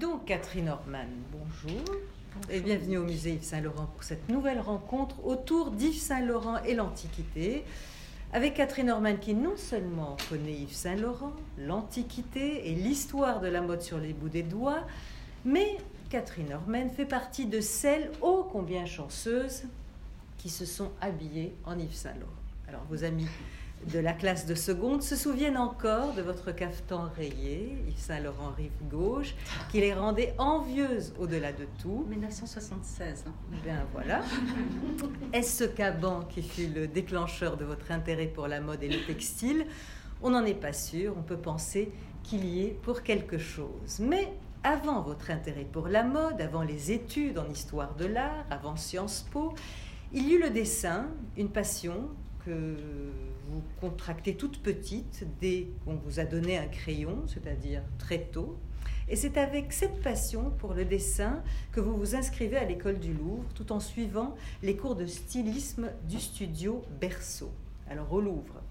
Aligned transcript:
Donc, 0.00 0.24
Catherine 0.24 0.70
Orman, 0.70 1.08
bonjour. 1.30 1.84
Et 2.48 2.60
bienvenue 2.60 2.96
au 2.96 3.04
musée 3.04 3.34
Yves 3.34 3.42
Saint-Laurent 3.42 3.84
pour 3.84 4.02
cette 4.02 4.30
nouvelle 4.30 4.58
rencontre 4.58 5.22
autour 5.26 5.72
d'Yves 5.72 6.00
Saint-Laurent 6.00 6.56
et 6.64 6.74
l'Antiquité. 6.74 7.64
Avec 8.32 8.54
Catherine 8.54 8.88
Orman 8.88 9.18
qui 9.18 9.34
non 9.34 9.58
seulement 9.58 10.16
connaît 10.30 10.54
Yves 10.54 10.72
Saint-Laurent, 10.72 11.34
l'Antiquité 11.58 12.70
et 12.70 12.74
l'histoire 12.74 13.40
de 13.40 13.48
la 13.48 13.60
mode 13.60 13.82
sur 13.82 13.98
les 13.98 14.14
bouts 14.14 14.30
des 14.30 14.42
doigts, 14.42 14.86
mais 15.44 15.76
Catherine 16.08 16.54
Orman 16.54 16.88
fait 16.88 17.04
partie 17.04 17.44
de 17.44 17.60
celles 17.60 18.10
ô 18.22 18.48
combien 18.50 18.86
chanceuses 18.86 19.64
qui 20.38 20.48
se 20.48 20.64
sont 20.64 20.92
habillées 21.02 21.54
en 21.66 21.78
Yves 21.78 21.92
Saint-Laurent. 21.92 22.32
Alors 22.68 22.84
vos 22.88 23.04
amis 23.04 23.28
de 23.92 23.98
la 23.98 24.12
classe 24.12 24.46
de 24.46 24.54
seconde 24.54 25.02
se 25.02 25.16
souviennent 25.16 25.56
encore 25.56 26.12
de 26.14 26.22
votre 26.22 26.52
cafetan 26.52 27.08
rayé, 27.16 27.82
Yves 27.88 27.98
Saint-Laurent 27.98 28.52
rive 28.56 28.72
gauche, 28.90 29.34
qui 29.70 29.80
les 29.80 29.94
rendait 29.94 30.34
envieuses 30.38 31.14
au-delà 31.18 31.52
de 31.52 31.66
tout. 31.80 32.04
1976. 32.08 33.24
Hein. 33.26 33.32
Ben 33.64 33.86
voilà. 33.92 34.20
Est-ce 35.32 35.64
ce 35.64 35.70
caban 35.70 36.22
qui 36.22 36.42
fut 36.42 36.68
le 36.68 36.86
déclencheur 36.88 37.56
de 37.56 37.64
votre 37.64 37.90
intérêt 37.90 38.26
pour 38.26 38.48
la 38.48 38.60
mode 38.60 38.82
et 38.82 38.88
le 38.88 39.04
textile? 39.06 39.66
On 40.22 40.30
n'en 40.30 40.44
est 40.44 40.54
pas 40.54 40.74
sûr, 40.74 41.14
on 41.16 41.22
peut 41.22 41.38
penser 41.38 41.92
qu'il 42.22 42.44
y 42.44 42.64
est 42.64 42.78
pour 42.82 43.02
quelque 43.02 43.38
chose. 43.38 43.98
Mais 44.00 44.28
avant 44.62 45.00
votre 45.00 45.30
intérêt 45.30 45.64
pour 45.64 45.88
la 45.88 46.04
mode, 46.04 46.40
avant 46.40 46.62
les 46.62 46.92
études 46.92 47.38
en 47.38 47.48
histoire 47.48 47.94
de 47.94 48.04
l'art, 48.04 48.44
avant 48.50 48.76
Sciences 48.76 49.26
Po, 49.30 49.54
il 50.12 50.28
y 50.28 50.34
eut 50.34 50.40
le 50.42 50.50
dessin, 50.50 51.06
une 51.38 51.48
passion 51.48 52.10
que 52.44 52.76
vous 53.50 53.62
contractez 53.80 54.36
toute 54.36 54.62
petite 54.62 55.26
dès 55.40 55.68
qu'on 55.84 55.94
vous 55.94 56.20
a 56.20 56.24
donné 56.24 56.56
un 56.56 56.66
crayon, 56.66 57.24
c'est-à-dire 57.26 57.82
très 57.98 58.18
tôt. 58.18 58.58
Et 59.08 59.16
c'est 59.16 59.36
avec 59.38 59.72
cette 59.72 60.00
passion 60.02 60.50
pour 60.58 60.72
le 60.72 60.84
dessin 60.84 61.42
que 61.72 61.80
vous 61.80 61.96
vous 61.96 62.14
inscrivez 62.14 62.56
à 62.56 62.64
l'école 62.64 63.00
du 63.00 63.12
Louvre 63.12 63.44
tout 63.54 63.72
en 63.72 63.80
suivant 63.80 64.36
les 64.62 64.76
cours 64.76 64.94
de 64.94 65.06
stylisme 65.06 65.90
du 66.08 66.20
studio 66.20 66.82
Berceau. 67.00 67.50
Alors 67.90 68.12
au 68.12 68.20
Louvre, 68.20 68.62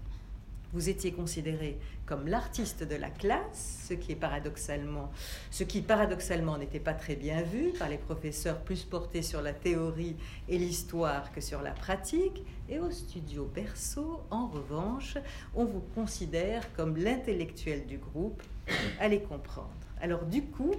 vous 0.72 0.88
étiez 0.88 1.12
considéré 1.12 1.78
comme 2.10 2.26
l'artiste 2.26 2.82
de 2.82 2.96
la 2.96 3.08
classe, 3.08 3.86
ce 3.88 3.94
qui, 3.94 4.10
est 4.10 4.16
paradoxalement, 4.16 5.12
ce 5.52 5.62
qui 5.62 5.80
paradoxalement 5.80 6.58
n'était 6.58 6.80
pas 6.80 6.92
très 6.92 7.14
bien 7.14 7.40
vu 7.42 7.70
par 7.78 7.88
les 7.88 7.98
professeurs 7.98 8.58
plus 8.62 8.82
portés 8.82 9.22
sur 9.22 9.40
la 9.40 9.52
théorie 9.52 10.16
et 10.48 10.58
l'histoire 10.58 11.30
que 11.30 11.40
sur 11.40 11.62
la 11.62 11.70
pratique. 11.70 12.42
Et 12.68 12.80
au 12.80 12.90
studio 12.90 13.48
Berceau, 13.54 14.22
en 14.32 14.48
revanche, 14.48 15.18
on 15.54 15.64
vous 15.64 15.84
considère 15.94 16.74
comme 16.74 16.96
l'intellectuel 16.96 17.86
du 17.86 17.98
groupe. 17.98 18.42
Allez 18.98 19.20
comprendre. 19.20 19.70
Alors 20.00 20.24
du 20.24 20.42
coup, 20.42 20.74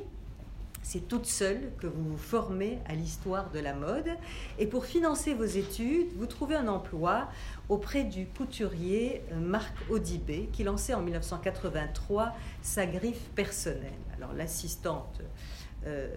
c'est 0.84 1.08
toute 1.08 1.26
seule 1.26 1.72
que 1.80 1.88
vous 1.88 2.12
vous 2.12 2.18
formez 2.18 2.80
à 2.88 2.96
l'histoire 2.96 3.50
de 3.52 3.60
la 3.60 3.74
mode. 3.74 4.10
Et 4.60 4.66
pour 4.66 4.86
financer 4.86 5.34
vos 5.34 5.46
études, 5.46 6.08
vous 6.18 6.26
trouvez 6.26 6.56
un 6.56 6.68
emploi 6.68 7.28
auprès 7.70 8.04
du 8.04 8.28
couturier 8.28 9.22
euh, 9.32 9.40
Marc 9.40 9.74
Audibé, 9.90 10.50
qui 10.52 10.64
lançait 10.64 10.94
en 10.94 11.02
1983 11.02 12.34
sa 12.62 12.86
griffe 12.86 13.30
personnelle. 13.36 13.92
Alors 14.18 14.34
l'assistante 14.34 15.22
euh, 15.86 16.10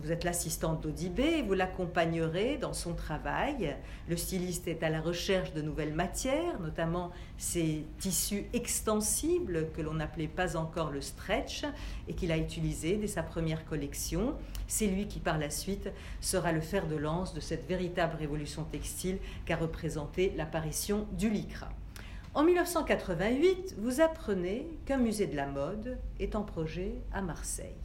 vous 0.00 0.10
êtes 0.10 0.24
l'assistante 0.24 0.80
d'Audibé 0.80 1.42
vous 1.42 1.54
l'accompagnerez 1.54 2.56
dans 2.56 2.72
son 2.72 2.94
travail. 2.94 3.76
Le 4.08 4.16
styliste 4.16 4.66
est 4.68 4.82
à 4.82 4.88
la 4.88 5.00
recherche 5.00 5.52
de 5.52 5.60
nouvelles 5.60 5.92
matières, 5.92 6.58
notamment 6.60 7.10
ces 7.36 7.84
tissus 7.98 8.46
extensibles 8.52 9.68
que 9.72 9.82
l'on 9.82 9.94
n'appelait 9.94 10.28
pas 10.28 10.56
encore 10.56 10.90
le 10.90 11.00
stretch 11.00 11.64
et 12.08 12.14
qu'il 12.14 12.32
a 12.32 12.38
utilisé 12.38 12.96
dès 12.96 13.06
sa 13.06 13.22
première 13.22 13.64
collection. 13.64 14.34
C'est 14.66 14.86
lui 14.86 15.08
qui 15.08 15.20
par 15.20 15.38
la 15.38 15.50
suite 15.50 15.90
sera 16.20 16.52
le 16.52 16.60
fer 16.60 16.86
de 16.86 16.96
lance 16.96 17.34
de 17.34 17.40
cette 17.40 17.68
véritable 17.68 18.16
révolution 18.16 18.64
textile 18.64 19.18
qu'a 19.44 19.56
représenté 19.56 20.32
l'apparition 20.36 21.06
du 21.12 21.28
lycra. 21.28 21.68
En 22.34 22.44
1988, 22.44 23.74
vous 23.78 24.00
apprenez 24.00 24.66
qu'un 24.86 24.96
musée 24.96 25.26
de 25.26 25.36
la 25.36 25.46
mode 25.46 25.98
est 26.18 26.34
en 26.34 26.42
projet 26.42 26.94
à 27.12 27.20
Marseille 27.20 27.76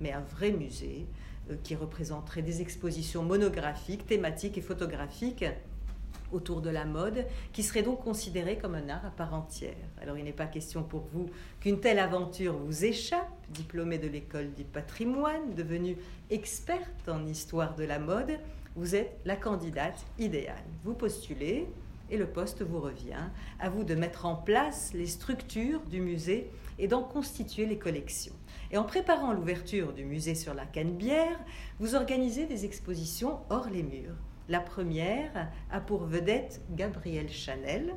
mais 0.00 0.12
un 0.12 0.20
vrai 0.20 0.52
musée 0.52 1.06
euh, 1.50 1.56
qui 1.62 1.74
représenterait 1.74 2.42
des 2.42 2.60
expositions 2.60 3.22
monographiques, 3.22 4.06
thématiques 4.06 4.58
et 4.58 4.62
photographiques 4.62 5.44
autour 6.32 6.60
de 6.60 6.70
la 6.70 6.84
mode, 6.84 7.26
qui 7.52 7.62
serait 7.62 7.82
donc 7.82 8.02
considéré 8.02 8.58
comme 8.58 8.74
un 8.74 8.88
art 8.88 9.04
à 9.06 9.10
part 9.10 9.34
entière. 9.34 9.76
Alors 10.00 10.18
il 10.18 10.24
n'est 10.24 10.32
pas 10.32 10.46
question 10.46 10.82
pour 10.82 11.04
vous 11.12 11.30
qu'une 11.60 11.80
telle 11.80 11.98
aventure 11.98 12.56
vous 12.56 12.84
échappe, 12.84 13.30
diplômée 13.50 13.98
de 13.98 14.08
l'école 14.08 14.52
du 14.54 14.64
patrimoine, 14.64 15.54
devenue 15.54 15.96
experte 16.30 17.08
en 17.08 17.26
histoire 17.26 17.74
de 17.76 17.84
la 17.84 17.98
mode, 17.98 18.38
vous 18.76 18.96
êtes 18.96 19.20
la 19.24 19.36
candidate 19.36 20.04
idéale. 20.18 20.64
Vous 20.82 20.94
postulez 20.94 21.68
et 22.10 22.16
le 22.16 22.26
poste 22.26 22.62
vous 22.62 22.80
revient. 22.80 23.30
À 23.60 23.70
vous 23.70 23.84
de 23.84 23.94
mettre 23.94 24.26
en 24.26 24.34
place 24.34 24.92
les 24.94 25.06
structures 25.06 25.80
du 25.82 26.00
musée 26.00 26.50
et 26.78 26.88
d'en 26.88 27.02
constituer 27.02 27.66
les 27.66 27.78
collections. 27.78 28.34
Et 28.74 28.76
en 28.76 28.82
préparant 28.82 29.32
l'ouverture 29.32 29.92
du 29.92 30.04
musée 30.04 30.34
sur 30.34 30.52
la 30.52 30.66
Canebière, 30.66 31.38
vous 31.78 31.94
organisez 31.94 32.46
des 32.46 32.64
expositions 32.64 33.38
hors 33.48 33.70
les 33.70 33.84
murs. 33.84 34.16
La 34.48 34.58
première 34.58 35.48
a 35.70 35.80
pour 35.80 36.02
vedette 36.06 36.60
Gabrielle 36.70 37.30
Chanel, 37.30 37.94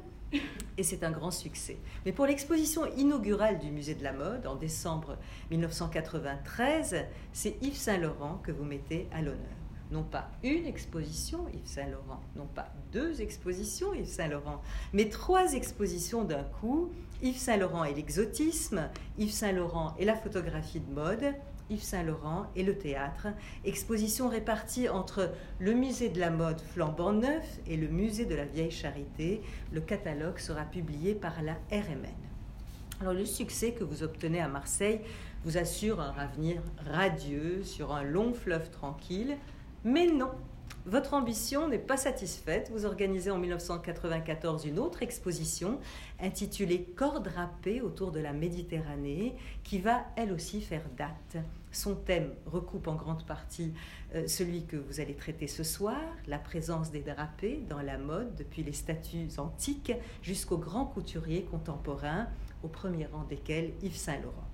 et 0.77 0.83
c'est 0.83 1.03
un 1.03 1.09
grand 1.09 1.31
succès. 1.31 1.77
Mais 2.05 2.11
pour 2.11 2.27
l'exposition 2.27 2.85
inaugurale 2.95 3.57
du 3.57 3.71
musée 3.71 3.95
de 3.95 4.03
la 4.03 4.13
mode 4.13 4.45
en 4.45 4.55
décembre 4.55 5.17
1993, 5.49 7.07
c'est 7.33 7.57
Yves 7.63 7.75
Saint-Laurent 7.75 8.39
que 8.43 8.51
vous 8.51 8.63
mettez 8.63 9.07
à 9.11 9.23
l'honneur 9.23 9.57
non 9.91 10.03
pas 10.03 10.29
une 10.43 10.65
exposition 10.65 11.47
Yves 11.53 11.67
Saint-Laurent, 11.67 12.21
non 12.35 12.47
pas 12.47 12.73
deux 12.91 13.21
expositions 13.21 13.93
Yves 13.93 14.07
Saint-Laurent, 14.07 14.61
mais 14.93 15.09
trois 15.09 15.53
expositions 15.53 16.23
d'un 16.23 16.43
coup, 16.43 16.91
Yves 17.23 17.37
Saint-Laurent 17.37 17.83
et 17.83 17.95
l'exotisme, 17.95 18.89
Yves 19.17 19.31
Saint-Laurent 19.31 19.95
et 19.97 20.05
la 20.05 20.15
photographie 20.15 20.79
de 20.79 20.93
mode, 20.93 21.33
Yves 21.69 21.83
Saint-Laurent 21.83 22.45
et 22.55 22.63
le 22.63 22.77
théâtre, 22.77 23.27
exposition 23.65 24.29
répartie 24.29 24.87
entre 24.87 25.31
le 25.59 25.73
musée 25.73 26.09
de 26.09 26.19
la 26.19 26.29
mode 26.29 26.61
flambant 26.61 27.13
neuf 27.13 27.59
et 27.65 27.75
le 27.75 27.87
musée 27.87 28.25
de 28.25 28.35
la 28.35 28.45
vieille 28.45 28.71
charité. 28.71 29.41
Le 29.71 29.81
catalogue 29.81 30.37
sera 30.37 30.63
publié 30.63 31.15
par 31.15 31.41
la 31.41 31.53
RMN. 31.71 32.05
Alors 33.01 33.13
le 33.13 33.25
succès 33.25 33.71
que 33.71 33.83
vous 33.83 34.03
obtenez 34.03 34.39
à 34.39 34.47
Marseille 34.47 35.01
vous 35.43 35.57
assure 35.57 35.99
un 35.99 36.13
avenir 36.17 36.61
radieux 36.85 37.63
sur 37.63 37.93
un 37.93 38.03
long 38.03 38.33
fleuve 38.33 38.69
tranquille, 38.69 39.37
mais 39.83 40.07
non, 40.07 40.31
votre 40.87 41.13
ambition 41.13 41.67
n'est 41.67 41.77
pas 41.77 41.97
satisfaite. 41.97 42.69
Vous 42.71 42.85
organisez 42.85 43.29
en 43.29 43.37
1994 43.37 44.65
une 44.65 44.79
autre 44.79 45.03
exposition 45.03 45.79
intitulée 46.21 46.83
Corps 46.95 47.19
drapé 47.19 47.81
autour 47.81 48.13
de 48.13 48.21
la 48.21 48.31
Méditerranée 48.31 49.35
qui 49.63 49.79
va 49.79 50.05
elle 50.15 50.31
aussi 50.31 50.61
faire 50.61 50.85
date. 50.97 51.43
Son 51.73 51.93
thème 51.93 52.31
recoupe 52.45 52.87
en 52.87 52.95
grande 52.95 53.25
partie 53.25 53.73
euh, 54.15 54.27
celui 54.27 54.63
que 54.63 54.77
vous 54.77 55.01
allez 55.01 55.13
traiter 55.13 55.47
ce 55.47 55.65
soir, 55.65 55.99
la 56.25 56.39
présence 56.39 56.89
des 56.89 57.01
drapés 57.01 57.61
dans 57.69 57.81
la 57.81 57.97
mode 57.97 58.35
depuis 58.35 58.63
les 58.63 58.71
statues 58.71 59.27
antiques 59.37 59.91
jusqu'aux 60.21 60.57
grands 60.57 60.85
couturiers 60.85 61.43
contemporains, 61.43 62.27
au 62.63 62.69
premier 62.69 63.07
rang 63.07 63.25
desquels 63.29 63.73
Yves 63.83 63.97
Saint-Laurent. 63.97 64.47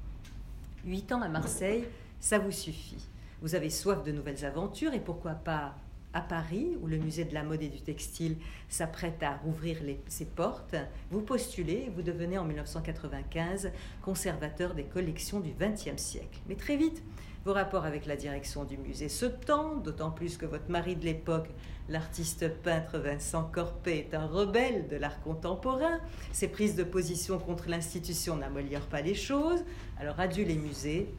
Huit 0.84 1.12
ans 1.12 1.22
à 1.22 1.30
Marseille, 1.30 1.86
ça 2.20 2.40
vous 2.40 2.52
suffit. 2.52 3.08
Vous 3.44 3.54
avez 3.54 3.70
soif 3.70 4.04
de 4.04 4.12
nouvelles 4.12 4.46
aventures 4.46 4.94
et 4.94 5.00
pourquoi 5.00 5.34
pas 5.34 5.76
à 6.14 6.22
Paris, 6.22 6.78
où 6.82 6.88
le 6.88 6.98
musée 6.98 7.26
de 7.26 7.34
la 7.34 7.44
mode 7.44 7.62
et 7.62 7.70
du 7.70 7.82
textile 7.82 8.38
s'apprête 8.70 9.22
à 9.24 9.38
rouvrir 9.38 9.78
ses 10.08 10.26
portes, 10.26 10.76
vous 11.12 11.22
postulez 11.22 11.86
et 11.88 11.90
vous 11.90 12.02
devenez 12.02 12.38
en 12.38 12.46
1995 12.46 13.72
conservateur 14.02 14.74
des 14.76 14.84
collections 14.84 15.40
du 15.40 15.52
XXe 15.60 16.02
siècle. 16.02 16.40
Mais 16.48 16.56
très 16.56 16.78
vite, 16.78 17.04
vos 17.46 17.54
rapports 17.54 17.84
avec 17.84 18.06
la 18.06 18.16
direction 18.16 18.64
du 18.64 18.78
musée 18.78 19.10
se 19.10 19.26
tendent, 19.26 19.84
d'autant 19.84 20.12
plus 20.12 20.38
que 20.38 20.46
votre 20.46 20.70
mari 20.70 20.96
de 20.96 21.04
l'époque, 21.04 21.50
l'artiste 21.90 22.48
peintre 22.48 23.00
Vincent 23.00 23.44
Corpet, 23.44 23.98
est 23.98 24.14
un 24.14 24.28
rebelle 24.28 24.88
de 24.88 24.96
l'art 24.96 25.20
contemporain. 25.22 26.00
Ses 26.32 26.48
prises 26.48 26.76
de 26.76 26.86
position 26.86 27.40
contre 27.40 27.68
l'institution 27.70 28.38
n'améliorent 28.38 28.88
pas 28.88 29.02
les 29.02 29.16
choses. 29.16 29.66
Alors 30.00 30.22
adieu 30.22 30.46
les 30.46 30.56
musées 30.56 31.14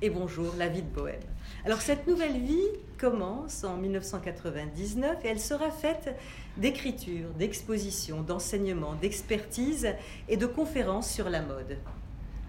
et 0.00 0.10
bonjour 0.10 0.54
la 0.56 0.68
vie 0.68 0.82
de 0.82 0.88
Bohème. 0.88 1.18
Alors 1.64 1.80
cette 1.80 2.06
nouvelle 2.06 2.38
vie 2.38 2.68
commence 2.98 3.64
en 3.64 3.76
1999 3.76 5.24
et 5.24 5.28
elle 5.28 5.40
sera 5.40 5.70
faite 5.70 6.14
d'écriture, 6.56 7.30
d'exposition, 7.38 8.22
d'enseignement, 8.22 8.94
d'expertise 8.94 9.88
et 10.28 10.36
de 10.36 10.46
conférences 10.46 11.10
sur 11.10 11.28
la 11.28 11.42
mode. 11.42 11.78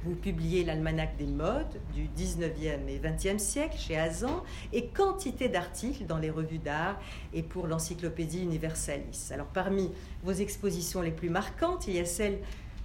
Vous 0.06 0.15
publiez 0.15 0.63
l'almanach 0.63 1.17
des 1.17 1.25
modes 1.25 1.81
du 1.94 2.07
19e 2.07 2.88
et 2.88 3.00
20e 3.00 3.39
siècle 3.39 3.77
chez 3.77 3.97
Azan 3.97 4.44
et 4.71 4.88
quantité 4.88 5.50
d'articles 5.50 6.06
dans 6.06 6.19
les 6.19 6.29
revues 6.29 6.59
d'art 6.59 6.97
et 7.33 7.44
pour 7.44 7.67
l'encyclopédie 7.67 8.44
Universalis. 8.44 9.31
Alors 9.33 9.47
parmi 9.47 9.91
vos 10.23 10.31
expositions 10.31 11.01
les 11.01 11.11
plus 11.11 11.29
marquantes, 11.29 11.88
il 11.88 11.95
y 11.95 12.00
a 12.00 12.06
celle 12.06 12.38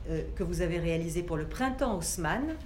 euh, 0.08 0.22
que 0.34 0.42
vous 0.42 0.62
avez 0.62 0.78
réalisée 0.78 1.22
pour 1.22 1.36
le 1.36 1.46
printemps 1.46 1.96
Haussmann 1.96 2.56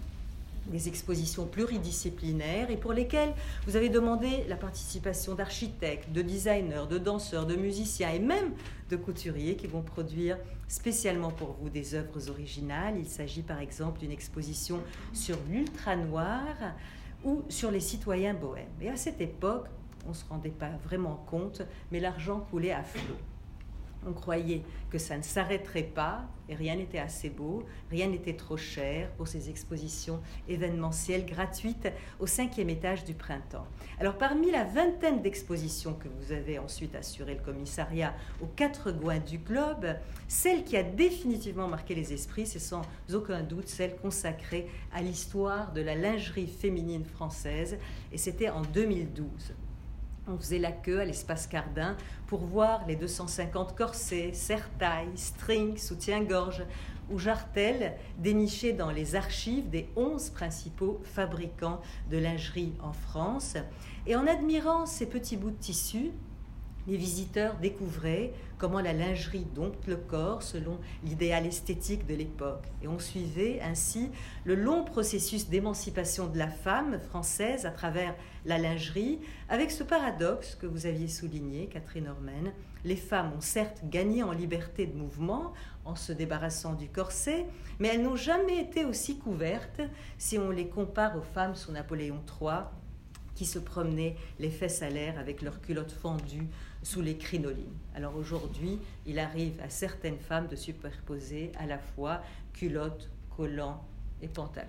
des 0.71 0.89
expositions 0.89 1.47
pluridisciplinaires 1.47 2.71
et 2.71 2.77
pour 2.77 2.93
lesquelles 2.93 3.35
vous 3.67 3.77
avez 3.77 3.89
demandé 3.89 4.45
la 4.49 4.57
participation 4.57 5.35
d'architectes, 5.35 6.13
de 6.13 6.23
designers, 6.23 6.87
de 6.89 6.99
danseurs, 6.99 7.47
de 7.47 7.57
musiciens 7.57 8.11
et 8.11 8.19
même 8.19 8.53
de 8.91 8.97
couturiers 8.97 9.57
qui 9.57 9.67
vont 9.67 9.83
produire 9.83 10.39
spécialement 10.69 11.31
pour 11.31 11.57
vous 11.61 11.71
des 11.71 11.95
œuvres 11.95 12.29
originales. 12.31 12.95
Il 12.99 13.07
s'agit 13.07 13.43
par 13.43 13.61
exemple 13.61 14.01
d'une 14.01 14.13
exposition 14.13 14.81
sur 15.13 15.37
l'ultra 15.51 15.97
noir 15.97 16.45
ou 17.25 17.43
sur 17.49 17.71
les 17.71 17.81
citoyens 17.81 18.35
bohèmes. 18.35 18.67
Et 18.81 18.89
à 18.89 18.97
cette 18.97 19.21
époque, 19.21 19.67
on 20.07 20.11
ne 20.11 20.15
se 20.15 20.25
rendait 20.29 20.51
pas 20.51 20.71
vraiment 20.85 21.23
compte, 21.27 21.63
mais 21.91 22.01
l'argent 22.01 22.47
coulait 22.51 22.73
à 22.73 22.83
flot. 22.83 23.17
On 24.07 24.13
croyait 24.13 24.63
que 24.91 24.99
ça 24.99 25.17
ne 25.17 25.23
s'arrêterait 25.23 25.83
pas 25.83 26.25
et 26.49 26.55
rien 26.55 26.77
n'était 26.77 26.99
assez 26.99 27.29
beau, 27.29 27.65
rien 27.91 28.07
n'était 28.07 28.35
trop 28.35 28.57
cher 28.57 29.11
pour 29.13 29.29
ces 29.29 29.51
expositions 29.51 30.21
événementielles 30.49 31.27
gratuites 31.27 31.89
au 32.21 32.27
cinquième 32.27 32.71
étage 32.71 33.05
du 33.05 33.15
printemps. 33.15 33.67
Alors 34.01 34.17
parmi 34.17 34.51
la 34.51 34.65
vingtaine 34.65 35.21
d'expositions 35.21 35.95
que 35.95 36.09
vous 36.09 36.33
avez 36.33 36.59
ensuite 36.59 36.95
assuré 36.95 37.35
le 37.35 37.43
commissariat 37.43 38.15
aux 38.41 38.47
quatre 38.47 38.93
coins 38.93 39.19
du 39.19 39.39
globe, 39.39 39.87
celle 40.27 40.65
qui 40.65 40.77
a 40.77 40.83
définitivement 40.83 41.69
marqué 41.69 41.95
les 41.95 42.13
esprits, 42.13 42.47
c'est 42.47 42.59
sans 42.59 42.83
aucun 43.13 43.43
doute 43.43 43.69
celle 43.69 43.97
consacrée 43.97 44.69
à 44.93 45.03
l'histoire 45.03 45.73
de 45.73 45.83
la 45.83 45.95
lingerie 45.95 46.47
féminine 46.47 47.05
française 47.05 47.77
et 48.13 48.19
c'était 48.19 48.49
en 48.49 48.63
2012. 48.63 49.55
On 50.31 50.37
faisait 50.37 50.59
la 50.59 50.73
queue 50.73 51.01
à 51.01 51.07
l'espace 51.07 51.47
Cardin 51.47 51.97
pour 52.27 52.41
voir 52.41 52.87
les 52.87 52.97
250 52.97 53.75
corsets, 53.75 54.33
serre-tailles, 54.35 55.17
strings, 55.17 55.79
soutien-gorge 55.79 56.65
ou 57.11 57.19
jartelles 57.19 57.95
dénichés 58.19 58.75
dans 58.75 58.91
les 58.91 59.15
archives 59.15 59.71
des 59.71 59.89
11 59.97 60.29
principaux 60.31 61.01
fabricants 61.03 61.81
de 62.11 62.19
lingerie 62.19 62.75
en 62.83 62.93
France. 62.93 63.57
Et 64.07 64.17
en 64.17 64.27
admirant 64.27 64.85
ces 64.85 65.07
petits 65.07 65.39
bouts 65.39 65.51
de 65.51 65.57
tissu, 65.57 66.11
les 66.87 66.99
visiteurs 66.99 67.57
découvraient 67.57 68.35
comment 68.59 68.81
la 68.81 68.93
lingerie 68.93 69.47
dompte 69.55 69.87
le 69.87 69.97
corps 69.97 70.43
selon 70.43 70.79
l'idéal 71.05 71.47
esthétique 71.47 72.07
de 72.07 72.15
l'époque. 72.15 72.67
Et 72.83 72.89
on 72.89 72.99
suivait 72.99 73.61
ainsi 73.61 74.11
le 74.45 74.55
long 74.55 74.85
processus 74.85 75.49
d'émancipation 75.49 76.27
de 76.27 76.39
la 76.39 76.49
femme 76.49 76.99
française 76.99 77.67
à 77.67 77.71
travers 77.71 78.15
la 78.45 78.59
lingerie, 78.59 79.21
avec 79.49 79.71
ce 79.71 79.85
paradoxe 79.85 80.55
que 80.57 80.67
vous 80.67 80.87
aviez 80.87 81.09
souligné, 81.09 81.67
Catherine 81.67 82.09
Ormen. 82.09 82.53
Les 82.85 82.97
femmes 82.97 83.33
ont 83.37 83.41
certes 83.41 83.83
gagné 83.85 84.23
en 84.23 84.33
liberté 84.33 84.87
de 84.87 84.97
mouvement 84.97 85.53
en 85.85 85.97
se 85.97 86.13
débarrassant 86.13 86.75
du 86.75 86.89
corset, 86.89 87.47
mais 87.79 87.89
elles 87.89 88.03
n'ont 88.03 88.17
jamais 88.17 88.59
été 88.59 88.85
aussi 88.85 89.19
couvertes 89.19 89.81
si 90.17 90.39
on 90.39 90.51
les 90.51 90.69
compare 90.69 91.17
aux 91.17 91.23
femmes 91.23 91.55
sous 91.55 91.73
Napoléon 91.73 92.21
III 92.41 92.65
qui 93.39 93.47
se 93.47 93.61
promenaient 93.61 94.17
les 94.41 94.51
fesses 94.51 94.83
à 94.83 94.91
l'air 94.91 95.17
avec 95.17 95.43
leurs 95.43 95.61
culottes 95.61 95.93
fendues 95.93 96.49
sous 96.83 97.01
les 97.01 97.17
crinolines. 97.17 97.77
Alors 97.95 98.17
aujourd'hui, 98.17 98.79
il 99.07 99.19
arrive 99.19 99.61
à 99.61 99.69
certaines 99.69 100.19
femmes 100.19 100.49
de 100.49 100.57
superposer 100.57 101.53
à 101.59 101.67
la 101.67 101.79
fois 101.79 102.23
culottes, 102.53 103.11
collants 103.37 103.85
et 104.23 104.29
pantalons. 104.29 104.69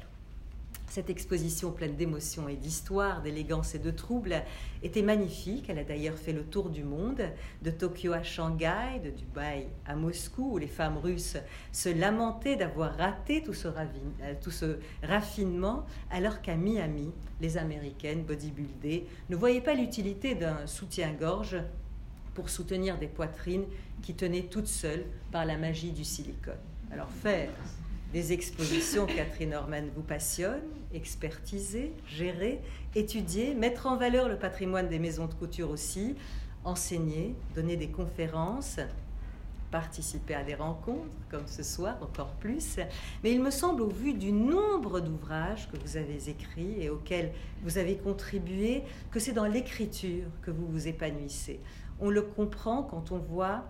Cette 0.90 1.12
exposition 1.12 1.72
pleine 1.72 1.96
d'émotions 1.96 2.50
et 2.50 2.56
d'histoire, 2.56 3.22
d'élégance 3.22 3.76
et 3.76 3.80
de 3.80 3.92
trouble 3.92 4.42
était 4.82 5.04
magnifique. 5.04 5.70
Elle 5.70 5.78
a 5.78 5.84
d'ailleurs 5.84 6.18
fait 6.18 6.34
le 6.34 6.44
tour 6.44 6.72
du 6.72 6.84
monde, 6.84 7.22
de 7.62 7.70
Tokyo 7.70 8.12
à 8.12 8.24
Shanghai, 8.24 9.00
de 9.04 9.12
Dubaï 9.12 9.68
à 9.86 9.96
Moscou, 9.96 10.54
où 10.54 10.58
les 10.58 10.68
femmes 10.68 10.98
russes 10.98 11.38
se 11.72 11.90
lamentaient 11.90 12.56
d'avoir 12.56 12.98
raté 12.98 13.44
tout 13.44 13.54
ce, 13.54 13.68
euh, 13.68 14.34
tout 14.42 14.50
ce 14.50 14.80
raffinement, 15.04 15.86
alors 16.10 16.42
qu'à 16.42 16.56
Miami, 16.56 17.12
les 17.40 17.58
Américaines 17.58 18.24
bodybuildées 18.24 19.06
ne 19.30 19.36
voyaient 19.36 19.62
pas 19.62 19.76
l'utilité 19.76 20.34
d'un 20.34 20.66
soutien-gorge 20.66 21.58
pour 22.39 22.50
soutenir 22.50 22.97
des 22.97 23.09
poitrines 23.09 23.65
qui 24.01 24.13
tenaient 24.13 24.44
toutes 24.44 24.69
seules 24.69 25.03
par 25.30 25.44
la 25.44 25.57
magie 25.57 25.91
du 25.91 26.06
silicone. 26.06 26.53
Alors 26.89 27.09
faire 27.09 27.50
des 28.13 28.31
expositions, 28.31 29.07
Catherine 29.07 29.50
Norman 29.50 29.83
vous 29.94 30.03
passionne, 30.03 30.62
expertiser, 30.94 31.91
gérer, 32.07 32.62
étudier, 32.95 33.56
mettre 33.56 33.88
en 33.88 33.97
valeur 33.97 34.30
le 34.30 34.38
patrimoine 34.38 34.88
des 34.88 35.00
maisons 35.00 35.27
de 35.27 35.33
couture 35.33 35.69
aussi, 35.69 36.15
enseigner, 36.63 37.36
donner 37.56 37.75
des 37.75 37.89
conférences, 37.89 38.80
participer 39.69 40.33
à 40.33 40.44
des 40.44 40.56
rencontres, 40.56 41.13
comme 41.30 41.45
ce 41.45 41.62
soir, 41.62 41.97
encore 42.01 42.31
plus. 42.36 42.77
Mais 43.21 43.33
il 43.33 43.41
me 43.41 43.51
semble, 43.51 43.81
au 43.81 43.89
vu 43.89 44.13
du 44.13 44.31
nombre 44.31 45.01
d'ouvrages 45.01 45.69
que 45.69 45.77
vous 45.77 45.97
avez 45.97 46.30
écrits 46.30 46.75
et 46.80 46.89
auxquels 46.89 47.33
vous 47.63 47.77
avez 47.77 47.97
contribué, 47.97 48.83
que 49.12 49.19
c'est 49.19 49.33
dans 49.33 49.45
l'écriture 49.45 50.24
que 50.41 50.51
vous 50.51 50.68
vous 50.68 50.88
épanouissez. 50.88 51.59
On 52.01 52.10
le 52.10 52.22
comprend 52.22 52.84
quand 52.84 53.12
on 53.12 53.18
voit 53.18 53.66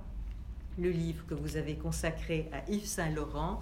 le 0.78 0.92
livre 0.92 1.26
que 1.26 1.34
vous 1.34 1.58
avez 1.58 1.76
consacré 1.76 2.48
à 2.54 2.70
Yves 2.70 2.86
Saint-Laurent, 2.86 3.60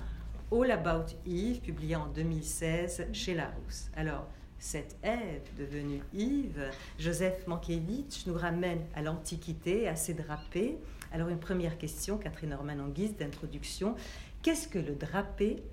All 0.51 0.71
About 0.71 1.13
Eve, 1.25 1.61
publié 1.61 1.95
en 1.95 2.07
2016 2.07 3.07
chez 3.13 3.33
Larousse. 3.33 3.89
Alors, 3.95 4.27
cette 4.59 4.97
Ève 5.03 5.47
devenue 5.57 6.01
Yves, 6.13 6.69
Joseph 6.99 7.47
Mankiewicz 7.47 8.25
nous 8.27 8.33
ramène 8.33 8.81
à 8.93 9.01
l'Antiquité, 9.01 9.87
à 9.87 9.95
ses 9.95 10.13
drapés. 10.13 10.77
Alors, 11.13 11.29
une 11.29 11.39
première 11.39 11.77
question, 11.77 12.17
Catherine 12.17 12.49
Norman 12.49 12.79
en 12.79 12.89
guise 12.89 13.15
d'introduction. 13.15 13.95
Qu'est-ce 14.41 14.67
que 14.67 14.79
le 14.79 14.95
drapé 14.95 15.63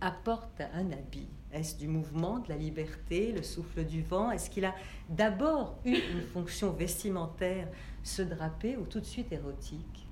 apporte 0.00 0.60
un 0.74 0.90
habit 0.92 1.28
Est-ce 1.52 1.76
du 1.76 1.88
mouvement, 1.88 2.38
de 2.38 2.48
la 2.48 2.56
liberté, 2.56 3.32
le 3.32 3.42
souffle 3.42 3.84
du 3.84 4.02
vent? 4.02 4.30
Est-ce 4.30 4.50
qu'il 4.50 4.64
a 4.64 4.74
d'abord 5.08 5.78
eu 5.84 5.94
une 5.94 6.22
fonction 6.22 6.72
vestimentaire, 6.72 7.68
ce 8.02 8.22
drapé, 8.22 8.76
ou 8.76 8.84
tout 8.84 9.00
de 9.00 9.06
suite 9.06 9.32
érotique? 9.32 10.06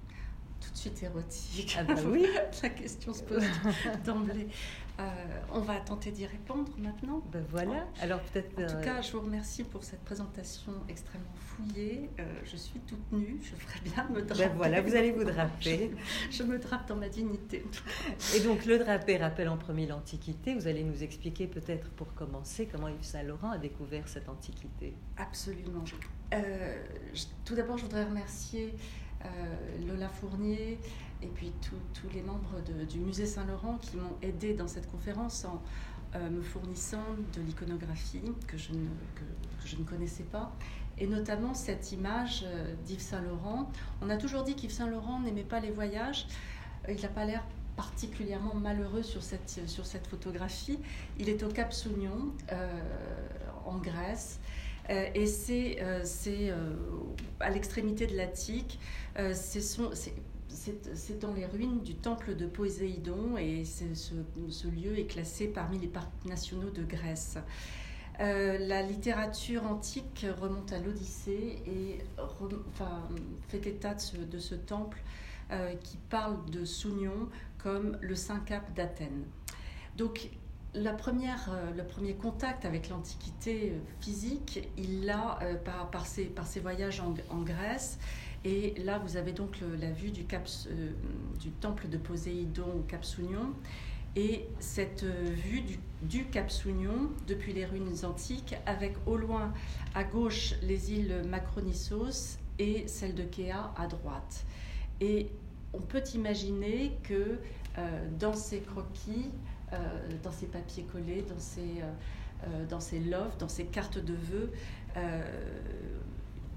Tout 0.61 0.71
de 0.73 0.77
suite 0.77 1.03
érotique. 1.03 1.77
Ah 1.79 1.85
bah 1.85 1.95
oui. 2.07 2.27
La 2.63 2.69
question 2.71 3.13
se 3.13 3.23
pose 3.23 3.45
d'emblée. 4.05 4.49
Euh, 4.99 5.03
on 5.53 5.61
va 5.61 5.77
tenter 5.77 6.11
d'y 6.11 6.27
répondre 6.27 6.73
maintenant. 6.79 7.23
Ben 7.31 7.45
voilà. 7.51 7.87
Alors 8.01 8.21
peut-être. 8.21 8.53
En 8.53 8.67
tout 8.67 8.77
euh, 8.77 8.83
cas, 8.83 9.03
je 9.03 9.13
vous 9.13 9.21
remercie 9.21 9.63
pour 9.63 9.85
cette 9.85 10.03
présentation 10.05 10.73
extrêmement 10.89 11.27
fouillée. 11.35 12.09
Euh, 12.19 12.25
je 12.45 12.57
suis 12.57 12.81
toute 12.81 13.13
nue. 13.13 13.39
Je 13.43 13.55
ferais 13.57 13.81
bien 13.85 14.09
me 14.09 14.23
draper. 14.23 14.49
Ben 14.49 14.57
voilà, 14.57 14.81
vous 14.81 14.95
allez 14.95 15.13
vous 15.13 15.25
draper. 15.33 15.91
je, 16.31 16.43
me 16.43 16.59
drape 16.59 16.89
dans 16.89 16.97
ma 16.97 17.11
dignité. 17.11 17.65
Et 18.35 18.41
donc 18.41 18.65
le 18.65 18.79
drapé 18.79 19.19
rappelle 19.19 19.51
en 19.51 19.59
premier 19.59 19.87
l'Antiquité. 19.87 20.55
Vous 20.55 20.67
allez 20.67 20.83
nous 20.83 21.03
expliquer 21.03 21.47
peut-être 21.47 21.91
pour 21.91 22.15
commencer 22.15 22.67
comment 22.67 22.89
Yves 22.89 23.03
Saint 23.03 23.23
Laurent 23.23 23.51
a 23.51 23.59
découvert 23.59 24.09
cette 24.09 24.29
Antiquité. 24.31 24.95
Absolument. 25.19 25.85
tout 27.45 27.55
d'abord, 27.55 27.77
je 27.77 27.85
voudrais 27.85 28.05
remercier 28.05 28.75
Lola 29.87 30.09
Fournier 30.09 30.79
et 31.23 31.29
puis 31.29 31.53
tous 31.61 32.09
les 32.15 32.23
membres 32.23 32.61
du 32.89 32.99
musée 32.99 33.27
Saint-Laurent 33.27 33.79
qui 33.81 33.97
m'ont 33.97 34.17
aidé 34.23 34.55
dans 34.55 34.69
cette 34.69 34.91
conférence 34.91 35.45
en 35.45 35.63
euh, 36.15 36.31
me 36.31 36.43
fournissant 36.43 37.05
de 37.35 37.43
l'iconographie 37.43 38.23
que, 38.47 38.57
je 38.57 38.73
ne, 38.73 38.87
je 39.65 39.77
ne 39.77 39.85
connaissais 39.85 40.23
pas 40.25 40.53
et 40.99 41.07
notamment 41.07 41.55
cette 41.55 41.93
image 41.93 42.45
euh, 42.47 42.75
d'Yves 42.87 43.01
Saint-Laurent. 43.01 43.71
On 44.01 44.09
a 44.09 44.17
toujours 44.17 44.45
dit 44.45 44.55
qu'Yves 44.55 44.71
Saint-Laurent 44.71 45.21
n'aimait 45.21 45.43
pas 45.43 45.61
les 45.61 45.71
voyages. 45.71 46.27
Il 46.89 47.01
n'a 47.01 47.09
pas 47.09 47.25
l'air 47.25 47.45
particulièrement 47.77 48.55
malheureux 48.55 49.03
sur 49.03 49.23
cette, 49.23 49.61
sur 49.67 49.85
cette 49.85 50.07
photographie. 50.07 50.79
Il 51.19 51.29
est 51.29 51.43
au 51.43 51.49
Cap 51.49 51.75
Sounion, 51.75 52.33
en 53.67 53.77
Grèce. 53.77 54.41
Euh, 54.91 55.07
et 55.15 55.27
c'est 55.27 55.79
euh, 55.81 56.05
euh, 56.27 56.75
à 57.41 57.51
l'extrémité 57.51 58.07
de 58.07 58.17
l'Attique. 58.17 58.79
C'est 60.57 61.19
dans 61.21 61.33
les 61.33 61.47
ruines 61.47 61.83
du 61.83 61.95
temple 61.95 62.35
de 62.35 62.47
Poséidon 62.47 63.37
et 63.37 63.65
ce, 63.65 64.67
lieu 64.69 64.99
est 64.99 65.07
classé 65.07 65.49
parmi 65.49 65.79
les 65.79 65.87
parcs 65.87 66.25
nationaux 66.25 66.71
de 66.71 66.83
Grèce. 66.83 67.39
la 68.19 68.83
littérature 68.83 69.65
antique 69.65 70.27
remonte 70.41 70.73
à 70.73 70.79
l'Odyssée 70.79 71.63
et 71.67 71.99
fait 73.49 73.67
état 73.67 73.95
de 73.95 74.39
ce, 74.39 74.55
temple 74.55 75.03
qui 75.83 75.99
parle 76.11 76.45
de 76.51 76.65
Sounion 76.65 77.29
comme 77.59 77.99
le 78.01 78.15
Saint 78.15 78.41
Cap 78.41 78.73
d'Athènes. 78.75 79.25
Donc 79.97 80.31
la 80.77 80.93
première, 80.93 81.51
euh, 81.51 81.71
le 81.77 81.85
premier 81.85 82.15
contact 82.15 82.65
avec 82.65 82.89
l'Antiquité 82.89 83.73
euh, 83.73 83.79
physique, 84.01 84.69
il 84.77 85.05
l'a 85.05 85.39
euh, 85.43 85.55
par, 85.55 85.91
par, 85.91 86.07
ses, 86.07 86.61
voyages 86.61 87.01
en, 87.01 87.43
Grèce. 87.43 87.99
Et 88.47 88.75
là, 88.85 89.01
vous 89.01 89.17
avez 89.17 89.33
donc 89.33 89.59
la 89.81 89.91
vue 89.91 90.13
du, 90.13 90.25
cap, 90.25 90.49
du 91.41 91.51
temple 91.51 91.89
de 91.89 91.97
Poséidon 91.99 92.77
au 92.79 92.83
Cap 92.83 93.05
Sounion. 93.05 93.53
Et 94.15 94.47
cette 94.61 95.03
vue 95.03 95.65
du, 96.03 96.27
Cap 96.27 96.49
Sounion 96.49 97.11
depuis 97.27 97.53
les 97.53 97.67
ruines 97.67 98.05
antiques, 98.05 98.55
avec 98.65 98.95
au 99.05 99.17
loin 99.17 99.53
à 99.97 100.05
gauche 100.05 100.55
les 100.63 100.93
îles 100.93 101.25
Macronissos 101.29 102.39
et 102.61 102.87
celle 102.87 103.17
de 103.17 103.25
Kea 103.25 103.51
à 103.77 103.89
droite. 103.89 104.47
Et 105.01 105.27
on 105.73 105.81
peut 105.81 106.05
imaginer 106.15 106.93
que 107.03 107.41
dans 108.21 108.33
ces 108.35 108.61
croquis, 108.61 109.33
dans 110.23 110.33
ses 110.33 110.47
papiers 110.47 110.85
collés, 110.85 111.23
dans 111.23 111.41
ses, 111.41 111.83
dans 112.71 112.81
ses 112.81 113.01
loves, 113.01 113.37
dans 113.39 113.49
ses 113.49 113.65
cartes 113.65 113.99
de 113.99 114.15
vœux 114.15 114.53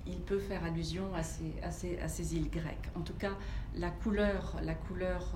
il 0.10 0.20
peut 0.20 0.40
faire 0.40 0.64
allusion 0.64 1.14
à 1.14 1.24
ces, 1.24 1.54
à 1.62 2.06
à 2.06 2.22
îles 2.34 2.50
grecques. 2.50 2.90
En 2.96 3.02
tout 3.02 3.14
cas, 3.14 3.34
la 3.76 3.90
couleur, 3.90 4.58
la 4.64 4.76
couleur 4.76 5.36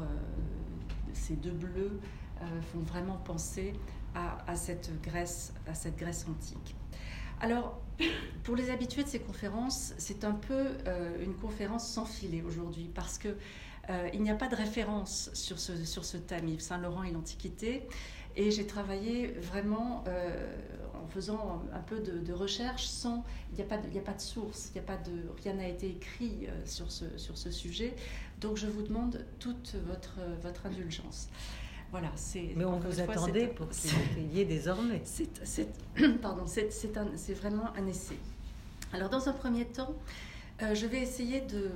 ces 1.13 1.35
deux 1.35 1.51
bleus, 1.51 1.99
font 2.73 2.79
vraiment 2.79 3.17
penser 3.17 3.73
à, 4.15 4.37
à, 4.51 4.55
cette 4.55 4.91
Grèce, 5.01 5.53
à 5.67 5.73
cette 5.73 5.95
Grèce 5.95 6.25
antique. 6.27 6.75
Alors, 7.41 7.81
pour 8.43 8.55
les 8.55 8.69
habitués 8.69 9.03
de 9.03 9.09
ces 9.09 9.19
conférences, 9.19 9.93
c'est 9.97 10.23
un 10.23 10.33
peu 10.33 10.67
euh, 10.87 11.23
une 11.23 11.35
conférence 11.35 11.87
sans 11.87 12.05
filet 12.05 12.41
aujourd'hui 12.41 12.89
parce 12.93 13.17
que 13.17 13.35
euh, 13.89 14.09
il 14.13 14.23
n'y 14.23 14.31
a 14.31 14.35
pas 14.35 14.47
de 14.47 14.55
référence 14.55 15.29
sur 15.33 15.59
ce, 15.59 15.83
sur 15.83 16.05
ce 16.05 16.17
thème, 16.17 16.47
Yves 16.47 16.61
Saint-Laurent 16.61 17.03
et 17.03 17.11
l'Antiquité. 17.11 17.87
Et 18.35 18.49
j'ai 18.49 18.65
travaillé 18.65 19.27
vraiment 19.27 20.03
euh, 20.07 20.55
en 21.03 21.07
faisant 21.07 21.63
un 21.73 21.79
peu 21.79 21.99
de, 21.99 22.33
recherche 22.33 22.85
sans. 22.85 23.23
Il 23.51 23.55
n'y 23.55 23.61
a, 23.61 23.65
pas 23.65 23.77
de, 23.77 23.97
a 23.97 24.01
pas 24.01 24.13
de 24.13 24.21
source, 24.21 24.71
il 24.73 24.79
a 24.79 24.81
pas 24.81 24.97
de, 24.97 25.11
rien 25.43 25.53
n'a 25.53 25.67
été 25.67 25.89
écrit 25.89 26.47
sur, 26.65 26.91
ce, 26.91 27.05
sur 27.17 27.37
ce 27.37 27.51
sujet. 27.51 27.95
Donc 28.41 28.57
je 28.57 28.67
vous 28.67 28.81
demande 28.81 29.25
toute 29.39 29.75
votre, 29.87 30.19
votre 30.41 30.65
indulgence. 30.65 31.29
Voilà, 31.93 32.11
c'est. 32.15 32.53
Mais 32.55 32.65
on 32.65 32.79
vous 32.79 32.99
attendait 33.01 33.47
pour 33.47 33.69
qu'il 33.69 34.33
y 34.33 34.41
ait 34.41 34.45
désormais. 34.45 35.03
C'est, 35.43 35.67
pardon, 36.21 36.47
c'est, 36.47 36.71
c'est 36.71 37.33
vraiment 37.33 37.71
un 37.75 37.85
essai. 37.85 38.17
Alors, 38.93 39.09
dans 39.09 39.29
un 39.29 39.33
premier 39.33 39.65
temps, 39.65 39.93
euh, 40.63 40.73
je 40.73 40.87
vais 40.87 41.01
essayer 41.01 41.41
de, 41.41 41.69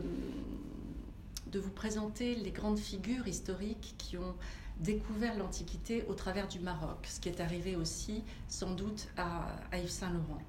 de 1.52 1.60
vous 1.60 1.70
présenter 1.70 2.34
les 2.34 2.52
grandes 2.52 2.80
figures 2.80 3.28
historiques 3.28 3.94
qui 3.98 4.18
ont 4.18 4.36
découvert 4.80 5.38
l'Antiquité 5.38 6.06
au 6.08 6.14
travers 6.14 6.48
du 6.48 6.60
Maroc, 6.60 7.08
ce 7.08 7.20
qui 7.20 7.30
est 7.30 7.42
arrivé 7.42 7.76
aussi 7.76 8.24
sans 8.48 8.74
doute 8.74 9.08
à, 9.18 9.58
Yves 9.74 9.90
Saint-Laurent. 9.90 10.40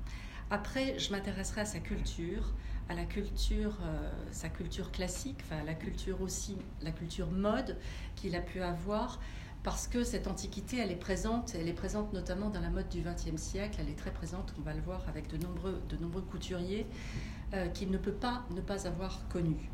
Après, 0.50 0.98
je 0.98 1.10
m'intéresserai 1.12 1.62
à 1.62 1.64
sa 1.64 1.78
culture, 1.78 2.52
à 2.88 2.94
la 2.94 3.04
culture, 3.04 3.76
euh, 3.82 4.10
sa 4.30 4.48
culture 4.48 4.90
classique, 4.90 5.38
enfin 5.44 5.62
la 5.64 5.74
culture 5.74 6.22
aussi, 6.22 6.56
la 6.80 6.90
culture 6.90 7.30
mode 7.30 7.76
qu'il 8.16 8.34
a 8.34 8.40
pu 8.40 8.60
avoir, 8.62 9.20
parce 9.62 9.86
que 9.88 10.04
cette 10.04 10.26
antiquité, 10.26 10.78
elle 10.78 10.90
est 10.90 10.96
présente, 10.96 11.54
elle 11.54 11.68
est 11.68 11.74
présente 11.74 12.12
notamment 12.12 12.48
dans 12.48 12.60
la 12.60 12.70
mode 12.70 12.88
du 12.88 13.02
XXe 13.02 13.40
siècle, 13.40 13.78
elle 13.80 13.90
est 13.90 13.98
très 13.98 14.12
présente, 14.12 14.54
on 14.58 14.62
va 14.62 14.72
le 14.72 14.80
voir, 14.80 15.02
avec 15.08 15.28
de 15.28 15.36
nombreux, 15.36 15.82
de 15.88 15.96
nombreux 15.96 16.22
couturiers 16.22 16.86
euh, 17.52 17.68
qu'il 17.68 17.90
ne 17.90 17.98
peut 17.98 18.12
pas 18.12 18.44
ne 18.50 18.60
pas 18.60 18.86
avoir 18.86 19.26
connus. 19.28 19.68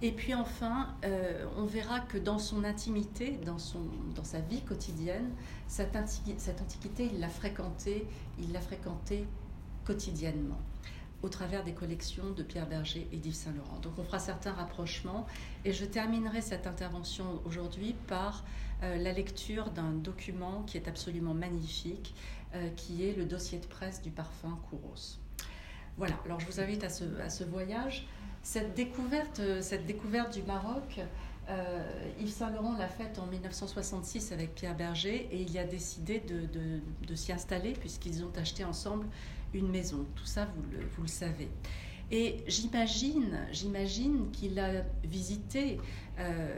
Et 0.00 0.12
puis 0.12 0.32
enfin, 0.32 0.94
euh, 1.04 1.44
on 1.56 1.64
verra 1.64 2.00
que 2.00 2.18
dans 2.18 2.38
son 2.38 2.62
intimité, 2.62 3.38
dans, 3.44 3.58
sa 3.58 4.40
vie 4.40 4.62
quotidienne, 4.62 5.30
cette, 5.66 5.96
cette 6.36 6.60
antiquité, 6.62 7.10
il 7.12 7.18
l'a 7.18 7.28
fréquentée, 7.28 8.06
il 8.38 8.52
l'a 8.52 8.60
fréquentée 8.60 9.26
quotidiennement 9.84 10.60
au 11.22 11.28
travers 11.28 11.64
des 11.64 11.72
collections 11.72 12.30
de 12.30 12.42
Pierre 12.44 12.68
Berger 12.68 13.08
et 13.10 13.16
d'Yves 13.16 13.34
Saint-Laurent. 13.34 13.80
Donc 13.80 13.94
on 13.98 14.04
fera 14.04 14.20
certains 14.20 14.52
rapprochements 14.52 15.26
et 15.64 15.72
je 15.72 15.84
terminerai 15.84 16.40
cette 16.40 16.66
intervention 16.66 17.42
aujourd'hui 17.44 17.94
par 18.06 18.44
euh, 18.84 18.96
la 18.96 19.12
lecture 19.12 19.70
d'un 19.70 19.90
document 19.90 20.62
qui 20.62 20.76
est 20.76 20.86
absolument 20.86 21.34
magnifique, 21.34 22.14
euh, 22.54 22.70
qui 22.76 23.04
est 23.04 23.16
le 23.16 23.24
dossier 23.24 23.58
de 23.58 23.66
presse 23.66 24.00
du 24.00 24.10
parfum 24.10 24.60
Kouros. 24.70 25.18
Voilà, 25.98 26.14
alors 26.24 26.40
je 26.40 26.46
vous 26.46 26.60
invite 26.60 26.84
à 26.84 26.88
ce, 26.88 27.44
voyage. 27.44 28.06
Cette 28.42 28.74
découverte, 28.74 29.40
euh, 29.40 29.60
cette 29.60 29.84
découverte 29.84 30.32
du 30.32 30.42
Maroc, 30.44 31.00
Yves 32.20 32.28
Saint-Laurent 32.28 32.76
l'a 32.76 32.88
faite 32.88 33.18
en 33.18 33.26
1966 33.26 34.32
avec 34.32 34.54
Pierre 34.54 34.76
Berger 34.76 35.28
et 35.32 35.40
il 35.40 35.56
a 35.58 35.64
décidé 35.64 36.20
de, 36.20 37.14
s'y 37.14 37.32
installer 37.32 37.72
puisqu'ils 37.72 38.22
ont 38.22 38.32
acheté 38.36 38.64
ensemble 38.64 39.06
une 39.54 39.70
maison. 39.70 40.06
Tout 40.14 40.26
ça, 40.26 40.44
vous 40.44 41.02
le, 41.02 41.08
savez. 41.08 41.48
Et 42.10 42.44
j'imagine, 42.46 43.46
j'imagine 43.50 44.30
qu'il 44.30 44.58
a 44.58 44.84
visité 45.04 45.80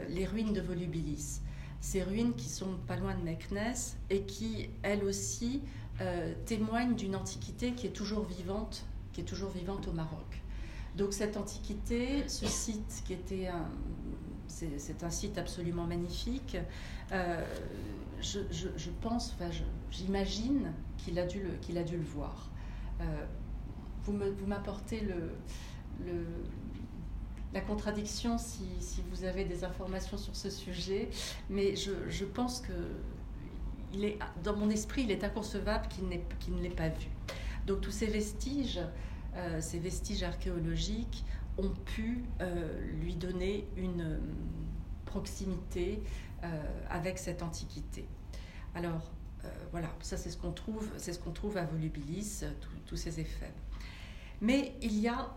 les 0.09 0.25
ruines 0.25 0.51
de 0.51 0.59
Volubilis 0.59 1.39
ces 1.81 2.03
ruines 2.03 2.33
qui 2.35 2.47
sont 2.47 2.77
pas 2.87 2.95
loin 2.95 3.15
de 3.15 3.23
Meknes 3.23 3.75
et 4.09 4.21
qui, 4.21 4.69
elles 4.83 5.03
aussi, 5.03 5.61
euh, 5.99 6.33
témoignent 6.45 6.95
d'une 6.95 7.15
antiquité 7.15 7.73
qui 7.73 7.87
est 7.87 7.91
toujours 7.91 8.23
vivante, 8.23 8.85
qui 9.13 9.21
est 9.21 9.25
toujours 9.25 9.51
vivante 9.51 9.87
au 9.87 9.93
Maroc. 9.93 10.41
Donc 10.95 11.13
cette 11.13 11.37
antiquité, 11.37 12.27
ce 12.27 12.45
site 12.45 13.03
qui 13.05 13.13
était 13.13 13.47
un, 13.47 13.69
c'est 14.47 15.03
un 15.03 15.09
site 15.09 15.37
absolument 15.37 15.85
magnifique. 15.85 16.57
Euh, 17.11 17.45
je, 18.21 18.39
je, 18.51 18.89
pense, 19.01 19.33
enfin, 19.33 19.49
j'imagine 19.89 20.73
qu'il 20.97 21.17
a, 21.17 21.25
dû 21.25 21.41
le, 21.41 21.51
qu'il 21.61 21.77
a 21.77 21.83
dû 21.83 21.97
le 21.97 22.03
voir. 22.03 22.49
Euh, 22.99 23.25
vous 24.03 24.13
m'apportez 24.47 24.99
vous 24.99 25.07
le, 25.07 26.11
le, 26.11 26.25
la 27.53 27.61
contradiction 27.61 28.37
si, 28.37 28.65
si, 28.79 29.01
vous 29.11 29.23
avez 29.23 29.45
des 29.45 29.63
informations 29.63 30.17
sur 30.17 30.35
ce 30.35 30.49
sujet, 30.49 31.09
mais 31.49 31.75
je, 31.75 31.91
je 32.09 32.25
pense 32.25 32.61
que 32.61 32.73
il 33.93 34.05
est, 34.05 34.19
dans 34.43 34.55
mon 34.55 34.69
esprit, 34.69 35.03
il 35.03 35.11
est 35.11 35.23
inconcevable 35.23 35.87
qu'il, 35.89 36.05
qu'il 36.39 36.55
ne 36.55 36.61
l'ait 36.61 36.69
pas 36.69 36.89
vu. 36.89 37.07
Donc 37.67 37.81
tous 37.81 37.91
ces 37.91 38.07
vestiges, 38.07 38.79
euh, 39.35 39.61
ces 39.61 39.79
vestiges 39.79 40.23
archéologiques 40.23 41.23
ont 41.57 41.69
pu 41.69 42.23
euh, 42.41 42.81
lui 43.01 43.15
donner 43.15 43.67
une 43.77 44.01
euh, 44.01 44.19
proximité 45.05 46.01
avec 46.89 47.19
cette 47.19 47.43
antiquité. 47.43 48.07
Alors 48.73 49.11
voilà, 49.71 49.89
ça 50.01 50.17
c'est 50.17 50.31
ce 50.31 50.37
qu'on 50.37 50.51
trouve, 50.51 50.89
c'est 50.97 51.13
ce 51.13 51.19
qu'on 51.19 51.29
trouve 51.29 51.55
à 51.57 51.65
Volubilis, 51.65 52.45
tous 52.87 52.95
ces 52.95 53.19
effets. 53.19 53.53
Mais 54.39 54.73
il 54.81 54.99
y, 54.99 55.07
a, 55.07 55.35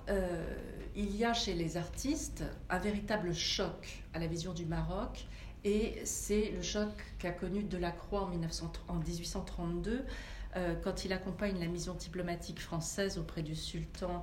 il 0.96 1.14
y 1.14 1.26
a 1.26 1.34
chez 1.34 1.52
les 1.52 1.76
artistes 1.76 2.42
un 2.70 2.78
véritable 2.78 3.34
choc 3.34 4.02
à 4.14 4.18
la 4.18 4.26
vision 4.28 4.54
du 4.54 4.64
Maroc, 4.64 5.26
et 5.64 6.00
c'est 6.04 6.52
le 6.52 6.62
choc 6.62 6.90
qu'a 7.18 7.32
connu 7.32 7.62
Delacroix 7.64 8.22
en, 8.22 8.28
1930, 8.28 8.84
en 8.88 8.94
1832, 8.94 10.06
euh, 10.56 10.74
quand 10.82 11.04
il 11.04 11.12
accompagne 11.12 11.58
la 11.58 11.66
mission 11.66 11.94
diplomatique 11.94 12.60
française 12.60 13.18
auprès 13.18 13.42
du 13.42 13.56
sultan 13.56 14.22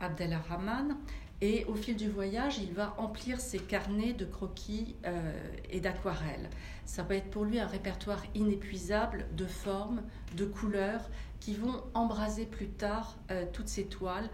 Abdelrahman. 0.00 0.96
Et 1.40 1.64
au 1.66 1.74
fil 1.74 1.94
du 1.94 2.10
voyage, 2.10 2.58
il 2.58 2.72
va 2.72 2.96
emplir 2.98 3.40
ses 3.40 3.60
carnets 3.60 4.12
de 4.12 4.24
croquis 4.24 4.96
euh, 5.06 5.32
et 5.70 5.78
d'aquarelles. 5.78 6.50
Ça 6.84 7.04
va 7.04 7.14
être 7.14 7.30
pour 7.30 7.44
lui 7.44 7.60
un 7.60 7.66
répertoire 7.66 8.24
inépuisable 8.34 9.26
de 9.36 9.46
formes, 9.46 10.02
de 10.36 10.44
couleurs, 10.44 11.08
qui 11.38 11.54
vont 11.54 11.84
embraser 11.94 12.44
plus 12.44 12.66
tard 12.66 13.16
euh, 13.30 13.46
toutes 13.52 13.68
ces 13.68 13.84
toiles, 13.84 14.28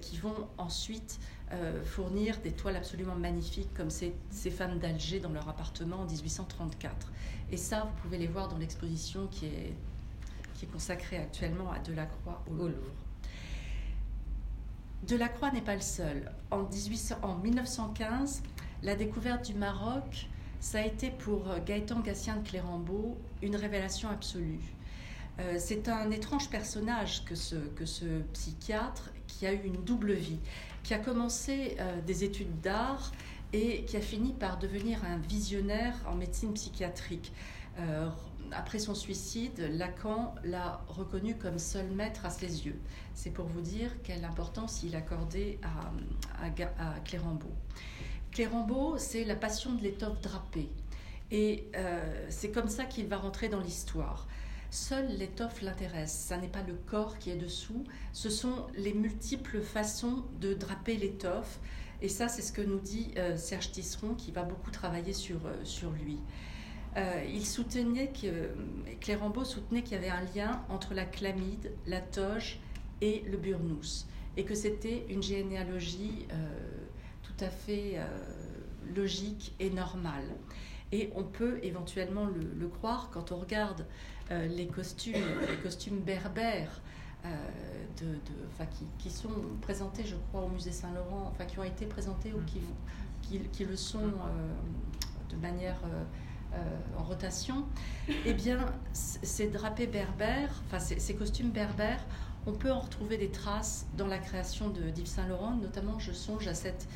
qui 0.00 0.18
vont 0.18 0.46
ensuite 0.56 1.18
fournir 1.82 2.38
des 2.44 2.52
toiles 2.52 2.76
absolument 2.76 3.16
magnifiques, 3.16 3.74
comme 3.74 3.90
ces 3.90 4.12
femmes 4.52 4.78
d'Alger 4.78 5.18
dans 5.18 5.32
leur 5.32 5.48
appartement 5.48 5.96
en 5.96 6.04
1834. 6.04 7.10
Et 7.50 7.56
ça, 7.56 7.90
vous 7.90 8.02
pouvez 8.02 8.18
les 8.18 8.28
voir 8.28 8.46
dans 8.46 8.58
l'exposition 8.58 9.26
qui 9.26 9.46
est, 9.46 9.74
qui 10.58 10.64
est 10.64 10.68
consacrée 10.68 11.18
actuellement 11.18 11.70
à 11.70 11.78
Delacroix 11.78 12.42
au 12.50 12.54
Louvre. 12.54 12.92
Delacroix 15.06 15.52
n'est 15.52 15.62
pas 15.62 15.76
le 15.76 15.80
seul. 15.80 16.32
En, 16.50 16.64
1915, 16.64 18.42
la 18.82 18.96
découverte 18.96 19.46
du 19.46 19.54
Maroc, 19.54 20.26
ça 20.58 20.78
a 20.78 20.82
été 20.82 21.10
pour 21.10 21.46
Gaëtan 21.64 22.00
Gatien 22.00 22.36
de 22.38 22.48
Clérambault 22.48 23.16
une 23.40 23.54
révélation 23.54 24.08
absolue. 24.08 24.74
Euh, 25.40 25.56
c'est 25.58 25.88
un 25.88 26.10
étrange 26.10 26.50
personnage 26.50 27.24
que 27.24 27.36
ce, 27.36 27.54
que 27.54 27.86
ce 27.86 28.22
psychiatre 28.32 29.10
qui 29.28 29.46
a 29.46 29.52
eu 29.52 29.60
une 29.64 29.84
double 29.84 30.12
vie, 30.12 30.40
qui 30.82 30.94
a 30.94 30.98
commencé 30.98 31.76
euh, 31.78 32.00
des 32.00 32.24
études 32.24 32.60
d'art 32.60 33.12
et 33.52 33.84
qui 33.84 33.96
a 33.96 34.00
fini 34.00 34.32
par 34.32 34.58
devenir 34.58 35.04
un 35.04 35.18
visionnaire 35.18 35.94
en 36.08 36.16
médecine 36.16 36.52
psychiatrique. 36.54 37.32
Euh, 37.78 38.08
après 38.52 38.78
son 38.78 38.94
suicide, 38.94 39.58
Lacan 39.72 40.34
l'a 40.44 40.80
reconnu 40.88 41.36
comme 41.36 41.58
seul 41.58 41.86
maître 41.90 42.24
à 42.24 42.30
ses 42.30 42.66
yeux. 42.66 42.78
C'est 43.14 43.30
pour 43.30 43.46
vous 43.46 43.60
dire 43.60 43.90
quelle 44.02 44.24
importance 44.24 44.82
il 44.82 44.96
accordait 44.96 45.58
à, 45.62 47.00
Clérambault. 47.04 47.54
Clérambault, 48.30 48.98
c'est 48.98 49.24
la 49.24 49.36
passion 49.36 49.74
de 49.74 49.82
l'étoffe 49.82 50.20
drapée. 50.20 50.68
Et 51.30 51.68
euh, 51.76 52.26
c'est 52.30 52.50
comme 52.50 52.68
ça 52.68 52.84
qu'il 52.84 53.06
va 53.06 53.18
rentrer 53.18 53.48
dans 53.48 53.60
l'histoire. 53.60 54.26
Seule 54.70 55.08
l'étoffe 55.16 55.62
l'intéresse. 55.62 56.26
Ce 56.28 56.34
n'est 56.34 56.48
pas 56.48 56.62
le 56.62 56.74
corps 56.74 57.18
qui 57.18 57.30
est 57.30 57.36
dessous, 57.36 57.84
ce 58.12 58.28
sont 58.28 58.66
les 58.76 58.92
multiples 58.92 59.60
façons 59.60 60.24
de 60.40 60.52
draper 60.54 60.96
l'étoffe. 60.96 61.58
Et 62.00 62.08
ça, 62.08 62.28
c'est 62.28 62.42
ce 62.42 62.52
que 62.52 62.62
nous 62.62 62.78
dit 62.78 63.12
euh, 63.16 63.36
Serge 63.36 63.72
Tisseron, 63.72 64.14
qui 64.14 64.30
va 64.30 64.42
beaucoup 64.42 64.70
travailler 64.70 65.12
sur, 65.12 65.46
euh, 65.46 65.64
sur 65.64 65.90
lui. 65.90 66.18
Euh, 66.96 67.24
il 67.28 67.46
soutenait 67.46 68.08
que 68.08 68.50
Clérambault 69.00 69.44
soutenait 69.44 69.82
qu'il 69.82 69.92
y 69.92 69.96
avait 69.96 70.08
un 70.08 70.22
lien 70.34 70.62
entre 70.68 70.94
la 70.94 71.04
chlamyde, 71.04 71.70
la 71.86 72.00
toge 72.00 72.58
et 73.00 73.22
le 73.30 73.36
burnous, 73.36 74.06
et 74.36 74.44
que 74.44 74.54
c'était 74.54 75.06
une 75.08 75.22
généalogie 75.22 76.26
euh, 76.32 76.48
tout 77.38 77.44
à 77.44 77.48
fait 77.48 77.92
euh, 77.94 78.06
logique 78.94 79.54
et 79.60 79.70
normale. 79.70 80.28
Et 80.90 81.10
on 81.14 81.22
peut 81.22 81.58
éventuellement 81.62 82.26
le, 82.26 82.68
croire 82.68 83.10
quand 83.12 83.30
on 83.32 83.36
regarde 83.36 83.84
euh, 84.30 84.46
les 84.46 84.66
costumes, 84.66 85.14
les 85.48 85.56
costumes 85.62 86.00
berbères. 86.00 86.80
Euh, 87.24 87.28
de, 88.00 88.16
qui, 88.76 88.84
qui, 88.96 89.10
sont 89.10 89.28
présentés, 89.60 90.04
je 90.06 90.14
crois, 90.28 90.42
au 90.42 90.48
musée 90.48 90.70
Saint-Laurent, 90.70 91.32
enfin 91.32 91.46
qui 91.46 91.58
ont 91.58 91.64
été 91.64 91.84
présentés 91.84 92.32
ou 92.32 92.40
qui, 92.46 92.60
qui, 93.22 93.40
qui 93.48 93.64
le 93.64 93.74
sont 93.74 94.12
de 95.28 95.36
manière 95.36 95.80
en 96.96 97.02
rotation, 97.02 97.64
eh 98.24 98.34
bien, 98.34 98.58
ces 98.92 99.48
drapés 99.48 99.86
berbères, 99.86 100.50
enfin 100.66 100.78
ces, 100.78 101.14
costumes 101.14 101.50
berbères, 101.50 102.04
on 102.46 102.52
peut 102.52 102.72
en 102.72 102.80
retrouver 102.80 103.18
des 103.18 103.30
traces 103.30 103.86
dans 103.96 104.06
la 104.06 104.18
création 104.18 104.70
de 104.70 104.90
d'Yves 104.90 105.06
Saint-Laurent, 105.06 105.56
notamment 105.56 105.98
je 105.98 106.12
songe 106.12 106.48
à 106.48 106.54
cette 106.54 106.88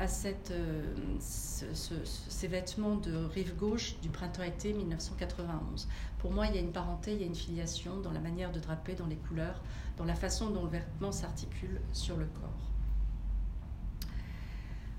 à 0.00 0.08
cette, 0.08 0.50
euh, 0.50 0.82
ces 1.20 2.48
vêtements 2.48 2.96
de 2.96 3.14
rive 3.14 3.54
gauche 3.56 3.96
du 4.02 4.08
printemps-été 4.08 4.72
1991. 4.72 5.88
Pour 6.18 6.32
moi, 6.32 6.46
il 6.46 6.54
y 6.54 6.58
a 6.58 6.60
une 6.60 6.72
parenté, 6.72 7.12
il 7.12 7.20
y 7.20 7.24
a 7.24 7.26
une 7.26 7.34
filiation 7.34 8.00
dans 8.00 8.10
la 8.10 8.20
manière 8.20 8.50
de 8.50 8.58
draper, 8.58 8.94
dans 8.94 9.06
les 9.06 9.16
couleurs, 9.16 9.62
dans 9.96 10.04
la 10.04 10.14
façon 10.14 10.50
dont 10.50 10.64
le 10.64 10.70
vêtement 10.70 11.12
s'articule 11.12 11.80
sur 11.92 12.16
le 12.16 12.26
corps. 12.26 12.72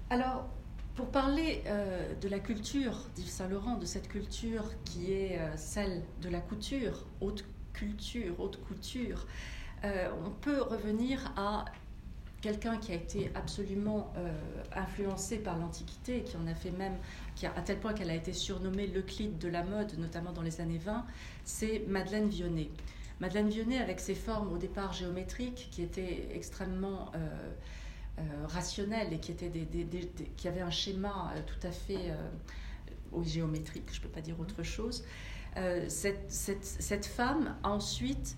Alors, 0.09 0.47
pour 0.95 1.07
parler 1.07 1.61
euh, 1.67 2.13
de 2.15 2.27
la 2.29 2.39
culture 2.39 3.09
d'Yves 3.15 3.29
Saint-Laurent, 3.29 3.77
de 3.77 3.85
cette 3.85 4.07
culture 4.07 4.63
qui 4.85 5.11
est 5.11 5.37
euh, 5.37 5.51
celle 5.57 6.01
de 6.21 6.29
la 6.29 6.39
couture, 6.39 7.05
haute 7.21 7.45
culture, 7.73 8.39
haute 8.39 8.59
couture, 8.65 9.27
on 9.83 10.31
peut 10.31 10.63
revenir 10.63 11.31
à 11.35 11.65
quelqu'un 12.45 12.77
qui 12.77 12.91
a 12.91 12.95
été 12.95 13.31
absolument 13.33 14.13
euh, 14.17 14.31
influencé 14.75 15.39
par 15.39 15.57
l'Antiquité, 15.57 16.21
qui 16.21 16.37
en 16.37 16.45
a 16.45 16.53
fait 16.53 16.69
même, 16.69 16.93
qui 17.35 17.47
a, 17.47 17.53
à 17.55 17.61
tel 17.61 17.79
point 17.79 17.93
qu'elle 17.93 18.11
a 18.11 18.13
été 18.13 18.33
surnommée 18.33 18.85
l'Euclide 18.85 19.39
de 19.39 19.47
la 19.47 19.63
mode, 19.63 19.97
notamment 19.97 20.31
dans 20.31 20.43
les 20.43 20.61
années 20.61 20.77
20, 20.77 21.03
c'est 21.43 21.83
Madeleine 21.87 22.29
Vionnet. 22.29 22.69
Madeleine 23.19 23.49
Vionnet, 23.49 23.79
avec 23.79 23.99
ses 23.99 24.13
formes 24.13 24.53
au 24.53 24.59
départ 24.59 24.93
géométriques, 24.93 25.69
qui 25.71 25.81
étaient 25.81 26.27
extrêmement 26.35 27.11
euh, 27.15 27.17
euh, 28.17 28.21
rationnelles 28.47 29.13
et 29.13 29.19
qui, 29.19 29.31
étaient 29.31 29.51
avaient 30.45 30.61
un 30.61 30.71
schéma 30.71 31.33
tout 31.47 31.67
à 31.67 31.71
fait 31.71 32.13
géométrique, 33.23 33.89
je 33.91 33.99
ne 33.99 34.03
peux 34.03 34.09
pas 34.09 34.21
dire 34.21 34.39
autre 34.39 34.63
chose, 34.63 35.03
cette, 35.87 37.05
femme 37.05 37.55
a 37.63 37.69
ensuite 37.69 38.35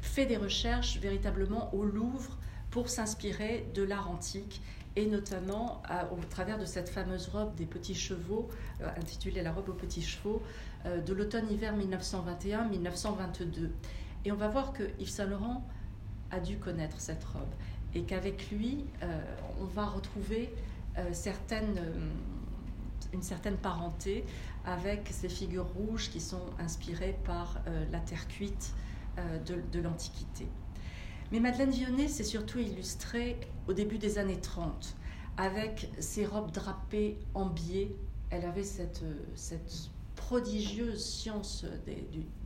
fait 0.00 0.26
des 0.26 0.36
recherches 0.36 0.98
véritablement 0.98 1.74
au 1.74 1.84
Louvre 1.84 2.38
pour 2.70 2.88
s'inspirer 2.88 3.66
de 3.74 3.82
l'art 3.82 4.10
antique 4.10 4.60
et 4.98 5.06
notamment 5.06 5.80
au 6.10 6.24
travers 6.28 6.58
de 6.58 6.64
cette 6.64 6.88
fameuse 6.88 7.28
robe 7.28 7.54
des 7.54 7.66
petits 7.66 7.94
chevaux, 7.94 8.48
euh, 8.80 8.88
intitulée 8.96 9.42
La 9.42 9.52
robe 9.52 9.68
aux 9.68 9.74
petits 9.74 10.02
chevaux, 10.02 10.42
euh, 10.86 11.00
de 11.00 11.12
l'automne-hiver 11.14 11.76
1921-1922. 11.76 13.70
Et 14.24 14.32
on 14.32 14.36
va 14.36 14.48
voir 14.48 14.72
que 14.72 14.82
Yves 14.98 15.10
Saint-Laurent 15.10 15.64
a 16.32 16.40
dû 16.40 16.56
connaître 16.56 17.00
cette 17.00 17.22
robe 17.24 17.54
et 17.94 18.02
qu'avec 18.02 18.50
lui, 18.50 18.84
euh, 19.02 19.20
on 19.60 19.64
va 19.64 19.86
retrouver 19.86 20.52
certaines, 21.12 21.80
une 23.12 23.22
certaine 23.22 23.56
parenté 23.56 24.24
avec 24.64 25.08
ces 25.12 25.28
figures 25.28 25.68
rouges 25.76 26.10
qui 26.10 26.20
sont 26.20 26.42
inspirées 26.58 27.16
par 27.24 27.60
la 27.92 28.00
terre 28.00 28.26
cuite 28.26 28.74
de, 29.46 29.78
l'Antiquité. 29.78 30.48
Mais 31.30 31.38
Madeleine 31.38 31.70
Vionnet 31.70 32.08
s'est 32.08 32.24
surtout 32.24 32.58
illustrée 32.58 33.38
au 33.68 33.74
début 33.74 33.98
des 33.98 34.18
années 34.18 34.40
30 34.40 34.96
avec 35.38 35.88
ses 36.00 36.26
robes 36.26 36.50
drapées 36.50 37.16
en 37.32 37.46
biais. 37.46 37.94
Elle 38.30 38.44
avait 38.44 38.64
cette, 38.64 39.02
prodigieuse 40.16 41.02
science 41.02 41.64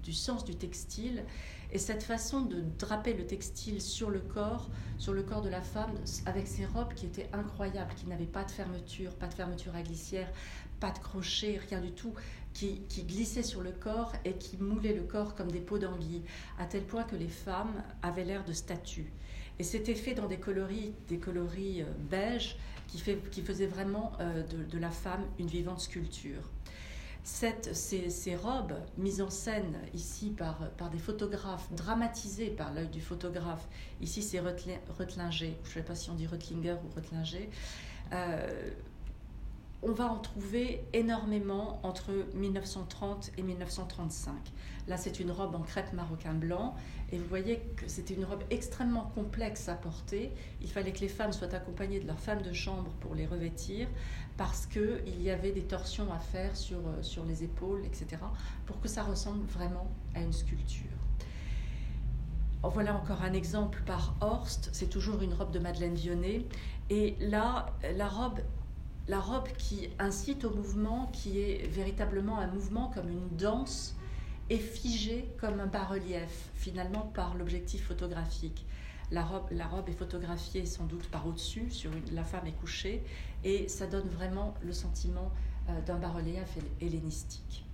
du, 0.04 0.12
sens 0.12 0.44
du 0.44 0.54
textile 0.54 1.24
et 1.72 1.78
cette 1.78 2.02
façon 2.02 2.42
de 2.42 2.62
draper 2.78 3.14
le 3.14 3.26
textile 3.26 3.80
sur 3.80 4.10
le 4.10 4.20
corps, 4.20 4.68
sur 4.98 5.14
le 5.14 5.22
corps 5.22 5.40
de 5.40 5.48
la 5.48 5.62
femme, 5.62 5.94
avec 6.26 6.46
ces 6.46 6.66
robes 6.66 6.92
qui 6.92 7.06
étaient 7.06 7.30
incroyables, 7.32 7.94
qui 7.94 8.06
n'avaient 8.06 8.26
pas 8.26 8.44
de 8.44 8.50
fermeture, 8.50 9.14
pas 9.14 9.26
de 9.26 9.34
fermeture 9.34 9.74
à 9.74 9.82
glissière, 9.82 10.30
pas 10.80 10.90
de 10.90 10.98
crochet, 10.98 11.58
rien 11.70 11.80
du 11.80 11.92
tout, 11.92 12.12
qui, 12.52 12.82
qui 12.90 13.04
glissaient 13.04 13.42
sur 13.42 13.62
le 13.62 13.72
corps 13.72 14.12
et 14.26 14.34
qui 14.34 14.58
moulaient 14.58 14.92
le 14.92 15.04
corps 15.04 15.34
comme 15.34 15.50
des 15.50 15.60
peaux 15.60 15.78
d'anguille, 15.78 16.22
à 16.58 16.66
tel 16.66 16.82
point 16.82 17.04
que 17.04 17.16
les 17.16 17.28
femmes 17.28 17.82
avaient 18.02 18.24
l'air 18.24 18.44
de 18.44 18.52
statues. 18.52 19.10
Et 19.58 19.64
c'était 19.64 19.94
fait 19.94 20.14
dans 20.14 20.26
des 20.26 20.38
coloris, 20.38 20.92
des 21.08 21.18
coloris 21.18 21.82
euh, 21.82 21.86
beiges 22.10 22.56
qui, 22.88 22.98
faisaient 22.98 23.66
vraiment 23.66 24.12
euh, 24.20 24.42
de 24.42 24.78
la 24.78 24.90
femme 24.90 25.24
une 25.38 25.46
vivante 25.46 25.80
sculpture. 25.80 26.50
Ces, 27.24 28.36
robes 28.36 28.74
mises 28.98 29.22
en 29.22 29.30
scène 29.30 29.78
ici 29.94 30.30
par, 30.30 30.58
des 30.90 30.98
photographes, 30.98 31.72
dramatisées 31.72 32.50
par 32.50 32.72
l'œil 32.72 32.88
du 32.88 33.00
photographe, 33.00 33.68
ici 34.00 34.22
c'est 34.22 34.40
Reutlinger, 34.40 35.56
je 35.62 35.68
ne 35.68 35.74
sais 35.74 35.82
pas 35.82 35.94
si 35.94 36.10
on 36.10 36.14
dit 36.14 36.26
Reutlinger 36.26 36.76
ou 36.84 36.94
Reutlinger, 36.94 37.48
euh, 38.12 38.70
on 39.84 39.92
va 39.92 40.06
en 40.06 40.18
trouver 40.18 40.84
énormément 40.92 41.80
entre 41.82 42.12
1930 42.34 43.32
et 43.36 43.42
1935. 43.42 44.34
Là, 44.86 44.96
c'est 44.96 45.18
une 45.18 45.32
robe 45.32 45.56
en 45.56 45.62
crêpe 45.62 45.92
marocain 45.92 46.34
blanc, 46.34 46.76
et 47.10 47.18
vous 47.18 47.26
voyez 47.28 47.60
que 47.76 47.88
c'était 47.88 48.14
une 48.14 48.24
robe 48.24 48.44
extrêmement 48.50 49.10
complexe 49.14 49.68
à 49.68 49.74
porter. 49.74 50.30
Il 50.60 50.70
fallait 50.70 50.92
que 50.92 51.00
les 51.00 51.08
femmes 51.08 51.32
soient 51.32 51.52
accompagnées 51.52 51.98
de 51.98 52.06
leur 52.06 52.18
femme 52.18 52.42
de 52.42 52.52
chambre 52.52 52.92
pour 53.00 53.16
les 53.16 53.26
revêtir, 53.26 53.88
parce 54.36 54.66
qu'il 54.66 55.22
y 55.22 55.30
avait 55.30 55.52
des 55.52 55.62
torsions 55.62 56.12
à 56.12 56.18
faire 56.18 56.56
sur, 56.56 56.78
euh, 56.78 57.02
sur 57.02 57.24
les 57.24 57.44
épaules, 57.44 57.84
etc., 57.84 58.16
pour 58.66 58.80
que 58.80 58.88
ça 58.88 59.02
ressemble 59.02 59.44
vraiment 59.46 59.90
à 60.14 60.20
une 60.20 60.32
sculpture. 60.32 60.86
Voilà 62.62 62.94
encore 62.94 63.22
un 63.22 63.32
exemple 63.32 63.82
par 63.84 64.14
Horst, 64.20 64.70
c'est 64.72 64.88
toujours 64.88 65.20
une 65.20 65.34
robe 65.34 65.50
de 65.50 65.58
Madeleine 65.58 65.94
Vionnet, 65.94 66.46
et 66.90 67.16
là, 67.20 67.74
la 67.96 68.08
robe 68.08 68.40
la 69.08 69.20
robe 69.20 69.48
qui 69.58 69.88
incite 69.98 70.44
au 70.44 70.50
mouvement, 70.50 71.10
qui 71.12 71.40
est 71.40 71.66
véritablement 71.66 72.38
un 72.38 72.46
mouvement 72.46 72.90
comme 72.94 73.08
une 73.08 73.36
danse, 73.36 73.96
est 74.48 74.58
figée 74.58 75.28
comme 75.40 75.60
un 75.60 75.66
bas-relief, 75.66 76.50
finalement 76.54 77.10
par 77.14 77.34
l'objectif 77.34 77.86
photographique. 77.86 78.64
La 79.12 79.22
robe, 79.22 79.44
la 79.50 79.66
robe 79.66 79.90
est 79.90 79.92
photographiée 79.92 80.64
sans 80.64 80.84
doute 80.84 81.06
par 81.08 81.26
au-dessus, 81.26 81.70
sur 81.70 81.90
la 82.12 82.24
femme 82.24 82.46
est 82.46 82.58
couchée, 82.58 83.02
et 83.44 83.68
ça 83.68 83.86
donne 83.86 84.08
vraiment 84.08 84.54
le 84.62 84.72
sentiment 84.72 85.30
euh, 85.68 85.78
d'un 85.82 85.96
bas-relief 85.96 86.56
hellénistique. 86.80 87.66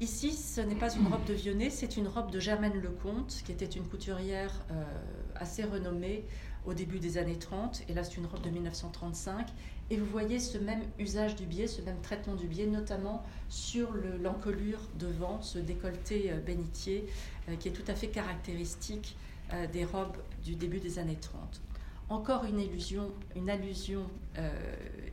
Ici, 0.00 0.30
ce 0.32 0.60
n'est 0.60 0.76
pas 0.76 0.94
une 0.94 1.08
robe 1.08 1.24
de 1.24 1.34
Vionnet, 1.34 1.70
c'est 1.70 1.96
une 1.96 2.06
robe 2.06 2.30
de 2.30 2.38
Germaine 2.38 2.80
Lecomte, 2.80 3.42
qui 3.44 3.50
était 3.50 3.66
une 3.66 3.82
couturière 3.82 4.52
euh, 4.70 4.84
assez 5.34 5.64
renommée 5.64 6.24
au 6.64 6.72
début 6.72 7.00
des 7.00 7.18
années 7.18 7.38
30, 7.38 7.82
et 7.88 7.94
là 7.94 8.04
c'est 8.04 8.18
une 8.18 8.26
robe 8.26 8.42
de 8.42 8.50
1935, 8.50 9.48
et 9.90 9.96
vous 9.96 10.06
voyez 10.06 10.38
ce 10.38 10.56
même 10.56 10.82
usage 11.00 11.34
du 11.34 11.46
biais, 11.46 11.66
ce 11.66 11.82
même 11.82 12.00
traitement 12.00 12.36
du 12.36 12.46
biais, 12.46 12.66
notamment 12.66 13.24
sur 13.48 13.92
l'encolure 14.22 14.78
devant, 15.00 15.42
ce 15.42 15.58
décolleté 15.58 16.30
euh, 16.30 16.38
bénitier, 16.38 17.08
qui 17.58 17.66
est 17.66 17.72
tout 17.72 17.90
à 17.90 17.96
fait 17.96 18.06
caractéristique 18.06 19.16
euh, 19.52 19.66
des 19.66 19.84
robes 19.84 20.16
du 20.44 20.56
début 20.56 20.80
des 20.80 20.98
années 20.98 21.18
30. 21.20 21.60
Encore 22.08 22.44
une, 22.44 22.60
illusion, 22.60 23.10
une 23.36 23.48
allusion 23.48 24.02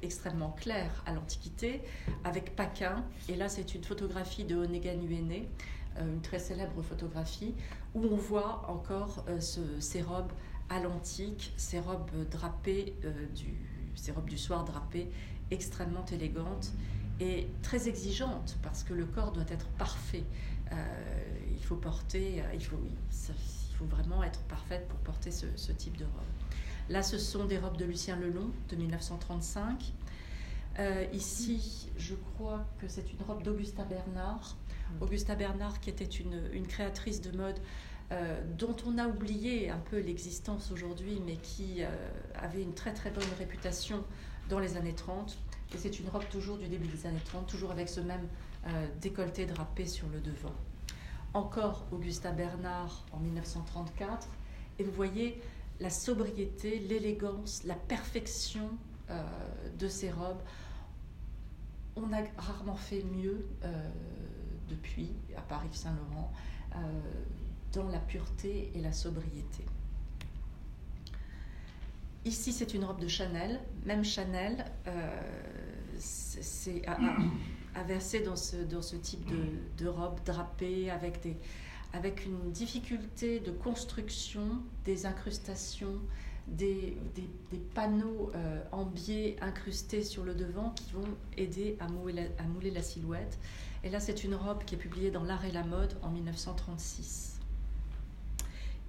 extrêmement 0.01 0.51
claire 0.51 1.03
à 1.05 1.13
l'Antiquité, 1.13 1.81
avec 2.25 2.57
Paquin, 2.57 3.05
et 3.29 3.35
là 3.35 3.47
c'est 3.47 3.73
une 3.73 3.83
photographie 3.83 4.43
de 4.43 4.57
Onegan 4.57 4.99
Uene, 5.01 5.45
une 5.97 6.21
très 6.21 6.39
célèbre 6.39 6.81
photographie, 6.81 7.53
où 7.95 8.03
on 8.03 8.17
voit 8.17 8.65
encore 8.67 9.23
ces 9.39 10.01
robes 10.01 10.33
à 10.69 10.79
l'antique, 10.79 11.51
ces 11.57 11.79
robes 11.79 12.11
drapées, 12.29 12.95
euh, 13.03 13.11
du, 13.35 13.53
ces 13.95 14.11
robes 14.11 14.29
du 14.29 14.37
soir 14.37 14.63
drapées, 14.63 15.09
extrêmement 15.51 16.05
élégantes 16.05 16.71
et 17.19 17.47
très 17.63 17.89
exigeantes 17.89 18.57
parce 18.61 18.83
que 18.83 18.93
le 18.93 19.05
corps 19.05 19.31
doit 19.31 19.49
être 19.49 19.67
parfait. 19.77 20.23
Euh, 20.71 20.75
il 21.51 21.63
faut 21.63 21.75
porter, 21.75 22.41
euh, 22.41 22.53
il 22.53 22.63
faut, 22.63 22.79
faut 23.79 23.85
vraiment 23.85 24.23
être 24.23 24.41
parfaite 24.41 24.87
pour 24.87 24.99
porter 24.99 25.31
ce, 25.31 25.47
ce, 25.55 25.71
type 25.71 25.97
de 25.97 26.05
robe. 26.05 26.59
Là, 26.89 27.01
ce 27.01 27.17
sont 27.17 27.45
des 27.45 27.57
robes 27.57 27.77
de 27.77 27.85
Lucien 27.85 28.15
Lelon 28.17 28.51
de 28.69 28.75
1935. 28.75 29.93
ici, 31.13 31.89
je 31.97 32.15
crois 32.15 32.65
que 32.79 32.87
c'est 32.87 33.11
une 33.11 33.21
robe 33.27 33.43
d'Augusta 33.43 33.83
Bernard. 33.83 34.55
Mmh. 34.99 35.03
Augusta 35.03 35.35
Bernard, 35.35 35.79
qui 35.81 35.89
était 35.89 36.05
une, 36.05 36.41
une 36.53 36.67
créatrice 36.67 37.21
de 37.21 37.35
mode 37.35 37.59
euh, 38.11 38.41
dont 38.57 38.75
on 38.87 38.97
a 38.97 39.07
oublié 39.07 39.69
un 39.69 39.77
peu 39.77 39.99
l'existence 39.99 40.71
aujourd'hui, 40.71 41.21
mais 41.23 41.35
qui 41.35 41.83
euh, 41.83 41.87
avait 42.33 42.63
une 42.63 42.73
très 42.73 42.91
très 42.91 43.11
bonne 43.11 43.29
réputation 43.37 44.03
dans 44.49 44.57
les 44.57 44.77
années 44.77 44.95
30. 44.95 45.37
Et 45.75 45.77
c'est 45.77 45.99
une 45.99 46.09
robe 46.09 46.27
toujours 46.31 46.57
du 46.57 46.67
début 46.67 46.87
des 46.87 47.05
années 47.05 47.21
30, 47.25 47.47
toujours 47.47 47.69
avec 47.69 47.87
ce 47.87 47.99
même 47.99 48.27
euh, 48.65 48.87
décolleté 48.99 49.45
drapé 49.45 49.85
sur 49.85 50.07
le 50.09 50.19
devant. 50.21 50.55
Encore 51.33 51.85
Augusta 51.91 52.31
Bernard 52.31 53.05
en 53.11 53.19
1934. 53.19 54.27
Et 54.79 54.83
vous 54.83 54.91
voyez 54.91 55.41
la 55.79 55.89
sobriété, 55.89 56.79
l'élégance, 56.79 57.63
la 57.63 57.75
perfection 57.75 58.69
de 59.79 59.87
ces 59.87 60.11
robes 60.11 60.41
on 61.95 62.13
a 62.13 62.21
rarement 62.37 62.75
fait 62.75 63.03
mieux 63.03 63.45
depuis, 64.69 65.11
à 65.35 65.41
Paris 65.41 65.69
Saint-Laurent, 65.71 66.31
dans 67.73 67.89
la 67.89 67.99
pureté 67.99 68.71
et 68.75 68.79
la 68.79 68.93
sobriété. 68.93 69.65
Ici, 72.25 72.51
c'est 72.51 72.73
une 72.73 72.83
robe 72.85 72.99
de 72.99 73.07
Chanel. 73.07 73.59
Même 73.85 74.03
Chanel 74.03 74.65
c'est 75.97 76.83
à, 77.79 77.83
verser 77.83 78.19
dans 78.21 78.35
ce, 78.35 78.57
dans 78.57 78.81
ce 78.81 78.95
type 78.95 79.25
de, 79.77 79.87
robe 79.87 80.19
drapée 80.25 80.89
avec, 80.89 81.21
des, 81.21 81.37
avec 81.93 82.25
une 82.25 82.51
difficulté 82.51 83.39
de 83.39 83.51
construction 83.51 84.61
des 84.85 85.05
incrustations, 85.05 85.95
des, 86.47 86.97
des, 87.15 87.57
panneaux 87.75 88.31
euh, 88.35 88.61
en 88.71 88.85
biais 88.85 89.35
incrustés 89.41 90.03
sur 90.03 90.23
le 90.23 90.33
devant 90.33 90.71
qui 90.71 90.91
vont 90.93 91.07
aider 91.37 91.77
à 91.79 91.87
mouler 91.87 92.13
la, 92.13 92.43
à 92.43 92.47
mouler 92.47 92.71
la 92.71 92.81
silhouette. 92.81 93.37
Et 93.83 93.89
là, 93.89 93.99
c'est 93.99 94.23
une 94.23 94.35
robe 94.35 94.63
qui 94.65 94.75
est 94.75 94.79
publiée 94.79 95.11
dans 95.11 95.23
L'Art 95.23 95.45
et 95.45 95.51
la 95.51 95.63
Mode 95.63 95.95
en 96.01 96.09
1936. 96.09 97.39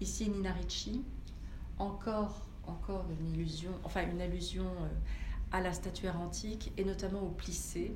Ici, 0.00 0.30
Nina 0.30 0.52
Ricci, 0.52 1.04
encore, 1.78 2.46
encore 2.66 3.04
une 3.10 3.34
illusion, 3.34 3.70
enfin 3.84 4.08
une 4.10 4.20
allusion 4.20 4.64
euh, 4.64 4.88
à 5.52 5.60
la 5.60 5.72
statuaire 5.72 6.18
antique 6.20 6.72
et 6.76 6.84
notamment 6.84 7.22
au 7.22 7.30
plissé. 7.30 7.94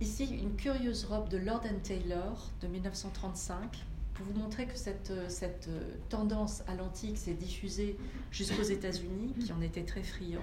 Ici, 0.00 0.26
une 0.26 0.54
curieuse 0.54 1.06
robe 1.06 1.28
de 1.28 1.38
Lord 1.38 1.62
Taylor 1.82 2.50
de 2.60 2.68
1935 2.68 3.84
pour 4.14 4.26
vous 4.26 4.38
montrer 4.38 4.66
que 4.66 4.76
cette, 4.76 5.12
cette 5.28 5.68
tendance 6.08 6.62
à 6.68 6.76
l'antique 6.76 7.18
s'est 7.18 7.34
diffusée 7.34 7.96
jusqu'aux 8.30 8.62
États-Unis, 8.62 9.34
qui 9.40 9.52
en 9.52 9.60
étaient 9.60 9.82
très 9.82 10.04
friands. 10.04 10.40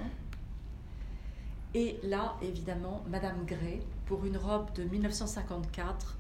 Et 1.74 1.98
là, 2.04 2.36
évidemment, 2.42 3.04
Madame 3.08 3.46
Gray 3.46 3.80
pour 4.06 4.26
une 4.26 4.36
robe 4.36 4.74
de 4.74 4.84
1954. 4.84 6.18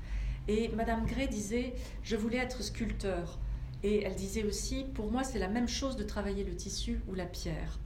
Et 0.48 0.70
Madame 0.70 1.06
Gray 1.06 1.28
disait 1.28 1.74
Je 2.04 2.16
voulais 2.16 2.38
être 2.38 2.64
sculpteur. 2.64 3.38
Et 3.84 4.04
elle 4.04 4.16
disait 4.16 4.46
aussi 4.46 4.86
Pour 4.94 5.12
moi, 5.12 5.26
c'est 5.26 5.40
la 5.40 5.50
même 5.50 5.68
chose 5.68 5.98
de 5.98 6.04
travailler 6.04 6.46
le 6.46 6.56
tissu 6.56 7.02
ou 7.10 7.16
la 7.16 7.26
pierre. 7.26 7.80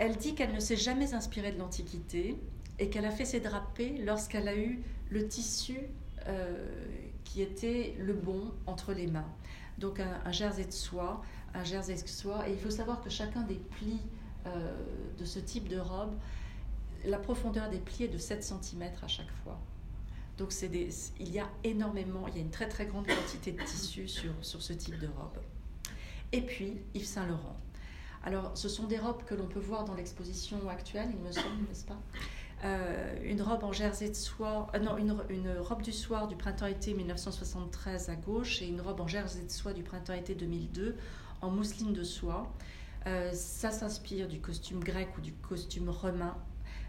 Elle 0.00 0.16
dit 0.16 0.34
qu'elle 0.34 0.52
ne 0.52 0.60
s'est 0.60 0.76
jamais 0.76 1.14
inspirée 1.14 1.52
de 1.52 1.58
l'Antiquité 1.58 2.36
et 2.78 2.88
qu'elle 2.90 3.04
a 3.04 3.10
fait 3.10 3.24
ses 3.24 3.40
drapés 3.40 3.98
lorsqu'elle 4.04 4.48
a 4.48 4.56
eu 4.56 4.82
le 5.10 5.26
tissu 5.28 5.78
euh, 6.26 6.68
qui 7.24 7.42
était 7.42 7.94
le 7.98 8.14
bon 8.14 8.52
entre 8.66 8.92
les 8.92 9.06
mains. 9.06 9.28
Donc 9.78 10.00
un, 10.00 10.32
jersey 10.32 10.64
de 10.64 10.72
soie, 10.72 11.22
un 11.54 11.64
jersey 11.64 11.94
de 11.94 12.08
soie. 12.08 12.48
Et 12.48 12.52
il 12.52 12.58
faut 12.58 12.70
savoir 12.70 13.00
que 13.00 13.10
chacun 13.10 13.42
des 13.42 13.56
plis 13.56 14.00
euh, 14.46 14.74
de 15.18 15.24
ce 15.24 15.38
type 15.38 15.68
de 15.68 15.78
robe, 15.78 16.14
la 17.04 17.18
profondeur 17.18 17.70
des 17.70 17.78
plis 17.78 18.04
est 18.04 18.08
de 18.08 18.18
7 18.18 18.42
cm 18.42 18.82
à 19.02 19.08
chaque 19.08 19.30
fois. 19.44 19.58
Donc 20.38 20.52
il 20.62 21.30
y 21.30 21.38
a 21.38 21.48
énormément, 21.62 22.26
il 22.28 22.34
y 22.34 22.38
a 22.38 22.40
une 22.40 22.50
très 22.50 22.68
très 22.68 22.86
grande 22.86 23.06
quantité 23.06 23.52
de 23.52 23.62
tissu 23.62 24.08
sur, 24.08 24.32
sur 24.40 24.62
ce 24.62 24.72
type 24.72 24.98
de 24.98 25.06
robe. 25.06 25.38
Et 26.32 26.40
puis 26.40 26.78
Yves 26.94 27.04
Saint 27.04 27.26
Laurent. 27.26 27.56
Alors, 28.24 28.56
ce 28.56 28.68
sont 28.68 28.86
des 28.86 28.98
robes 28.98 29.24
que 29.24 29.34
l'on 29.34 29.46
peut 29.46 29.60
voir 29.60 29.84
dans 29.84 29.94
l'exposition 29.94 30.68
actuelle, 30.68 31.08
il 31.12 31.18
me 31.18 31.32
semble, 31.32 31.62
n'est-ce 31.68 31.84
pas? 31.84 32.00
Euh, 32.64 33.16
une 33.24 33.42
robe 33.42 33.64
en 33.64 33.72
jersey 33.72 34.08
de 34.08 34.14
soie, 34.14 34.68
euh, 34.74 34.78
non, 34.78 34.96
une, 34.96 35.58
robe 35.58 35.82
du 35.82 35.90
soir 35.90 36.28
du 36.28 36.36
printemps-été 36.36 36.94
1973 36.94 38.08
à 38.08 38.14
gauche 38.14 38.62
et 38.62 38.68
une 38.68 38.80
robe 38.80 39.00
en 39.00 39.08
jersey 39.08 39.42
de 39.42 39.50
soie 39.50 39.72
du 39.72 39.82
printemps-été 39.82 40.36
2002 40.36 40.96
en 41.40 41.50
mousseline 41.50 41.92
de 41.92 42.04
soie. 42.04 42.52
Euh, 43.06 43.32
ça 43.32 43.72
s'inspire 43.72 44.28
du 44.28 44.40
costume 44.40 44.78
grec 44.78 45.08
ou 45.18 45.20
du 45.20 45.32
costume 45.32 45.88
romain 45.88 46.36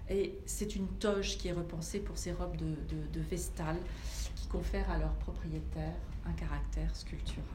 et 0.09 0.37
c'est 0.45 0.75
une 0.75 0.87
toge 0.87 1.39
qui 1.39 1.47
est 1.47 1.53
repensée 1.53 1.99
pour 1.99 2.19
ces 2.19 2.33
robes 2.33 2.55
de, 2.55 2.65
de, 2.65 3.19
de 3.19 3.35
qui 4.35 4.47
confèrent 4.47 4.91
à 4.91 4.99
leurs 4.99 5.15
propriétaires 5.15 5.95
un 6.27 6.33
caractère 6.33 6.95
sculptural. 6.95 7.47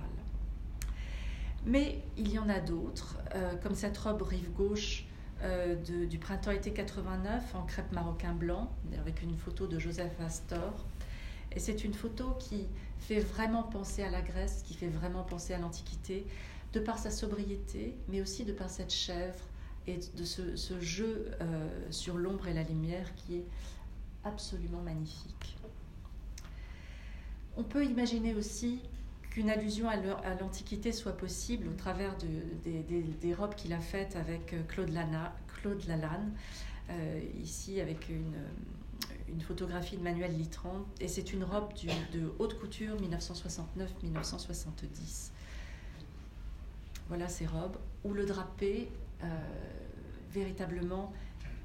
Mais 1.64 2.02
il 2.16 2.32
y 2.32 2.38
en 2.38 2.48
a 2.48 2.58
d'autres, 2.58 3.18
comme 3.62 3.74
cette 3.74 3.98
robe 3.98 4.22
rive 4.22 4.50
gauche 4.52 5.07
euh, 5.42 5.76
du 6.06 6.18
printemps-été 6.18 6.72
89 6.72 7.54
en 7.54 7.62
crêpe 7.62 7.92
marocain 7.92 8.32
blanc, 8.32 8.70
avec 8.98 9.22
une 9.22 9.36
photo 9.36 9.66
de 9.66 9.78
Joseph 9.78 10.12
Astor. 10.20 10.84
Et 11.52 11.60
c'est 11.60 11.84
une 11.84 11.94
photo 11.94 12.36
qui 12.38 12.66
fait 12.98 13.20
vraiment 13.20 13.62
penser 13.62 14.02
à 14.02 14.10
la 14.10 14.20
Grèce, 14.20 14.62
qui 14.66 14.74
fait 14.74 14.88
vraiment 14.88 15.22
penser 15.22 15.54
à 15.54 15.58
l'Antiquité, 15.58 16.26
de 16.72 16.80
par 16.80 16.98
sa 16.98 17.10
sobriété, 17.10 17.96
mais 18.08 18.20
aussi 18.20 18.44
de 18.44 18.52
par 18.52 18.68
cette 18.68 18.92
chèvre 18.92 19.40
et 19.86 19.98
de 20.16 20.24
ce, 20.24 20.80
jeu 20.80 21.30
euh, 21.40 21.68
sur 21.90 22.18
l'ombre 22.18 22.48
et 22.48 22.52
la 22.52 22.62
lumière 22.62 23.14
qui 23.14 23.36
est 23.36 23.44
absolument 24.24 24.82
magnifique. 24.82 25.56
On 27.56 27.62
peut 27.62 27.84
imaginer 27.84 28.34
aussi 28.34 28.80
allusion 29.46 29.88
à 29.88 29.96
l'Antiquité 30.40 30.90
soit 30.92 31.16
possible 31.16 31.68
au 31.68 31.74
travers 31.74 32.16
de, 32.18 32.26
des, 33.20 33.34
robes 33.34 33.54
qu'il 33.54 33.72
a 33.72 33.78
faites 33.78 34.16
avec 34.16 34.52
euh, 34.52 34.62
Claude, 34.66 34.90
Lalanne, 35.86 36.32
euh, 36.90 37.20
ici 37.42 37.80
avec 37.80 38.08
une, 38.08 38.34
une, 39.28 39.40
photographie 39.40 39.96
de 39.96 40.02
Manuel 40.02 40.36
Littrand, 40.36 40.84
et 41.00 41.06
c'est 41.08 41.32
une 41.32 41.44
robe 41.44 41.72
de 42.12 42.32
haute 42.38 42.58
couture 42.58 42.96
1969-1970. 42.96 45.30
Voilà 47.08 47.28
ces 47.28 47.46
robes 47.46 47.76
où 48.04 48.12
le 48.12 48.26
drapé 48.26 48.90
euh, 49.22 49.26
véritablement 50.32 51.12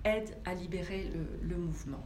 aide 0.03 0.35
à 0.45 0.53
libérer 0.53 1.09
le, 1.13 1.25
le 1.47 1.57
mouvement. 1.57 2.05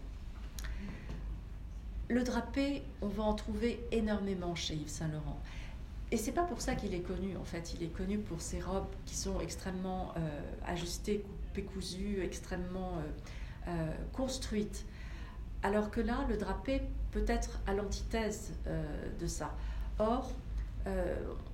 Le 2.09 2.23
drapé, 2.23 2.83
on 3.01 3.07
va 3.07 3.23
en 3.23 3.33
trouver 3.33 3.81
énormément 3.91 4.55
chez 4.55 4.75
Yves 4.75 4.87
Saint 4.87 5.09
Laurent. 5.09 5.41
Et 6.09 6.17
c'est 6.17 6.31
pas 6.31 6.43
pour 6.43 6.61
ça 6.61 6.75
qu'il 6.75 6.93
est 6.93 7.01
connu, 7.01 7.35
en 7.35 7.43
fait. 7.43 7.73
Il 7.73 7.83
est 7.83 7.89
connu 7.89 8.17
pour 8.17 8.41
ses 8.41 8.61
robes 8.61 8.87
qui 9.05 9.15
sont 9.15 9.41
extrêmement 9.41 10.13
euh, 10.15 10.19
ajustées, 10.65 11.19
coupées, 11.19 11.63
cousues, 11.63 12.21
extrêmement 12.23 12.93
euh, 12.97 13.69
euh, 13.69 13.91
construites. 14.13 14.85
Alors 15.63 15.91
que 15.91 15.99
là, 15.99 16.25
le 16.29 16.37
drapé 16.37 16.81
peut 17.11 17.25
être 17.27 17.59
à 17.67 17.73
l'antithèse 17.73 18.53
de 19.19 19.27
ça. 19.27 19.55
Or, 19.97 20.31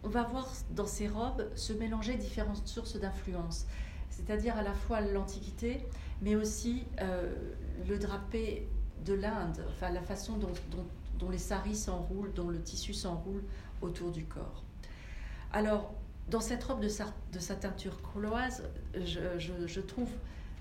on 0.03 0.09
va 0.09 0.23
voir 0.23 0.51
dans 0.71 0.85
ces 0.85 1.07
robes 1.07 1.47
se 1.55 1.71
mélanger 1.71 2.15
différentes 2.15 2.67
sources 2.67 2.99
d'influence, 2.99 3.65
c'est-à-dire 4.09 4.57
à 4.57 4.61
la 4.61 4.73
fois 4.73 4.99
l'Antiquité, 4.99 5.79
mais 6.21 6.35
aussi 6.35 6.83
le 7.87 7.97
drapé 7.97 8.67
de 9.05 9.13
l'Inde, 9.13 9.65
enfin 9.69 9.89
la 9.89 10.01
façon 10.01 10.37
dont, 10.37 10.51
dont, 11.17 11.29
les 11.29 11.37
saris 11.37 11.75
s'enroulent, 11.75 12.33
dont 12.33 12.49
le 12.49 12.61
tissu 12.61 12.93
s'enroule 12.93 13.41
autour 13.83 14.11
du 14.11 14.25
corps. 14.25 14.63
Alors, 15.51 15.93
dans 16.29 16.39
cette 16.39 16.63
robe 16.63 16.81
de, 16.81 16.89
de 17.31 17.39
satin 17.39 17.71
turquoise, 17.71 18.63
je, 18.95 19.79
trouve 19.81 20.09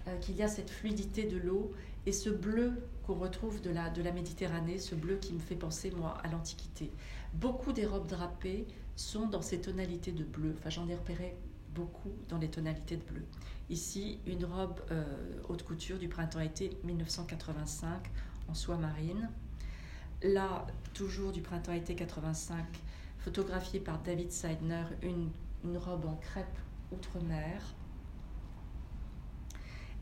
euh, 0.06 0.18
qu'il 0.18 0.36
y 0.36 0.42
a 0.42 0.48
cette 0.48 0.70
fluidité 0.70 1.24
de 1.24 1.38
l'eau 1.38 1.72
et 2.04 2.12
ce 2.12 2.30
bleu 2.30 2.72
qu'on 3.06 3.14
retrouve 3.14 3.60
de 3.60 3.70
la, 3.70 3.90
de 3.90 4.02
la 4.02 4.12
Méditerranée, 4.12 4.78
ce 4.78 4.94
bleu 4.94 5.16
qui 5.16 5.32
me 5.32 5.38
fait 5.38 5.54
penser, 5.54 5.90
moi, 5.92 6.18
à 6.22 6.28
l'Antiquité. 6.28 6.90
Beaucoup 7.34 7.72
des 7.72 7.86
robes 7.86 8.06
drapées 8.08 8.66
sont 8.96 9.26
dans 9.26 9.42
ces 9.42 9.60
tonalités 9.60 10.12
de 10.12 10.24
bleu. 10.24 10.54
Enfin, 10.58 10.70
j'en 10.70 10.88
ai 10.88 10.94
repéré 10.94 11.36
beaucoup 11.74 12.12
dans 12.28 12.38
les 12.38 12.48
tonalités 12.48 12.96
de 12.96 13.02
bleu. 13.02 13.22
Ici, 13.70 14.18
une 14.26 14.44
robe 14.44 14.80
euh, 14.90 15.04
haute 15.48 15.62
couture 15.62 15.98
du 15.98 16.08
printemps-été 16.08 16.76
1985 16.84 18.10
en 18.48 18.54
soie 18.54 18.76
marine. 18.76 19.30
Là, 20.22 20.66
toujours 20.94 21.32
du 21.32 21.40
printemps-été 21.40 21.94
85, 21.94 22.64
photographiée 23.22 23.80
par 23.80 24.00
David 24.00 24.32
Seidner, 24.32 24.84
une, 25.02 25.30
robe 25.76 26.06
en 26.06 26.16
crêpe 26.16 26.58
outre-mer. 26.90 27.62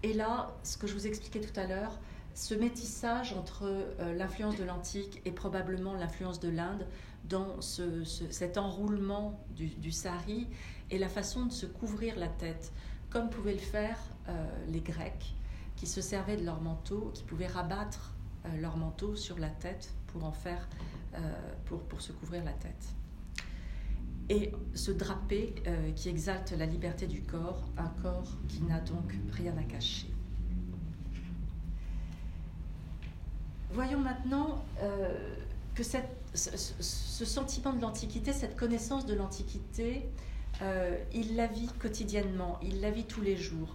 Et 0.02 0.14
là, 0.14 0.56
ce 0.62 0.78
que 0.78 0.86
je 0.86 0.94
vous 0.94 1.06
expliquais 1.06 1.40
tout 1.40 1.60
à 1.60 1.66
l'heure, 1.66 1.98
ce 2.34 2.54
métissage 2.54 3.34
entre 3.34 3.64
euh, 3.64 4.14
l'influence 4.14 4.56
de 4.56 4.64
l'antique 4.64 5.20
et 5.26 5.32
probablement 5.32 5.92
l'influence 5.92 6.40
de 6.40 6.48
l'Inde 6.48 6.86
dans 7.24 7.60
ce, 7.60 8.04
cet 8.04 8.56
enroulement 8.56 9.38
du, 9.54 9.66
du, 9.66 9.92
sari 9.92 10.48
et 10.90 10.96
la 10.96 11.08
façon 11.08 11.44
de 11.44 11.52
se 11.52 11.66
couvrir 11.66 12.18
la 12.18 12.28
tête, 12.28 12.72
comme 13.10 13.28
pouvaient 13.28 13.52
le 13.52 13.58
faire 13.58 13.98
euh, 14.28 14.46
les 14.68 14.80
Grecs, 14.80 15.34
qui 15.76 15.86
se 15.86 16.00
servaient 16.00 16.38
de 16.38 16.46
leur 16.46 16.62
manteau, 16.62 17.10
qui 17.12 17.24
pouvaient 17.24 17.46
rabattre 17.46 18.14
euh, 18.46 18.60
leur 18.62 18.78
manteau 18.78 19.14
sur 19.14 19.38
la 19.38 19.50
tête 19.50 19.92
pour 20.06 20.24
en 20.24 20.32
faire, 20.32 20.66
pour 21.66 22.00
se 22.00 22.12
couvrir 22.12 22.44
la 22.44 22.52
tête 22.52 22.94
et 24.30 24.52
ce 24.74 24.92
drapé 24.92 25.52
euh, 25.66 25.90
qui 25.92 26.08
exalte 26.08 26.52
la 26.56 26.64
liberté 26.64 27.08
du 27.08 27.20
corps, 27.20 27.68
un 27.76 27.88
corps 28.00 28.38
qui 28.48 28.62
n'a 28.62 28.78
donc 28.80 29.12
rien 29.32 29.52
à 29.58 29.64
cacher. 29.64 30.06
Voyons 33.72 33.98
maintenant 33.98 34.64
euh, 34.82 35.34
que 35.74 35.82
ce, 35.82 35.98
sentiment 37.24 37.72
de 37.72 37.80
l'Antiquité, 37.80 38.32
cette 38.32 38.56
connaissance 38.56 39.04
de 39.04 39.14
l'Antiquité, 39.14 40.08
euh, 40.62 40.96
il 41.12 41.34
la 41.34 41.48
vit 41.48 41.68
quotidiennement, 41.80 42.58
il 42.62 42.80
la 42.80 42.92
vit 42.92 43.04
tous 43.04 43.22
les 43.22 43.36
jours. 43.36 43.74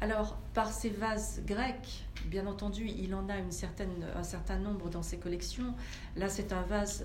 Alors, 0.00 0.36
par 0.54 0.70
ces 0.70 0.90
vases 0.90 1.42
grecs, 1.46 2.06
bien 2.26 2.46
entendu, 2.46 2.86
il 2.86 3.12
en 3.14 3.28
a 3.28 3.34
un 3.34 3.50
certain 3.50 4.58
nombre 4.58 4.88
dans 4.88 5.02
ses 5.02 5.16
collections. 5.16 5.74
Là, 6.16 6.28
c'est 6.28 6.52
un 6.52 6.62
vase 6.62 7.04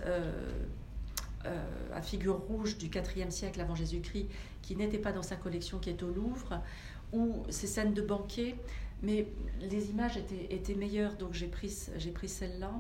euh, 1.46 1.64
à 1.94 2.02
figure 2.02 2.38
rouge 2.38 2.78
du 2.78 2.88
IVe 2.88 3.30
siècle 3.30 3.60
avant 3.62 3.76
Jésus-Christ 3.76 4.28
qui 4.62 4.76
n'était 4.76 4.98
pas 4.98 5.12
dans 5.12 5.24
sa 5.24 5.36
collection, 5.36 5.80
qui 5.80 5.90
est 5.90 6.04
au 6.04 6.10
Louvre, 6.10 6.62
ou 7.14 7.44
ces 7.50 7.68
scènes 7.68 7.94
de 7.94 8.02
banquet. 8.02 8.56
Mais 9.04 9.28
les 9.60 9.90
images 9.90 10.18
étaient, 10.50 10.76
meilleures, 10.76 11.16
donc 11.16 11.34
j'ai 11.34 11.48
pris, 11.48 11.70
celle-là. 11.70 12.72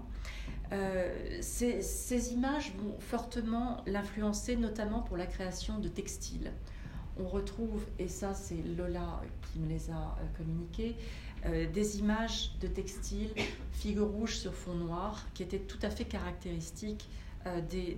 Euh, 0.71 1.39
ces, 1.41 1.82
ces, 1.82 2.34
images 2.34 2.71
vont 2.78 3.00
fortement 3.00 3.84
l'influencer, 3.88 4.56
notamment 4.56 5.02
pour 5.02 5.17
la 5.17 5.26
création 5.26 5.80
de 5.80 5.88
textiles 5.88 6.52
on 7.19 7.28
retrouve, 7.28 7.86
et 8.00 8.08
ça 8.08 8.34
c'est 8.34 8.62
Lola 8.78 9.21
qui 9.52 9.60
me 9.60 9.67
les 9.67 9.89
a 9.89 9.93
euh, 9.93 10.38
communiquées, 10.38 10.95
euh, 11.45 11.69
des 11.69 12.00
images 12.00 12.52
de 12.62 12.67
textiles, 12.67 13.32
figures 13.71 14.10
rouges 14.10 14.38
sur 14.38 14.54
fond 14.54 14.76
noir, 14.76 15.26
qui 15.34 15.43
étaient 15.43 15.60
tout 15.60 15.80
à 15.82 15.89
fait 15.89 16.06
caractéristiques 16.06 17.10
euh, 17.45 17.62
des, 17.62 17.97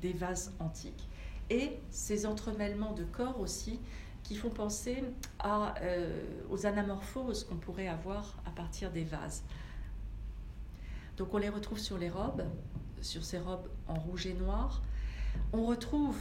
des, 0.00 0.12
vases 0.12 0.52
antiques. 0.58 1.08
Et 1.50 1.78
ces 1.90 2.26
entremêlements 2.26 2.92
de 2.92 3.04
corps 3.04 3.40
aussi, 3.40 3.78
qui 4.22 4.36
font 4.36 4.50
penser 4.50 5.02
à, 5.40 5.74
aux 6.48 6.64
anamorphoses 6.64 7.44
qu'on 7.44 7.56
pourrait 7.56 7.88
avoir 7.88 8.36
à 8.46 8.50
partir 8.50 8.90
des 8.92 9.04
vases. 9.04 9.42
Donc 11.16 11.34
on 11.34 11.38
les 11.38 11.48
retrouve 11.48 11.78
sur 11.78 11.98
les 11.98 12.08
robes, 12.08 12.44
sur 13.00 13.24
ces 13.24 13.38
robes 13.38 13.68
en 13.88 13.94
rouge 13.94 14.26
et 14.26 14.34
noir. 14.34 14.82
On 15.52 15.66
retrouve 15.66 16.16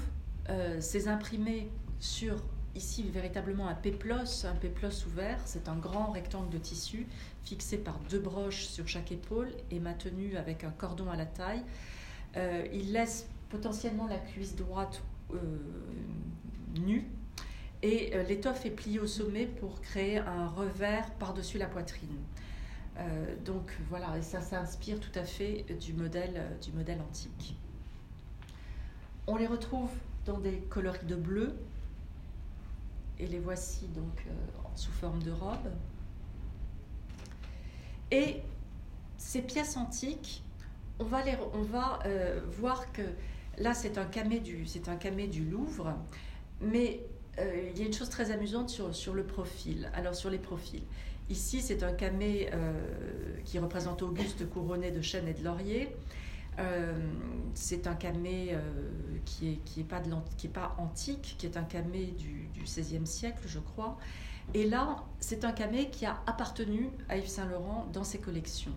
euh, 0.50 0.82
ces 0.82 1.08
imprimés 1.08 1.70
sur 2.00 2.44
ici 2.76 3.04
véritablement 3.04 3.68
un 3.68 3.74
péplos, 3.74 4.46
un 4.46 4.56
péplos 4.56 5.06
ouvert. 5.06 5.40
C'est 5.46 5.68
un 5.68 5.76
grand 5.76 6.12
rectangle 6.12 6.50
de 6.50 6.58
tissu 6.58 7.08
fixé 7.44 7.78
par 7.78 8.00
deux 8.10 8.20
broches 8.20 8.66
sur 8.66 8.88
chaque 8.88 9.12
épaule 9.12 9.52
et 9.72 9.80
maintenu 9.80 10.38
avec 10.38 10.64
un 10.64 10.72
cordon 10.72 11.10
à 11.10 11.16
la 11.16 11.26
taille. 11.26 11.64
Euh, 12.38 12.66
il 12.72 12.94
laisse 12.94 13.28
potentiellement 13.50 14.08
la 14.08 14.18
cuisse 14.18 14.56
droite 14.56 15.02
euh, 15.34 15.38
nue 16.80 17.06
et 17.84 18.14
l'étoffe 18.28 18.66
est 18.68 18.72
pliée 18.72 19.00
au 19.00 19.08
sommet 19.08 19.48
pour 19.48 19.82
créer 19.82 20.20
un 20.20 20.48
revers 20.48 21.10
par-dessus 21.14 21.58
la 21.58 21.66
poitrine. 21.66 22.16
donc 23.44 23.76
voilà, 23.90 24.16
et 24.20 24.22
ça 24.22 24.40
s'inspire 24.40 25.00
tout 25.00 25.18
à 25.18 25.24
fait 25.24 25.66
du 25.80 25.94
modèle 25.94 27.02
antique. 27.10 27.56
On 29.28 29.36
les 29.36 29.48
retrouve 29.48 29.90
dans 30.26 30.40
des 30.40 30.58
coloris 30.70 31.06
de 31.06 31.16
bleu. 31.16 31.56
Et 33.22 33.28
les 33.28 33.40
voici 33.40 33.86
donc 33.90 34.26
euh, 34.28 34.32
sous 34.76 34.92
forme 34.92 35.22
de 35.22 35.32
robe. 35.32 35.70
Et 38.10 38.42
ces 39.18 39.44
pièces 39.44 39.78
antiques, 39.78 40.44
on 41.00 41.04
va, 41.04 42.00
euh, 42.06 42.42
voir 42.60 42.92
que 42.92 43.04
là 43.60 43.76
c'est 43.76 44.00
un 44.00 44.06
camé 44.06 44.40
du, 44.40 44.66
c'est 44.66 44.90
un 44.90 44.96
camé 44.96 45.28
du 45.28 45.46
Louvre, 45.46 45.94
mais 46.62 47.02
euh, 47.38 47.70
il 47.72 47.80
y 47.80 47.84
a 47.84 47.86
une 47.86 47.94
chose 47.94 48.10
très 48.10 48.32
amusante 48.32 48.70
sur, 48.70 48.94
sur 48.96 49.14
le 49.14 49.24
profil. 49.24 49.92
Alors 49.94 50.16
sur 50.16 50.32
les 50.32 50.40
profils. 50.40 50.84
Ici 51.30 51.62
c'est 51.62 51.84
un 51.84 51.94
camé 51.94 52.50
qui 53.46 53.58
représente 53.60 54.02
Auguste 54.02 54.50
couronné 54.50 54.92
de 54.92 55.02
chêne 55.02 55.28
et 55.30 55.34
de 55.34 55.44
laurier. 55.46 55.96
Euh, 56.60 56.94
c'est 57.54 57.88
un 57.88 57.96
camé 57.96 58.50
euh, 58.52 58.60
qui 59.26 59.46
n'est 59.46 59.56
qui 59.58 59.82
est 59.82 59.84
pas, 59.84 60.02
pas 60.54 60.76
antique, 60.78 61.36
qui 61.38 61.46
est 61.46 61.58
un 61.58 61.64
camé 61.64 62.08
du, 62.18 62.50
XVIe 62.64 63.06
siècle, 63.06 63.44
je 63.46 63.60
crois. 63.60 63.98
Et 64.54 64.68
là, 64.68 65.04
c'est 65.20 65.46
un 65.46 65.52
camé 65.52 65.90
qui 65.90 66.06
a 66.06 66.22
appartenu 66.28 66.90
à 67.10 67.18
Yves 67.18 67.28
Saint-Laurent 67.28 67.88
dans 67.94 68.04
ses 68.04 68.20
collections. 68.20 68.76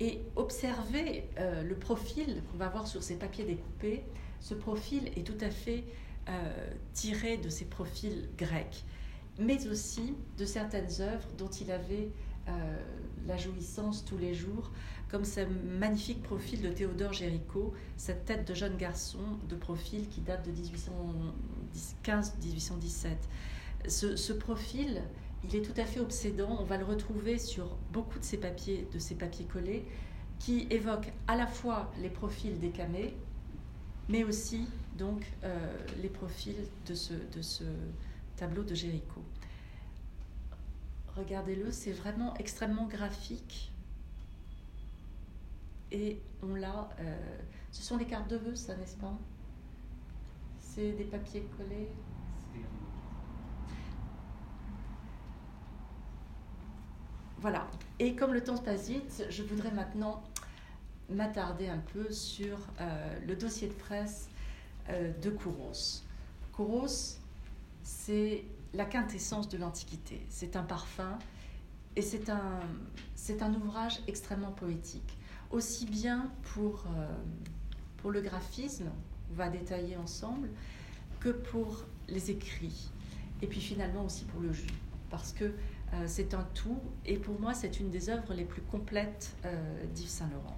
Et 0.00 0.22
observez 0.36 1.28
euh, 1.38 1.62
le 1.62 1.74
profil 1.74 2.42
qu'on 2.50 2.58
va 2.58 2.68
voir 2.68 2.86
sur 2.86 3.02
ces 3.02 3.16
papiers 3.16 3.44
découpés. 3.44 4.04
Ce 4.40 4.54
profil 4.54 5.08
est 5.16 5.26
tout 5.26 5.38
à 5.40 5.50
fait 5.50 5.84
tiré 6.92 7.36
de 7.36 7.48
ces 7.48 7.66
profils 7.66 8.28
grecs, 8.36 8.84
mais 9.38 9.68
aussi 9.68 10.16
de 10.36 10.44
certaines 10.44 11.00
œuvres 11.00 11.28
dont 11.38 11.48
il 11.48 11.70
avait 11.70 12.10
la 13.26 13.36
jouissance 13.36 14.04
tous 14.04 14.18
les 14.18 14.34
jours 14.34 14.70
comme 15.10 15.24
ce 15.24 15.40
magnifique 15.78 16.22
profil 16.22 16.62
de 16.62 16.68
Théodore 16.68 17.12
Géricault, 17.12 17.72
cette 17.96 18.24
tête 18.24 18.46
de 18.46 18.54
jeune 18.54 18.76
garçon 18.76 19.20
de 19.48 19.54
profil 19.54 20.08
qui 20.08 20.20
date 20.20 20.44
de 20.46 20.52
1815-1817. 22.04 23.16
Ce, 23.88 24.32
profil, 24.32 25.02
il 25.44 25.54
est 25.54 25.62
tout 25.62 25.80
à 25.80 25.84
fait 25.84 26.00
obsédant. 26.00 26.56
On 26.60 26.64
va 26.64 26.76
le 26.76 26.84
retrouver 26.84 27.38
sur 27.38 27.76
beaucoup 27.92 28.18
de 28.18 28.24
ces 28.24 28.36
papiers, 28.38 28.88
de 28.92 28.98
ces 28.98 29.14
papiers 29.14 29.44
collés, 29.44 29.84
qui 30.40 30.66
évoquent 30.70 31.12
à 31.28 31.36
la 31.36 31.46
fois 31.46 31.92
les 32.02 32.10
profils 32.10 32.58
des 32.58 32.70
camés, 32.70 33.14
mais 34.08 34.24
aussi 34.24 34.66
donc 34.98 35.24
euh, 35.44 35.56
les 36.02 36.08
profils 36.08 36.66
de 36.86 36.94
ce, 36.94 37.12
de 37.12 37.42
ce 37.42 37.64
tableau 38.36 38.64
de 38.64 38.74
Géricault. 38.74 39.24
Regardez-le, 41.16 41.72
c'est 41.72 41.92
vraiment 41.92 42.34
extrêmement 42.34 42.86
graphique 42.86 43.72
et 45.90 46.20
on 46.42 46.54
l'a. 46.54 46.88
Euh, 47.00 47.38
ce 47.70 47.82
sont 47.82 47.96
les 47.96 48.04
cartes 48.04 48.28
de 48.28 48.36
vœux, 48.36 48.54
ça, 48.54 48.76
n'est-ce 48.76 48.96
pas? 48.96 49.16
C'est 50.58 50.92
des 50.92 51.04
papiers 51.04 51.48
collés. 51.56 51.88
Voilà. 57.38 57.66
Et 57.98 58.16
comme 58.16 58.32
le 58.32 58.42
temps 58.42 58.58
passe 58.58 58.88
vite, 58.88 59.26
je 59.30 59.42
voudrais 59.42 59.70
maintenant 59.70 60.22
m'attarder 61.08 61.68
un 61.68 61.78
peu 61.78 62.10
sur 62.10 62.58
euh, 62.80 63.18
le 63.26 63.36
dossier 63.36 63.68
de 63.68 63.74
presse 63.74 64.28
euh, 64.88 65.12
de 65.22 65.30
Kouros. 65.30 66.02
Kouros, 66.52 67.18
c'est 67.82 68.44
la 68.76 68.84
quintessence 68.84 69.48
de 69.48 69.58
l'Antiquité. 69.58 70.24
C'est 70.28 70.54
un 70.56 70.62
parfum 70.62 71.18
et 71.96 72.02
c'est 72.02 72.28
un, 72.28 72.60
c'est 73.14 73.42
un 73.42 73.54
ouvrage 73.54 74.00
extrêmement 74.06 74.52
poétique 74.52 75.16
aussi 75.50 75.86
bien 75.86 76.30
pour, 76.54 76.84
euh, 76.86 77.06
pour 77.98 78.10
le 78.10 78.20
graphisme, 78.20 78.90
on 79.30 79.34
va 79.34 79.48
détailler 79.48 79.96
ensemble, 79.96 80.48
que 81.20 81.30
pour 81.30 81.84
les 82.08 82.30
écrits. 82.30 82.90
Et 83.42 83.46
puis 83.46 83.60
finalement 83.60 84.04
aussi 84.04 84.24
pour 84.24 84.40
le 84.40 84.52
jeu, 84.52 84.66
parce 85.10 85.32
que 85.32 85.44
euh, 85.44 86.04
c'est 86.06 86.34
un 86.34 86.46
tout, 86.54 86.80
et 87.04 87.16
pour 87.16 87.40
moi 87.40 87.54
c'est 87.54 87.80
une 87.80 87.90
des 87.90 88.08
œuvres 88.08 88.34
les 88.34 88.44
plus 88.44 88.62
complètes 88.62 89.34
euh, 89.44 89.84
d'Yves 89.94 90.08
Saint-Laurent. 90.08 90.56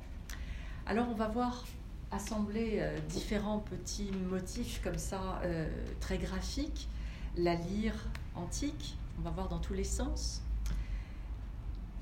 Alors 0.86 1.08
on 1.10 1.14
va 1.14 1.28
voir 1.28 1.66
assembler 2.10 2.82
différents 3.10 3.58
petits 3.58 4.10
motifs 4.30 4.80
comme 4.82 4.96
ça, 4.96 5.42
très 6.00 6.16
graphiques, 6.16 6.88
la 7.38 7.54
lyre 7.54 7.94
antique, 8.34 8.96
on 9.18 9.22
va 9.22 9.30
voir 9.30 9.48
dans 9.48 9.60
tous 9.60 9.74
les 9.74 9.84
sens, 9.84 10.42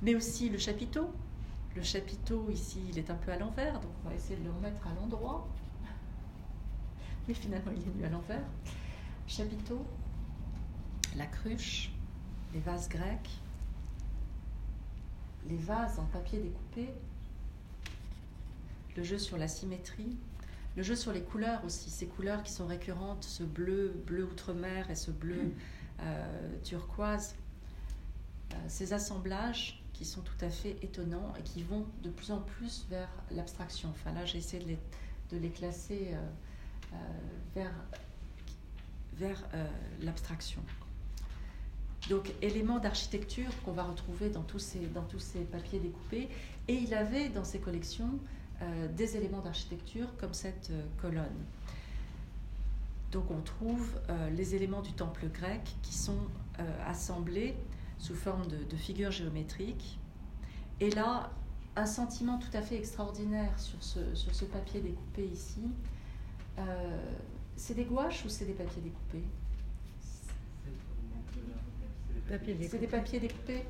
mais 0.02 0.14
aussi 0.14 0.48
le 0.48 0.58
chapiteau, 0.58 1.10
le 1.74 1.82
chapiteau 1.82 2.48
ici, 2.50 2.80
il 2.88 2.98
est 2.98 3.10
un 3.10 3.14
peu 3.14 3.30
à 3.30 3.38
l'envers, 3.38 3.74
donc 3.74 3.92
on 4.04 4.08
va 4.08 4.14
essayer 4.14 4.36
de 4.36 4.44
le 4.44 4.50
remettre 4.50 4.86
à 4.86 4.94
l'endroit. 4.94 5.46
Mais 7.28 7.34
finalement, 7.34 7.72
il 7.72 7.82
est 7.82 7.94
mieux 7.98 8.06
à 8.06 8.08
l'envers. 8.08 8.44
Chapiteau, 9.26 9.84
la 11.16 11.26
cruche, 11.26 11.90
les 12.54 12.60
vases 12.60 12.88
grecs, 12.88 13.30
les 15.48 15.56
vases 15.56 15.98
en 15.98 16.04
papier 16.04 16.38
découpé, 16.38 16.88
le 18.96 19.02
jeu 19.02 19.18
sur 19.18 19.36
la 19.36 19.48
symétrie, 19.48 20.16
le 20.76 20.82
jeu 20.82 20.94
sur 20.94 21.12
les 21.12 21.22
couleurs 21.22 21.64
aussi, 21.64 21.90
ces 21.90 22.06
couleurs 22.06 22.42
qui 22.42 22.52
sont 22.52 22.66
récurrentes, 22.66 23.24
ce 23.24 23.42
bleu, 23.42 23.94
bleu 24.06 24.24
outre-mer 24.24 24.90
et 24.90 24.94
ce 24.94 25.10
bleu 25.10 25.52
euh, 26.00 26.58
turquoise, 26.62 27.34
euh, 28.52 28.56
ces 28.68 28.92
assemblages 28.92 29.82
qui 29.94 30.04
sont 30.04 30.20
tout 30.20 30.44
à 30.44 30.50
fait 30.50 30.76
étonnants 30.82 31.32
et 31.38 31.42
qui 31.42 31.62
vont 31.62 31.86
de 32.02 32.10
plus 32.10 32.30
en 32.30 32.40
plus 32.40 32.86
vers 32.90 33.08
l'abstraction. 33.30 33.88
Enfin 33.88 34.12
là, 34.12 34.26
j'ai 34.26 34.38
essayé 34.38 34.62
de 34.62 34.68
les, 34.68 34.78
de 35.30 35.38
les 35.38 35.48
classer 35.48 36.10
euh, 36.12 36.96
vers, 37.54 37.72
vers 39.14 39.42
l'abstraction. 40.02 40.62
Donc, 42.10 42.32
éléments 42.42 42.78
d'architecture 42.78 43.50
qu'on 43.64 43.72
va 43.72 43.82
retrouver 43.82 44.28
dans 44.28 44.42
tous, 44.42 44.58
ces, 44.58 44.80
dans 44.80 45.02
tous 45.02 45.18
ces 45.18 45.40
papiers 45.40 45.80
découpés. 45.80 46.28
Et 46.68 46.74
il 46.74 46.94
avait 46.94 47.30
dans 47.30 47.44
ses 47.44 47.58
collections 47.58 48.20
des 48.94 49.16
éléments 49.16 49.40
d'architecture 49.40 50.08
comme 50.18 50.32
cette 50.32 50.72
colonne. 51.00 51.44
Donc, 53.12 53.30
on 53.30 53.40
trouve 53.40 53.98
les 54.34 54.54
éléments 54.54 54.82
du 54.82 54.92
temple 54.92 55.28
grec 55.28 55.60
qui 55.82 55.94
sont 55.94 56.18
assemblés 56.86 57.54
sous 57.98 58.14
forme 58.14 58.46
de, 58.46 58.76
figures 58.76 59.10
géométriques. 59.10 59.98
Et 60.80 60.90
là, 60.90 61.30
un 61.76 61.86
sentiment 61.86 62.38
tout 62.38 62.54
à 62.54 62.62
fait 62.62 62.76
extraordinaire 62.76 63.58
sur 63.58 63.82
ce, 63.82 64.14
sur 64.14 64.34
ce 64.34 64.44
papier 64.44 64.80
découpé 64.80 65.26
ici. 65.26 65.62
Euh, 66.58 66.62
c'est 67.56 67.74
des 67.74 67.84
gouaches 67.84 68.24
ou 68.24 68.28
c'est 68.28 68.44
des 68.44 68.52
papiers 68.52 68.82
découpés? 68.82 69.24
C'est 72.68 72.80
des 72.80 72.86
papiers 72.86 73.20
découpés. 73.20 73.64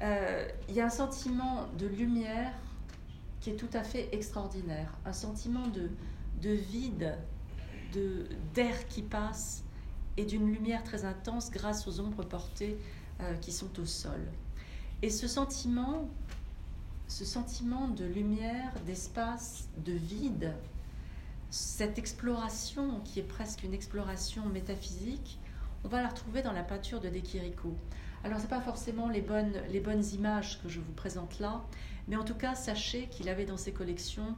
Euh, 0.00 0.48
il 0.68 0.74
y 0.74 0.80
a 0.80 0.86
un 0.86 0.90
sentiment 0.90 1.66
de 1.78 1.86
lumière 1.86 2.52
qui 3.46 3.50
est 3.50 3.54
tout 3.54 3.78
à 3.78 3.84
fait 3.84 4.08
extraordinaire, 4.10 4.92
un 5.04 5.12
sentiment 5.12 5.68
de, 5.68 5.88
de 6.42 6.50
vide, 6.50 7.16
d'air 8.54 8.88
qui 8.88 9.02
passe 9.02 9.62
et 10.16 10.24
d'une 10.24 10.52
lumière 10.52 10.82
très 10.82 11.04
intense 11.04 11.52
grâce 11.52 11.86
aux 11.86 12.00
ombres 12.00 12.24
portées 12.24 12.76
euh, 13.20 13.34
qui 13.36 13.52
sont 13.52 13.78
au 13.78 13.84
sol. 13.84 14.20
Et 15.00 15.10
ce 15.10 15.28
sentiment, 15.28 16.08
ce 17.06 17.24
sentiment 17.24 17.86
de 17.86 18.04
lumière, 18.04 18.72
d'espace, 18.84 19.68
de 19.84 19.92
vide, 19.92 20.52
cette 21.48 22.00
exploration 22.00 22.98
qui 23.04 23.20
est 23.20 23.28
presque 23.28 23.62
une 23.62 23.74
exploration 23.74 24.44
métaphysique, 24.46 25.38
on 25.84 25.88
va 25.88 26.02
la 26.02 26.08
retrouver 26.08 26.42
dans 26.42 26.50
la 26.50 26.64
peinture 26.64 27.00
de 27.00 27.08
De 27.08 27.20
Chirico. 27.20 27.76
Alors, 28.24 28.38
ce 28.38 28.42
n'est 28.42 28.48
pas 28.48 28.60
forcément 28.60 29.08
les 29.08 29.20
bonnes, 29.20 29.54
les 29.70 29.78
bonnes 29.78 30.04
images 30.14 30.60
que 30.60 30.68
je 30.68 30.80
vous 30.80 30.92
présente 30.94 31.38
là, 31.38 31.62
mais 32.08 32.16
en 32.16 32.24
tout 32.24 32.34
cas, 32.34 32.54
sachez 32.54 33.08
qu'il 33.08 33.28
avait 33.28 33.46
dans 33.46 33.56
ses 33.56 33.72
collections 33.72 34.36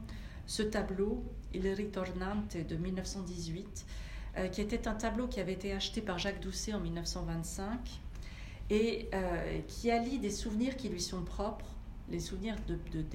ce 0.49 0.63
tableau, 0.63 1.23
Il 1.53 1.67
Ritornante 1.67 2.57
de 2.57 2.75
1918, 2.75 3.85
euh, 4.37 4.47
qui 4.47 4.61
était 4.61 4.87
un 4.87 4.95
tableau 4.95 5.27
qui 5.27 5.39
avait 5.39 5.53
été 5.53 5.73
acheté 5.73 6.01
par 6.01 6.17
Jacques 6.17 6.39
Doucet 6.39 6.73
en 6.73 6.79
1925 6.79 8.01
et 8.71 9.09
euh, 9.13 9.59
qui 9.67 9.91
allie 9.91 10.17
des 10.17 10.31
souvenirs 10.31 10.75
qui 10.75 10.89
lui 10.89 11.01
sont 11.01 11.23
propres, 11.23 11.69
les 12.09 12.19
souvenirs 12.19 12.55
de, 12.67 12.79
de, 12.91 13.05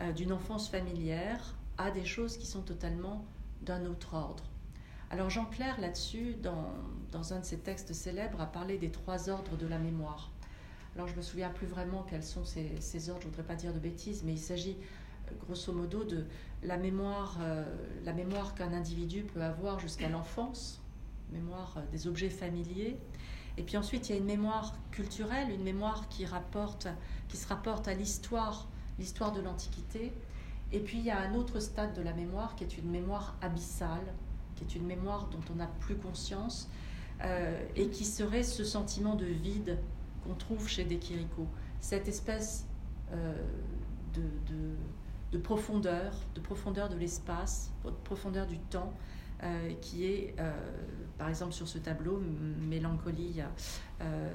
euh, 0.00 0.12
d'une 0.12 0.32
enfance 0.32 0.68
familière, 0.68 1.54
à 1.78 1.92
des 1.92 2.04
choses 2.04 2.36
qui 2.36 2.46
sont 2.46 2.62
totalement 2.62 3.24
d'un 3.62 3.86
autre 3.86 4.14
ordre. 4.14 4.44
Alors 5.10 5.30
Jean 5.30 5.44
Clair, 5.44 5.80
là-dessus, 5.80 6.34
dans, 6.42 6.72
dans, 7.12 7.32
un 7.32 7.40
de 7.40 7.44
ses 7.44 7.58
textes 7.58 7.92
célèbres, 7.92 8.40
a 8.40 8.46
parlé 8.46 8.78
des 8.78 8.90
trois 8.90 9.28
ordres 9.28 9.56
de 9.56 9.66
la 9.66 9.78
mémoire. 9.78 10.30
Alors 11.00 11.08
je 11.08 11.16
me 11.16 11.22
souviens 11.22 11.48
plus 11.48 11.66
vraiment 11.66 12.02
quels 12.02 12.22
sont 12.22 12.44
ces, 12.44 12.76
ces 12.78 13.08
ordres, 13.08 13.22
je 13.22 13.28
ne 13.28 13.30
voudrais 13.30 13.46
pas 13.46 13.54
dire 13.54 13.72
de 13.72 13.78
bêtises, 13.78 14.22
mais 14.22 14.32
il 14.32 14.38
s'agit 14.38 14.76
euh, 15.28 15.34
grosso 15.46 15.72
modo 15.72 16.04
de 16.04 16.26
la 16.62 16.76
mémoire, 16.76 17.38
euh, 17.40 17.64
la 18.04 18.12
mémoire 18.12 18.54
qu'un 18.54 18.74
individu 18.74 19.22
peut 19.22 19.40
avoir 19.40 19.80
jusqu'à 19.80 20.10
l'enfance, 20.10 20.82
mémoire 21.32 21.72
euh, 21.78 21.80
des 21.90 22.06
objets 22.06 22.28
familiers. 22.28 22.98
Et 23.56 23.62
puis 23.62 23.78
ensuite, 23.78 24.10
il 24.10 24.12
y 24.12 24.14
a 24.14 24.18
une 24.18 24.26
mémoire 24.26 24.76
culturelle, 24.90 25.50
une 25.50 25.62
mémoire 25.62 26.06
qui, 26.10 26.26
rapporte, 26.26 26.86
qui 27.28 27.38
se 27.38 27.48
rapporte 27.48 27.88
à 27.88 27.94
l'histoire, 27.94 28.68
l'histoire 28.98 29.32
de 29.32 29.40
l'Antiquité. 29.40 30.12
Et 30.70 30.80
puis 30.80 30.98
il 30.98 31.04
y 31.04 31.10
a 31.10 31.18
un 31.18 31.32
autre 31.34 31.60
stade 31.60 31.94
de 31.94 32.02
la 32.02 32.12
mémoire 32.12 32.56
qui 32.56 32.64
est 32.64 32.76
une 32.76 32.90
mémoire 32.90 33.36
abyssale, 33.40 34.12
qui 34.54 34.64
est 34.64 34.74
une 34.74 34.84
mémoire 34.84 35.30
dont 35.30 35.40
on 35.50 35.54
n'a 35.54 35.66
plus 35.80 35.96
conscience, 35.96 36.68
et 37.76 37.88
qui 37.88 38.06
serait 38.06 38.42
ce 38.42 38.64
sentiment 38.64 39.14
de 39.14 39.26
vide 39.26 39.78
qu'on 40.22 40.34
trouve 40.34 40.68
chez 40.68 40.84
De 40.84 40.96
cette 41.80 42.08
espèce 42.08 42.66
euh, 43.12 43.34
de, 44.14 44.22
de, 45.32 45.38
profondeur, 45.38 46.12
de 46.34 46.40
profondeur 46.40 46.88
de 46.88 46.96
l'espace, 46.96 47.72
de 47.84 47.90
profondeur 47.90 48.46
du 48.46 48.58
temps, 48.58 48.92
euh, 49.42 49.72
qui 49.80 50.04
est, 50.04 50.36
par 51.16 51.28
exemple 51.28 51.52
sur 51.52 51.66
ce 51.68 51.78
tableau, 51.78 52.20
Mélancolie 52.60 53.40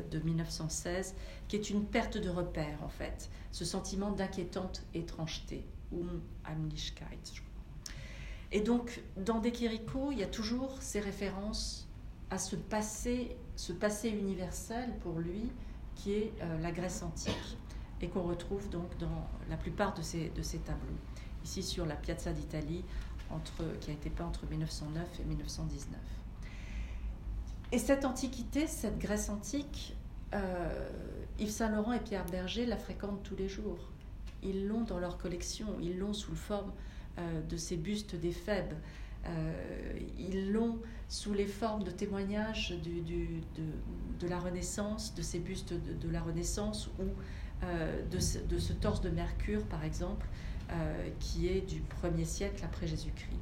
de 0.10 0.20
1916, 0.20 1.16
qui 1.48 1.56
est 1.56 1.70
une 1.70 1.86
perte 1.86 2.18
de 2.18 2.30
repère 2.30 2.82
en 2.84 2.90
fait, 2.90 3.30
ce 3.52 3.66
sentiment 3.66 4.12
d'inquiétante 4.12 4.84
étrangeté, 4.94 5.66
Unheimlichkeit, 5.92 7.20
je 7.34 7.42
et 8.56 8.62
donc, 8.62 9.02
dans 9.18 9.40
De 9.40 9.50
il 9.50 10.18
y 10.18 10.24
a 10.24 10.28
toujours 10.28 10.78
ces 10.80 11.02
références 11.02 11.90
à 12.30 12.38
ce 12.38 12.56
passé, 12.56 13.36
ce 13.58 13.74
passé 13.74 14.10
universel 14.10 14.94
pour 15.02 15.20
lui, 15.20 15.52
qui 15.96 16.14
est 16.14 16.34
euh, 16.42 16.60
la 16.62 16.72
Grèce 16.72 17.04
antique, 17.04 17.58
et 18.02 18.08
qu'on 18.08 18.24
retrouve 18.24 18.70
donc 18.70 18.98
dans 18.98 19.28
la 19.50 19.58
plupart 19.58 19.94
de 19.94 20.02
ces, 20.02 20.30
de 20.30 20.42
ces 20.42 20.60
tableaux. 20.60 20.98
Ici 21.44 21.64
sur 21.64 21.86
la 21.86 21.96
Piazza 21.96 22.32
d'Italie, 22.34 22.84
qui 23.82 23.92
a 23.92 23.94
été 23.94 24.10
peint 24.10 24.26
entre 24.26 24.46
1909 24.48 25.20
et 25.20 25.24
1919. 25.24 26.00
Et 27.72 27.80
cette 27.80 28.06
antiquité, 28.06 28.68
cette 28.68 29.00
Grèce 29.00 29.30
antique, 29.30 29.96
euh, 30.34 30.90
Yves 31.40 31.50
Saint-Laurent 31.50 31.94
et 31.94 32.00
Pierre 32.00 32.26
Berger 32.26 32.66
la 32.66 32.78
fréquentent 32.78 33.24
tous 33.24 33.36
les 33.36 33.50
jours. 33.50 33.80
Ils 34.44 34.68
l'ont 34.68 34.82
dans 34.84 35.00
leur 35.00 35.18
collection, 35.18 35.68
ils 35.82 35.98
l'ont 35.98 36.14
sous 36.14 36.36
forme 36.36 36.72
euh, 37.18 37.42
de 37.42 37.58
ces 37.58 37.78
bustes 37.78 38.16
d'éphèbes. 38.16 38.74
Euh, 38.74 38.78
ils 40.18 40.52
l'ont 40.52 40.80
sous 41.08 41.34
les 41.34 41.48
formes 41.48 41.84
de 41.84 41.92
témoignages 41.92 42.72
du, 42.82 43.02
de, 43.02 44.28
la 44.28 44.40
Renaissance, 44.40 45.14
de 45.16 45.22
ces 45.22 45.40
bustes 45.40 45.74
de, 45.74 46.10
la 46.10 46.22
Renaissance 46.22 46.90
ou 47.00 47.06
euh, 47.64 48.02
de, 48.10 48.20
ce, 48.20 48.74
torse 48.74 49.02
de 49.02 49.10
Mercure, 49.10 49.64
par 49.66 49.84
exemple, 49.84 50.28
qui 51.20 51.48
est 51.48 51.62
du 51.62 51.82
1er 52.04 52.26
siècle 52.26 52.64
après 52.66 52.88
Jésus-Christ. 52.88 53.40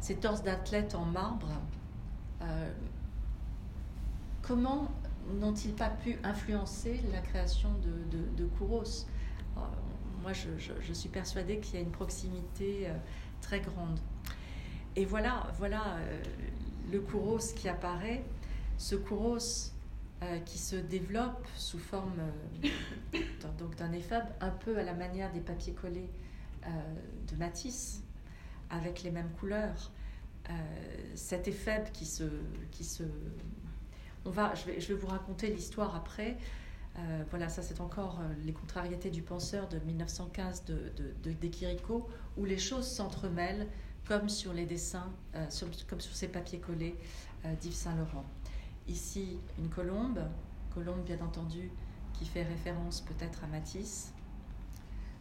Ces 0.00 0.16
torses 0.16 0.42
d'athlètes 0.42 0.94
en 0.94 1.04
marbre, 1.04 1.48
comment 4.40 4.90
n'ont-ils 5.38 5.74
pas 5.74 5.90
pu 5.90 6.16
influencer 6.24 7.00
la 7.12 7.20
création 7.20 7.68
de, 7.82 8.42
de 8.42 8.46
Kouros? 8.46 9.06
Moi, 10.22 10.32
je, 10.32 10.92
suis 10.92 11.08
persuadée 11.08 11.58
qu'il 11.60 11.76
y 11.76 11.78
a 11.78 11.80
une 11.80 11.90
proximité 11.90 12.86
euh, 12.86 12.94
très 13.40 13.60
grande. 13.60 13.98
Et 14.96 15.04
voilà, 15.04 15.46
voilà 15.58 15.96
euh, 15.96 16.22
le 16.92 17.00
kouros 17.00 17.54
qui 17.54 17.68
apparaît, 17.68 18.24
ce 18.78 18.96
kouros 18.96 19.72
euh, 20.22 20.38
qui 20.40 20.58
se 20.58 20.76
développe 20.76 21.46
sous 21.56 21.78
forme 21.78 22.20
donc 23.58 23.76
d'un 23.76 23.92
éphab, 23.92 24.24
un 24.40 24.50
peu 24.50 24.76
à 24.78 24.82
la 24.82 24.94
manière 24.94 25.32
des 25.32 25.40
papiers 25.40 25.74
collés 25.74 26.10
de 27.26 27.36
Matisse, 27.36 28.02
avec 28.68 29.02
les 29.02 29.10
mêmes 29.10 29.30
couleurs. 29.40 29.90
cet 31.14 31.48
éphèbe 31.48 31.90
qui 31.90 32.04
se, 32.04 32.24
qui 32.70 32.84
se 32.84 33.04
on 34.26 34.30
va, 34.30 34.54
je 34.54 34.66
vais, 34.66 34.80
je 34.80 34.88
vais 34.88 34.94
vous 34.94 35.06
raconter 35.06 35.48
l'histoire 35.48 35.96
après. 35.96 36.36
Euh, 36.98 37.24
voilà, 37.30 37.48
ça 37.48 37.62
c'est 37.62 37.80
encore 37.80 38.18
euh, 38.20 38.34
les 38.44 38.52
contrariétés 38.52 39.10
du 39.10 39.22
penseur 39.22 39.68
de 39.68 39.78
1915 39.78 40.64
de, 40.64 40.92
de, 40.96 41.34
où 42.36 42.44
les 42.44 42.58
choses 42.58 42.86
s'entremêlent 42.86 43.68
comme 44.06 44.28
sur 44.28 44.52
les 44.52 44.66
dessins, 44.66 45.12
euh, 45.36 45.46
comme 45.88 46.00
sur 46.00 46.14
ces 46.14 46.28
papiers 46.28 46.58
collés 46.58 46.96
d'Yves 47.60 47.74
Saint-Laurent. 47.74 48.24
Ici, 48.86 49.38
une 49.58 49.68
colombe, 49.70 50.20
colombe 50.74 51.02
bien 51.04 51.20
entendu 51.20 51.70
qui 52.12 52.26
fait 52.26 52.42
référence 52.42 53.00
peut-être 53.00 53.44
à 53.44 53.46
Matisse, 53.46 54.12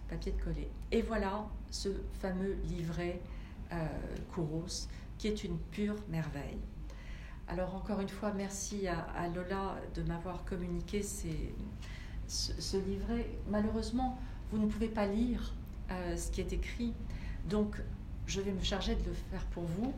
papier 0.09 0.33
de 0.33 0.41
coller. 0.41 0.69
Et 0.91 1.01
voilà 1.01 1.47
ce 1.69 1.89
fameux 2.19 2.57
livret 2.65 3.21
Kouros, 4.33 4.89
qui 5.17 5.27
est 5.27 5.43
une 5.45 5.57
pure 5.57 5.95
merveille. 6.09 6.57
Alors 7.49 7.73
encore 7.73 7.99
une 7.99 8.09
fois, 8.09 8.31
merci 8.31 8.87
à, 8.87 9.27
Lola 9.33 9.75
de 9.95 10.03
m'avoir 10.03 10.45
communiqué 10.45 11.01
ce, 11.01 12.77
livret. 12.77 13.27
Malheureusement, 13.49 14.19
vous 14.51 14.59
ne 14.59 14.67
pouvez 14.67 14.87
pas 14.87 15.07
lire 15.07 15.55
euh, 15.89 16.15
ce 16.15 16.29
qui 16.29 16.41
est 16.41 16.53
écrit, 16.53 16.93
donc 17.49 17.81
je 18.27 18.39
vais 18.39 18.51
me 18.51 18.61
charger 18.61 18.93
de 18.93 19.03
le 19.03 19.15
faire 19.31 19.43
pour 19.47 19.63
vous. 19.63 19.95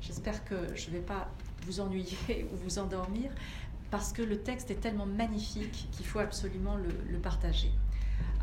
J'espère 0.00 0.44
que 0.44 0.74
je 0.74 0.88
ne 0.88 0.94
vais 0.94 1.02
pas 1.02 1.28
vous 1.64 1.78
ennuyer 1.78 2.48
ou 2.52 2.56
vous 2.56 2.80
endormir, 2.80 3.30
parce 3.92 4.12
que 4.12 4.22
le 4.22 4.40
texte 4.40 4.72
est 4.72 4.80
tellement 4.80 5.06
magnifique 5.06 5.88
qu'il 5.92 6.06
faut 6.06 6.18
absolument 6.18 6.74
le, 6.74 6.88
le 7.08 7.18
partager. 7.20 7.70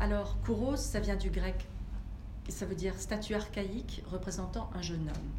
Alors, 0.00 0.38
kouros, 0.40 0.76
ça 0.76 1.00
vient 1.00 1.16
du 1.16 1.28
grec, 1.28 1.68
ça 2.48 2.64
veut 2.64 2.76
dire 2.76 2.94
statue 2.98 3.34
archaïque 3.34 4.02
représentant 4.10 4.70
un 4.74 4.80
jeune 4.80 5.06
homme. 5.06 5.32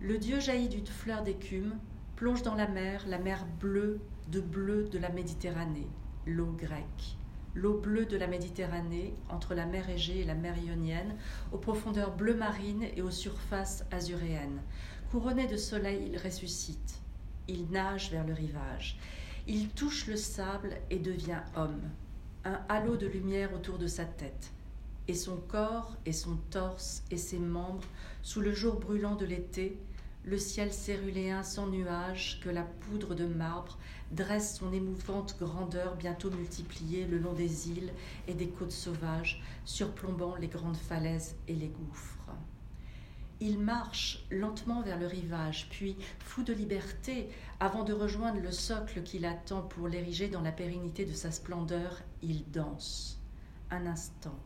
Le 0.00 0.16
dieu 0.16 0.40
jaillit 0.40 0.70
d'une 0.70 0.86
fleur 0.86 1.22
d'écume 1.22 1.74
plonge 2.22 2.44
dans 2.44 2.54
la 2.54 2.68
mer, 2.68 3.02
la 3.08 3.18
mer 3.18 3.44
bleue 3.58 3.98
de 4.28 4.40
bleu 4.40 4.84
de 4.84 4.96
la 4.96 5.08
Méditerranée, 5.08 5.88
l'eau 6.24 6.52
grecque. 6.56 7.16
L'eau 7.56 7.80
bleue 7.80 8.06
de 8.06 8.16
la 8.16 8.28
Méditerranée, 8.28 9.12
entre 9.28 9.54
la 9.54 9.66
mer 9.66 9.90
Égée 9.90 10.20
et 10.20 10.24
la 10.24 10.36
mer 10.36 10.56
Ionienne, 10.56 11.16
aux 11.50 11.58
profondeurs 11.58 12.14
bleu 12.14 12.36
marines 12.36 12.86
et 12.94 13.02
aux 13.02 13.10
surfaces 13.10 13.84
azuréennes. 13.90 14.62
Couronné 15.10 15.48
de 15.48 15.56
soleil, 15.56 16.12
il 16.12 16.16
ressuscite. 16.16 17.00
Il 17.48 17.68
nage 17.72 18.12
vers 18.12 18.24
le 18.24 18.34
rivage. 18.34 19.00
Il 19.48 19.70
touche 19.70 20.06
le 20.06 20.14
sable 20.16 20.76
et 20.90 21.00
devient 21.00 21.42
homme. 21.56 21.90
Un 22.44 22.60
halo 22.68 22.96
de 22.96 23.08
lumière 23.08 23.52
autour 23.52 23.78
de 23.78 23.88
sa 23.88 24.04
tête. 24.04 24.52
Et 25.08 25.14
son 25.14 25.38
corps 25.38 25.96
et 26.06 26.12
son 26.12 26.36
torse 26.52 27.02
et 27.10 27.16
ses 27.16 27.40
membres, 27.40 27.82
sous 28.22 28.42
le 28.42 28.52
jour 28.52 28.78
brûlant 28.78 29.16
de 29.16 29.24
l'été, 29.24 29.76
le 30.24 30.38
ciel 30.38 30.72
céruléen 30.72 31.42
sans 31.42 31.66
nuages 31.66 32.40
que 32.42 32.48
la 32.48 32.62
poudre 32.62 33.14
de 33.14 33.26
marbre 33.26 33.78
dresse 34.12 34.58
son 34.58 34.72
émouvante 34.72 35.36
grandeur 35.38 35.96
bientôt 35.96 36.30
multipliée 36.30 37.06
le 37.06 37.18
long 37.18 37.32
des 37.32 37.70
îles 37.70 37.92
et 38.28 38.34
des 38.34 38.48
côtes 38.48 38.72
sauvages, 38.72 39.42
surplombant 39.64 40.36
les 40.36 40.48
grandes 40.48 40.76
falaises 40.76 41.34
et 41.48 41.54
les 41.54 41.68
gouffres. 41.68 42.18
Il 43.40 43.58
marche 43.58 44.24
lentement 44.30 44.82
vers 44.82 45.00
le 45.00 45.08
rivage, 45.08 45.68
puis, 45.70 45.96
fou 46.20 46.44
de 46.44 46.52
liberté, 46.52 47.28
avant 47.58 47.82
de 47.82 47.92
rejoindre 47.92 48.40
le 48.40 48.52
socle 48.52 49.02
qui 49.02 49.18
l'attend 49.18 49.62
pour 49.62 49.88
l'ériger 49.88 50.28
dans 50.28 50.42
la 50.42 50.52
pérennité 50.52 51.04
de 51.04 51.12
sa 51.12 51.32
splendeur, 51.32 52.00
il 52.22 52.48
danse. 52.52 53.20
Un 53.72 53.86
instant, 53.86 54.38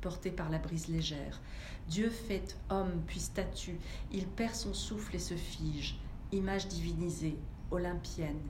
porté 0.00 0.30
par 0.30 0.50
la 0.50 0.58
brise 0.58 0.88
légère. 0.88 1.40
Dieu 1.88 2.10
fait 2.10 2.56
homme 2.68 3.02
puis 3.06 3.20
statue, 3.20 3.78
il 4.12 4.26
perd 4.26 4.54
son 4.54 4.74
souffle 4.74 5.16
et 5.16 5.20
se 5.20 5.34
fige, 5.34 5.98
image 6.32 6.68
divinisée, 6.68 7.36
olympienne, 7.70 8.40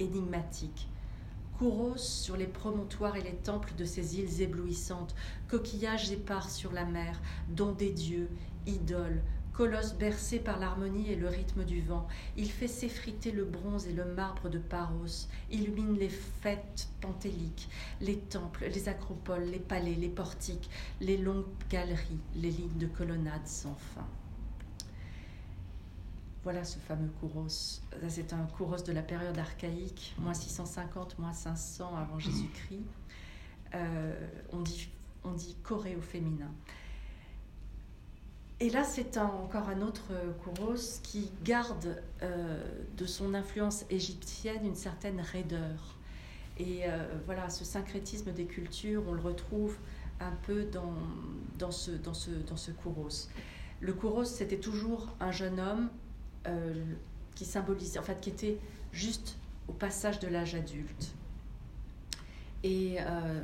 énigmatique, 0.00 0.88
Kouros 1.58 1.96
sur 1.96 2.36
les 2.36 2.46
promontoires 2.46 3.16
et 3.16 3.22
les 3.22 3.34
temples 3.34 3.74
de 3.76 3.84
ces 3.84 4.20
îles 4.20 4.42
éblouissantes, 4.42 5.16
coquillages 5.48 6.12
épars 6.12 6.50
sur 6.50 6.72
la 6.72 6.84
mer, 6.84 7.20
dons 7.48 7.72
des 7.72 7.90
dieux, 7.90 8.28
idoles, 8.66 9.20
colosses 9.58 9.94
bercés 9.94 10.38
par 10.38 10.60
l'harmonie 10.60 11.10
et 11.10 11.16
le 11.16 11.26
rythme 11.26 11.64
du 11.64 11.80
vent. 11.80 12.06
Il 12.36 12.48
fait 12.48 12.68
s'effriter 12.68 13.32
le 13.32 13.44
bronze 13.44 13.88
et 13.88 13.92
le 13.92 14.04
marbre 14.04 14.48
de 14.48 14.58
Paros, 14.60 15.26
illumine 15.50 15.98
les 15.98 16.08
fêtes 16.08 16.88
pantéliques, 17.00 17.68
les 18.00 18.18
temples, 18.18 18.66
les 18.72 18.88
acropoles, 18.88 19.46
les 19.46 19.58
palais, 19.58 19.96
les 19.96 20.10
portiques, 20.10 20.70
les 21.00 21.16
longues 21.16 21.48
galeries, 21.68 22.20
les 22.36 22.52
lignes 22.52 22.78
de 22.78 22.86
colonnades 22.86 23.48
sans 23.48 23.74
fin. 23.74 24.06
Voilà 26.44 26.62
ce 26.62 26.78
fameux 26.78 27.10
Kouros. 27.18 27.82
C'est 28.08 28.32
un 28.32 28.46
Kouros 28.56 28.84
de 28.84 28.92
la 28.92 29.02
période 29.02 29.36
archaïque, 29.36 30.14
moins 30.20 30.34
650, 30.34 31.18
moins 31.18 31.32
500 31.32 31.96
avant 31.96 32.20
Jésus-Christ. 32.20 32.86
Euh, 33.74 34.28
on, 34.52 34.60
dit, 34.60 34.88
on 35.24 35.32
dit 35.32 35.56
Corée 35.64 35.96
au 35.96 36.00
féminin. 36.00 36.52
Et 38.60 38.70
là, 38.70 38.82
c'est 38.82 39.16
encore 39.18 39.68
un 39.68 39.82
autre 39.82 40.10
Kouros 40.42 41.00
qui 41.04 41.30
garde 41.44 42.02
euh, 42.22 42.64
de 42.96 43.06
son 43.06 43.34
influence 43.34 43.84
égyptienne 43.88 44.64
une 44.64 44.74
certaine 44.74 45.20
raideur. 45.20 45.96
Et 46.58 46.80
euh, 46.84 47.06
voilà, 47.24 47.50
ce 47.50 47.64
syncrétisme 47.64 48.32
des 48.32 48.46
cultures, 48.46 49.04
on 49.06 49.12
le 49.12 49.20
retrouve 49.20 49.76
un 50.18 50.32
peu 50.42 50.64
dans, 50.64 51.70
ce, 51.70 51.92
dans 51.92 52.14
ce, 52.14 52.30
dans 52.30 52.56
ce 52.56 52.72
Kouros. 52.72 53.28
Le 53.80 53.92
Kouros, 53.92 54.24
c'était 54.24 54.58
toujours 54.58 55.14
un 55.20 55.30
jeune 55.30 55.60
homme 55.60 55.88
euh, 56.48 56.74
qui 57.36 57.44
symbolisait, 57.44 58.00
en 58.00 58.02
fait, 58.02 58.20
qui 58.20 58.30
était 58.30 58.58
juste 58.90 59.36
au 59.68 59.72
passage 59.72 60.18
de 60.18 60.26
l'âge 60.26 60.56
adulte. 60.56 61.12
Et 62.64 62.96
euh, 62.98 63.40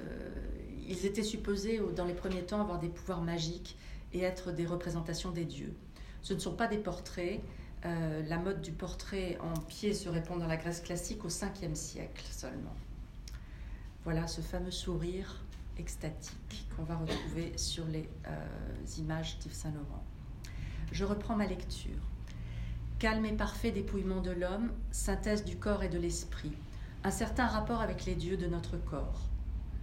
ils 0.88 1.06
étaient 1.06 1.22
supposés, 1.22 1.80
dans 1.94 2.04
les 2.04 2.14
premiers 2.14 2.42
temps, 2.42 2.60
avoir 2.60 2.80
des 2.80 2.88
pouvoirs 2.88 3.22
magiques 3.22 3.76
et 4.14 4.22
être 4.22 4.52
des 4.52 4.64
représentations 4.64 5.30
des 5.30 5.44
dieux. 5.44 5.74
Ce 6.22 6.32
ne 6.32 6.38
sont 6.38 6.54
pas 6.54 6.66
des 6.66 6.78
portraits. 6.78 7.40
Euh, 7.84 8.22
la 8.26 8.38
mode 8.38 8.62
du 8.62 8.72
portrait 8.72 9.36
en 9.40 9.60
pied 9.60 9.92
se 9.92 10.08
répand 10.08 10.40
dans 10.40 10.46
la 10.46 10.56
Grèce 10.56 10.80
classique 10.80 11.24
au 11.24 11.28
5e 11.28 11.74
siècle 11.74 12.24
seulement. 12.30 12.74
Voilà 14.04 14.26
ce 14.26 14.40
fameux 14.40 14.70
sourire 14.70 15.44
extatique 15.76 16.68
qu'on 16.76 16.84
va 16.84 16.96
retrouver 16.96 17.52
sur 17.56 17.84
les 17.86 18.08
images 18.98 19.38
d'Yves 19.40 19.52
Saint-Laurent. 19.54 20.04
Je 20.92 21.04
reprends 21.04 21.36
ma 21.36 21.46
lecture. 21.46 22.08
Calme 22.98 23.26
et 23.26 23.32
parfait 23.32 23.72
dépouillement 23.72 24.20
de 24.20 24.30
l'homme, 24.30 24.70
synthèse 24.92 25.44
du 25.44 25.56
corps 25.56 25.82
et 25.82 25.88
de 25.88 25.98
l'esprit, 25.98 26.52
un 27.02 27.10
certain 27.10 27.46
rapport 27.46 27.80
avec 27.80 28.06
les 28.06 28.14
dieux 28.14 28.36
de 28.36 28.46
notre 28.46 28.76
corps, 28.76 29.28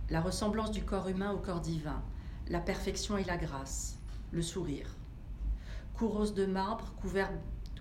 la 0.10 0.22
ressemblance 0.22 0.72
du 0.72 0.84
corps 0.84 1.08
humain 1.10 1.32
au 1.32 1.38
corps 1.38 1.60
divin, 1.60 2.02
la 2.48 2.60
perfection 2.60 3.18
et 3.18 3.24
la 3.26 3.38
grâce, 3.38 4.00
le 4.32 4.42
sourire. 4.42 4.96
Couros 5.96 6.32
de 6.32 6.46
marbre, 6.46 6.94
couvert, 7.02 7.32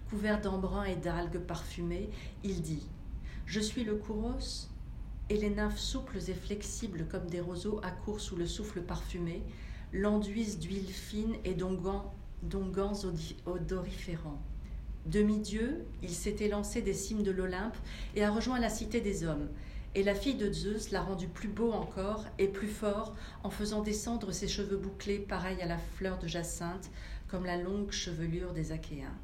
couvert 0.09 0.41
d'embrun 0.41 0.85
et 0.85 0.97
d'algues 0.97 1.39
parfumées, 1.39 2.11
il 2.45 2.63
dit 2.63 2.87
Je 3.47 3.61
suis 3.61 3.85
le 3.85 3.97
couros, 3.97 4.69
et 5.31 5.37
les 5.37 5.51
nymphes 5.51 5.79
souples 5.79 6.19
et 6.19 6.35
flexibles 6.35 7.07
comme 7.07 7.29
des 7.29 7.41
roseaux 7.41 7.81
accourent 7.83 8.21
sous 8.21 8.37
le 8.37 8.47
souffle 8.47 8.83
parfumé, 8.83 9.43
l'enduisent 9.93 10.59
d'huile 10.59 10.89
fine 10.89 11.37
et 11.45 11.55
d'ongans 11.55 12.13
odoriférants. 13.47 14.43
Demi-dieu, 15.07 15.87
il 16.03 16.11
s'était 16.11 16.49
lancé 16.49 16.83
des 16.83 16.93
cimes 16.93 17.23
de 17.23 17.31
l'Olympe 17.31 17.77
et 18.15 18.25
a 18.25 18.31
rejoint 18.31 18.61
la 18.61 18.69
cité 18.69 19.01
des 19.01 19.25
hommes. 19.25 19.49
Et 19.97 20.05
la 20.05 20.15
fille 20.15 20.37
de 20.37 20.53
Zeus 20.53 20.93
l'a 20.93 21.03
rendu 21.03 21.27
plus 21.27 21.49
beau 21.49 21.73
encore 21.73 22.25
et 22.39 22.47
plus 22.47 22.69
fort 22.69 23.17
en 23.43 23.51
faisant 23.51 23.83
descendre 23.83 24.31
ses 24.31 24.47
cheveux 24.47 24.77
bouclés 24.77 25.19
pareils 25.19 25.61
à 25.61 25.67
la 25.67 25.79
fleur 25.79 26.19
de 26.19 26.29
jacinthe, 26.29 26.91
comme 27.27 27.45
la 27.45 27.57
longue 27.57 27.91
chevelure 27.91 28.53
des 28.53 28.71
Achéens. 28.71 29.19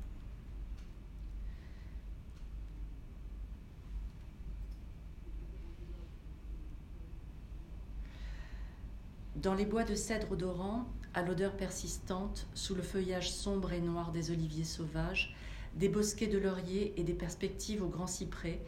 Dans 9.36 9.54
les 9.54 9.66
bois 9.66 9.84
de 9.84 9.94
cèdre 9.94 10.32
odorant, 10.32 10.86
à 11.14 11.22
l'odeur 11.22 11.56
persistante, 11.56 12.48
sous 12.54 12.74
le 12.74 12.82
feuillage 12.82 13.30
sombre 13.30 13.72
et 13.72 13.80
noir 13.80 14.10
des 14.10 14.32
oliviers 14.32 14.64
sauvages, 14.64 15.36
des 15.76 15.88
bosquets 15.88 16.26
de 16.26 16.38
lauriers 16.38 16.92
et 16.96 17.04
des 17.04 17.14
perspectives 17.14 17.82
au 17.82 17.88
grand 17.88 18.08
cyprès, 18.08 18.60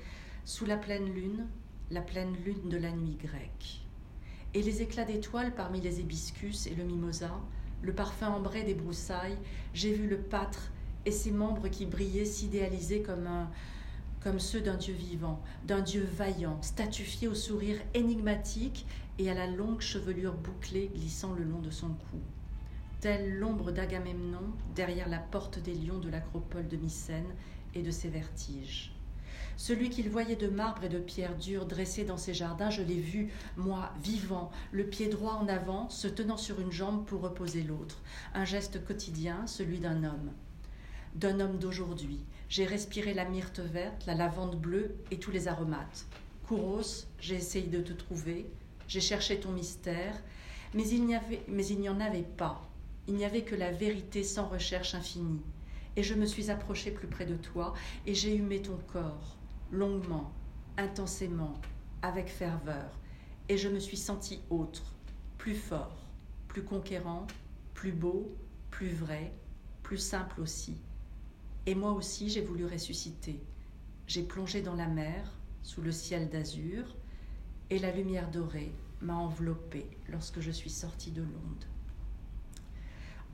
sous 0.44 0.66
la 0.66 0.76
pleine 0.76 1.12
lune, 1.12 1.48
la 1.90 2.00
pleine 2.00 2.34
lune 2.44 2.68
de 2.68 2.76
la 2.76 2.90
nuit 2.90 3.16
grecque. 3.16 3.80
Et 4.54 4.62
les 4.62 4.82
éclats 4.82 5.04
d'étoiles 5.04 5.54
parmi 5.54 5.80
les 5.80 6.00
hibiscus 6.00 6.66
et 6.66 6.74
le 6.74 6.84
mimosa, 6.84 7.30
le 7.82 7.92
parfum 7.92 8.28
ambré 8.28 8.62
des 8.64 8.74
broussailles, 8.74 9.38
j'ai 9.74 9.92
vu 9.92 10.08
le 10.08 10.18
pâtre 10.18 10.70
et 11.06 11.12
ses 11.12 11.30
membres 11.30 11.68
qui 11.68 11.86
brillaient 11.86 12.24
s'idéaliser 12.24 13.02
comme, 13.02 13.28
comme 14.20 14.38
ceux 14.38 14.60
d'un 14.60 14.76
dieu 14.76 14.94
vivant, 14.94 15.42
d'un 15.66 15.80
dieu 15.80 16.06
vaillant, 16.16 16.60
statufié 16.62 17.28
au 17.28 17.34
sourire 17.34 17.78
énigmatique 17.94 18.86
et 19.18 19.30
à 19.30 19.34
la 19.34 19.46
longue 19.46 19.80
chevelure 19.80 20.34
bouclée 20.34 20.90
glissant 20.94 21.34
le 21.34 21.44
long 21.44 21.60
de 21.60 21.70
son 21.70 21.88
cou 21.88 22.18
telle 23.00 23.38
l'ombre 23.38 23.70
d'Agamemnon 23.70 24.52
derrière 24.74 25.08
la 25.08 25.18
porte 25.18 25.60
des 25.60 25.74
lions 25.74 25.98
de 25.98 26.10
l'acropole 26.10 26.66
de 26.66 26.76
Mycène 26.76 27.32
et 27.74 27.82
de 27.82 27.90
ses 27.90 28.08
vertiges. 28.08 28.92
Celui 29.58 29.90
qu'il 29.90 30.08
voyait 30.08 30.36
de 30.36 30.46
marbre 30.46 30.84
et 30.84 30.88
de 30.88 31.00
pierre 31.00 31.36
dure 31.36 31.66
dressé 31.66 32.04
dans 32.04 32.16
ses 32.16 32.32
jardins, 32.32 32.70
je 32.70 32.80
l'ai 32.80 33.00
vu, 33.00 33.32
moi, 33.56 33.90
vivant, 34.00 34.52
le 34.70 34.86
pied 34.86 35.08
droit 35.08 35.32
en 35.32 35.48
avant, 35.48 35.90
se 35.90 36.06
tenant 36.06 36.36
sur 36.36 36.60
une 36.60 36.70
jambe 36.70 37.04
pour 37.04 37.22
reposer 37.22 37.64
l'autre, 37.64 38.00
un 38.34 38.44
geste 38.44 38.84
quotidien, 38.84 39.48
celui 39.48 39.80
d'un 39.80 40.04
homme. 40.04 40.30
D'un 41.16 41.40
homme 41.40 41.58
d'aujourd'hui, 41.58 42.20
j'ai 42.48 42.66
respiré 42.66 43.14
la 43.14 43.24
myrte 43.24 43.58
verte, 43.58 44.06
la 44.06 44.14
lavande 44.14 44.54
bleue 44.60 44.94
et 45.10 45.18
tous 45.18 45.32
les 45.32 45.48
aromates. 45.48 46.06
Kouros, 46.46 47.08
j'ai 47.18 47.34
essayé 47.34 47.66
de 47.66 47.82
te 47.82 47.92
trouver, 47.92 48.46
j'ai 48.86 49.00
cherché 49.00 49.40
ton 49.40 49.50
mystère, 49.50 50.22
mais 50.72 50.88
il 50.88 51.04
n'y 51.80 51.88
en 51.88 52.00
avait 52.00 52.22
pas, 52.22 52.70
il 53.08 53.14
n'y 53.14 53.24
avait 53.24 53.42
que 53.42 53.56
la 53.56 53.72
vérité 53.72 54.22
sans 54.22 54.46
recherche 54.46 54.94
infinie. 54.94 55.42
Et 55.96 56.04
je 56.04 56.14
me 56.14 56.26
suis 56.26 56.48
approchée 56.48 56.92
plus 56.92 57.08
près 57.08 57.26
de 57.26 57.34
toi, 57.34 57.74
et 58.06 58.14
j'ai 58.14 58.36
humé 58.36 58.62
ton 58.62 58.78
corps, 58.92 59.37
longuement, 59.72 60.32
intensément, 60.76 61.54
avec 62.02 62.28
ferveur, 62.28 62.90
et 63.48 63.56
je 63.56 63.68
me 63.68 63.78
suis 63.78 63.96
senti 63.96 64.40
autre, 64.50 64.94
plus 65.36 65.54
fort, 65.54 65.96
plus 66.48 66.64
conquérant, 66.64 67.26
plus 67.74 67.92
beau, 67.92 68.34
plus 68.70 68.90
vrai, 68.90 69.32
plus 69.82 69.98
simple 69.98 70.40
aussi. 70.40 70.76
Et 71.66 71.74
moi 71.74 71.92
aussi 71.92 72.28
j'ai 72.28 72.42
voulu 72.42 72.66
ressusciter. 72.66 73.42
J'ai 74.06 74.22
plongé 74.22 74.62
dans 74.62 74.74
la 74.74 74.86
mer, 74.86 75.32
sous 75.62 75.82
le 75.82 75.92
ciel 75.92 76.28
d'azur, 76.28 76.96
et 77.70 77.78
la 77.78 77.92
lumière 77.92 78.30
dorée 78.30 78.72
m'a 79.00 79.14
enveloppée 79.14 79.88
lorsque 80.08 80.40
je 80.40 80.50
suis 80.50 80.70
sortie 80.70 81.10
de 81.10 81.22
l'onde. 81.22 81.64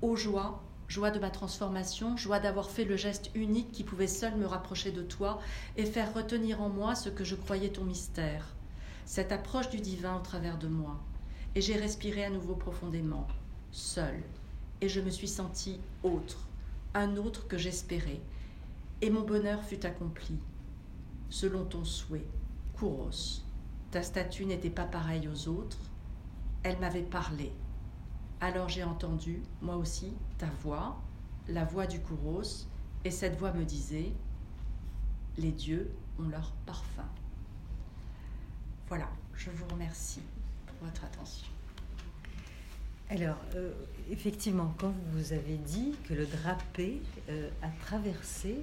Ô 0.03 0.17
joie, 0.17 0.63
joie 0.89 1.11
de 1.11 1.19
ma 1.19 1.31
transformation, 1.31 2.17
joie 2.17 2.41
d'avoir 2.41 2.71
fait 2.71 2.85
le 2.85 2.97
geste 2.97 3.31
unique 3.35 3.73
qui 3.73 3.85
pouvait 3.85 4.07
seul 4.07 4.37
me 4.37 4.47
rapprocher 4.47 4.93
de 4.93 5.03
toi 5.03 5.41
et 5.77 5.87
faire 5.87 6.13
retenir 6.15 6.61
en 6.61 6.69
moi 6.69 6.95
ce 6.95 7.09
que 7.09 7.25
je 7.25 7.35
croyais 7.35 7.71
ton 7.71 7.85
mystère, 7.85 8.55
cette 9.07 9.33
approche 9.33 9.71
du 9.71 9.79
divin 9.79 10.17
au 10.17 10.21
travers 10.21 10.59
de 10.59 10.69
moi. 10.69 11.01
Et 11.55 11.61
j'ai 11.61 11.77
respiré 11.77 12.25
à 12.25 12.31
nouveau 12.31 12.55
profondément, 12.55 13.27
seul, 13.71 14.23
et 14.81 14.89
je 14.89 15.01
me 15.01 15.11
suis 15.11 15.29
senti 15.29 15.81
autre, 16.03 16.49
un 16.95 17.17
autre 17.17 17.47
que 17.47 17.59
j'espérais, 17.59 18.21
et 19.01 19.11
mon 19.11 19.23
bonheur 19.23 19.63
fut 19.63 19.87
accompli, 19.87 20.39
selon 21.31 21.65
ton 21.65 21.85
souhait, 21.85 22.27
Kouros. 22.79 23.43
Ta 23.91 24.03
statue 24.03 24.47
n'était 24.47 24.71
pas 24.71 24.85
pareille 24.85 25.29
aux 25.29 25.49
autres, 25.49 25.79
elle 26.65 26.79
m'avait 26.79 27.03
parlé 27.03 27.53
alors 28.45 28.69
j'ai 28.69 28.85
entendu, 28.85 29.41
moi 29.63 29.77
aussi, 29.77 30.13
ta 30.37 30.49
voix, 30.63 31.01
la 31.49 31.65
voix 31.65 31.87
du 31.87 32.01
Kouros, 32.01 32.67
et 33.05 33.11
cette 33.11 33.39
voix 33.39 33.53
me 33.53 33.65
disait 33.65 34.13
Les 35.39 35.51
dieux 35.51 35.91
ont 36.19 36.29
leur 36.29 36.53
parfum. 36.67 37.09
Voilà, 38.89 39.09
je 39.35 39.51
vous 39.51 39.65
remercie 39.73 40.21
pour 40.67 40.89
votre 40.89 41.05
attention. 41.05 41.49
Alors, 43.09 43.39
euh, 43.55 43.73
effectivement, 44.11 44.75
quand 44.79 44.93
vous 45.13 45.33
avez 45.33 45.57
dit 45.57 45.95
que 46.07 46.13
le 46.13 46.27
drapé 46.27 47.01
euh, 47.31 47.49
a 47.63 47.69
traversé 47.85 48.59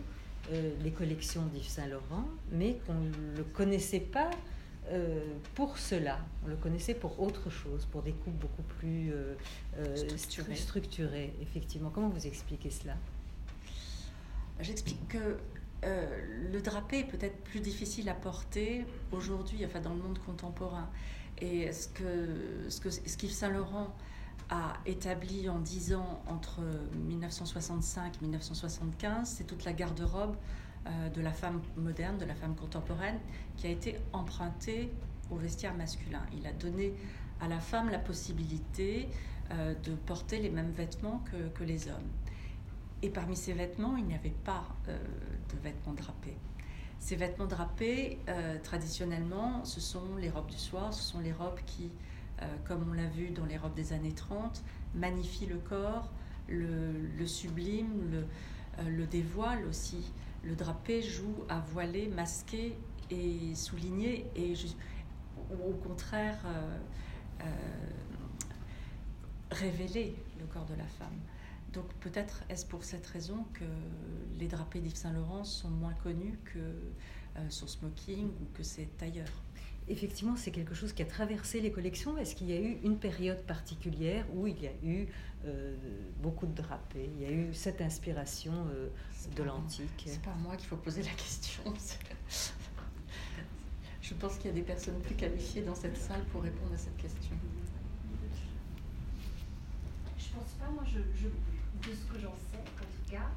euh, 0.51 0.71
les 0.83 0.91
collections 0.91 1.45
d'Yves 1.47 1.67
Saint-Laurent, 1.67 2.25
mais 2.51 2.77
qu'on 2.85 2.93
ne 2.93 3.37
le 3.37 3.43
connaissait 3.43 3.99
pas 3.99 4.29
pour 5.55 5.77
cela, 5.77 6.19
on 6.43 6.47
le 6.47 6.55
connaissait 6.55 6.93
pour 6.93 7.19
autre 7.21 7.49
chose, 7.49 7.85
pour 7.85 8.01
des 8.01 8.11
coupes 8.11 8.39
beaucoup 8.39 8.63
plus 8.63 9.13
structurées. 9.95 10.55
structurées. 10.55 11.33
Effectivement, 11.41 11.89
comment 11.89 12.09
vous 12.09 12.27
expliquez 12.27 12.69
cela? 12.69 12.95
J'explique 14.59 15.07
que 15.07 15.37
le 15.83 16.61
drapé 16.61 16.99
est 16.99 17.03
peut-être 17.05 17.37
plus 17.43 17.61
difficile 17.61 18.09
à 18.09 18.13
porter 18.13 18.85
aujourd'hui, 19.11 19.65
enfin 19.65 19.79
dans 19.79 19.93
le 19.93 20.01
monde 20.01 20.19
contemporain. 20.19 20.89
Et 21.39 21.71
ce 21.71 21.87
que, 21.87 22.69
ce 22.69 22.79
que 22.79 22.89
ce 22.89 23.17
qu'Yves 23.17 23.31
Saint-Laurent 23.31 23.95
a 24.51 24.73
établi 24.85 25.49
en 25.49 25.59
10 25.59 25.95
ans 25.95 26.21
entre 26.27 26.59
1965 27.07 28.15
et 28.15 28.21
1975, 28.21 29.27
c'est 29.37 29.45
toute 29.45 29.63
la 29.63 29.73
garde-robe 29.73 30.35
euh, 30.35 30.35
de 30.85 31.21
la 31.21 31.31
femme 31.31 31.61
moderne, 31.77 32.17
de 32.17 32.25
la 32.25 32.35
femme 32.35 32.55
contemporaine, 32.55 33.19
qui 33.57 33.67
a 33.67 33.69
été 33.69 33.97
empruntée 34.13 34.91
au 35.29 35.35
vestiaire 35.35 35.73
masculin. 35.75 36.21
Il 36.33 36.45
a 36.47 36.53
donné 36.53 36.93
à 37.39 37.47
la 37.47 37.59
femme 37.59 37.89
la 37.89 37.99
possibilité 37.99 39.07
euh, 39.51 39.73
de 39.83 39.93
porter 39.93 40.39
les 40.39 40.49
mêmes 40.49 40.71
vêtements 40.71 41.23
que, 41.53 41.63
les 41.63 41.87
hommes. 41.87 42.09
Et 43.01 43.09
parmi 43.09 43.35
ces 43.35 43.53
vêtements, 43.53 43.95
il 43.97 44.05
n'y 44.05 44.15
avait 44.15 44.29
pas 44.29 44.63
euh, 44.87 44.97
de 45.53 45.59
vêtements 45.61 45.93
drapés. 45.93 46.37
Ces 46.99 47.15
vêtements 47.15 47.47
drapés, 47.47 48.19
traditionnellement, 48.61 49.65
ce 49.65 49.79
sont 49.81 50.17
les 50.19 50.29
robes 50.29 50.51
du 50.51 50.57
soir, 50.59 50.93
ce 50.93 51.01
sont 51.01 51.19
les 51.19 51.31
robes 51.31 51.59
qui 51.65 51.89
euh, 52.41 52.45
comme 52.67 52.85
on 52.89 52.93
l'a 52.93 53.07
vu 53.07 53.29
dans 53.29 53.45
les 53.45 53.57
robes 53.57 53.73
des 53.75 53.93
années 53.93 54.13
30, 54.13 54.63
magnifie 54.95 55.45
le 55.45 55.57
corps, 55.57 56.09
le, 56.47 57.25
sublime, 57.25 58.09
le, 58.11 58.17
euh, 58.79 58.89
le, 58.89 59.05
dévoile 59.05 59.65
aussi. 59.65 60.11
Le 60.43 60.55
drapé 60.55 61.01
joue 61.01 61.35
à 61.49 61.59
voiler, 61.59 62.07
masquer 62.07 62.75
et 63.09 63.53
souligner, 63.55 64.25
et 64.35 64.53
au 65.51 65.73
contraire 65.73 66.39
euh, 66.45 67.45
révéler 69.51 70.15
le 70.39 70.45
corps 70.45 70.65
de 70.65 70.75
la 70.75 70.87
femme. 70.87 71.19
Donc 71.73 71.93
peut-être 71.95 72.43
est-ce 72.49 72.65
pour 72.65 72.83
cette 72.83 73.05
raison 73.07 73.45
que 73.53 73.65
les 74.39 74.47
drapés 74.47 74.79
d'Yves 74.79 74.95
Saint-Laurent 74.95 75.43
sont 75.43 75.69
moins 75.69 75.93
connus 75.93 76.37
que 76.43 76.59
son 77.49 77.67
smoking 77.67 78.27
ou 78.27 78.45
que 78.53 78.63
c'est 78.63 79.01
ailleurs 79.01 79.31
effectivement, 79.91 80.35
c'est 80.35 80.51
quelque 80.51 80.73
chose 80.73 80.93
qui 80.93 81.01
a 81.01 81.05
traversé 81.05 81.59
les 81.61 81.71
collections. 81.71 82.17
Est-ce 82.17 82.35
qu'il 82.35 82.49
y 82.49 82.53
a 82.53 82.59
eu 82.59 82.77
une 82.83 82.97
période 82.97 83.41
particulière 83.43 84.25
où 84.33 84.47
il 84.47 84.61
y 84.61 84.67
a 84.67 84.71
eu 84.83 85.07
euh, 85.45 85.75
beaucoup 86.21 86.47
de 86.47 86.53
drapés 86.53 87.09
Il 87.15 87.21
y 87.21 87.25
a 87.25 87.31
eu 87.31 87.53
cette 87.53 87.81
inspiration 87.81 88.53
euh, 88.73 88.87
de 89.35 89.43
l'antique? 89.43 89.89
C'est 90.05 90.21
pas 90.21 90.31
à 90.31 90.35
moi 90.35 90.55
qu'il 90.55 90.67
faut 90.67 90.77
poser 90.77 91.03
la 91.03 91.11
question. 91.11 91.63
Je 94.01 94.13
pense 94.15 94.37
qu'il 94.37 94.47
y 94.47 94.49
a 94.49 94.55
des 94.55 94.61
personnes 94.61 94.99
plus 95.01 95.15
qualifiées 95.15 95.61
dans 95.61 95.75
cette 95.75 95.97
salle 95.97 96.23
pour 96.31 96.41
répondre 96.41 96.73
à 96.73 96.77
cette 96.77 96.97
question. 96.97 97.35
Je 100.17 100.25
pense 100.37 100.51
pas, 100.59 100.69
moi, 100.69 100.83
je, 100.85 100.99
de 100.99 101.95
ce 101.95 102.05
que 102.05 102.19
j'en 102.19 102.35
sais, 102.51 102.57
en 102.57 102.63
tout 102.63 103.11
cas, 103.11 103.29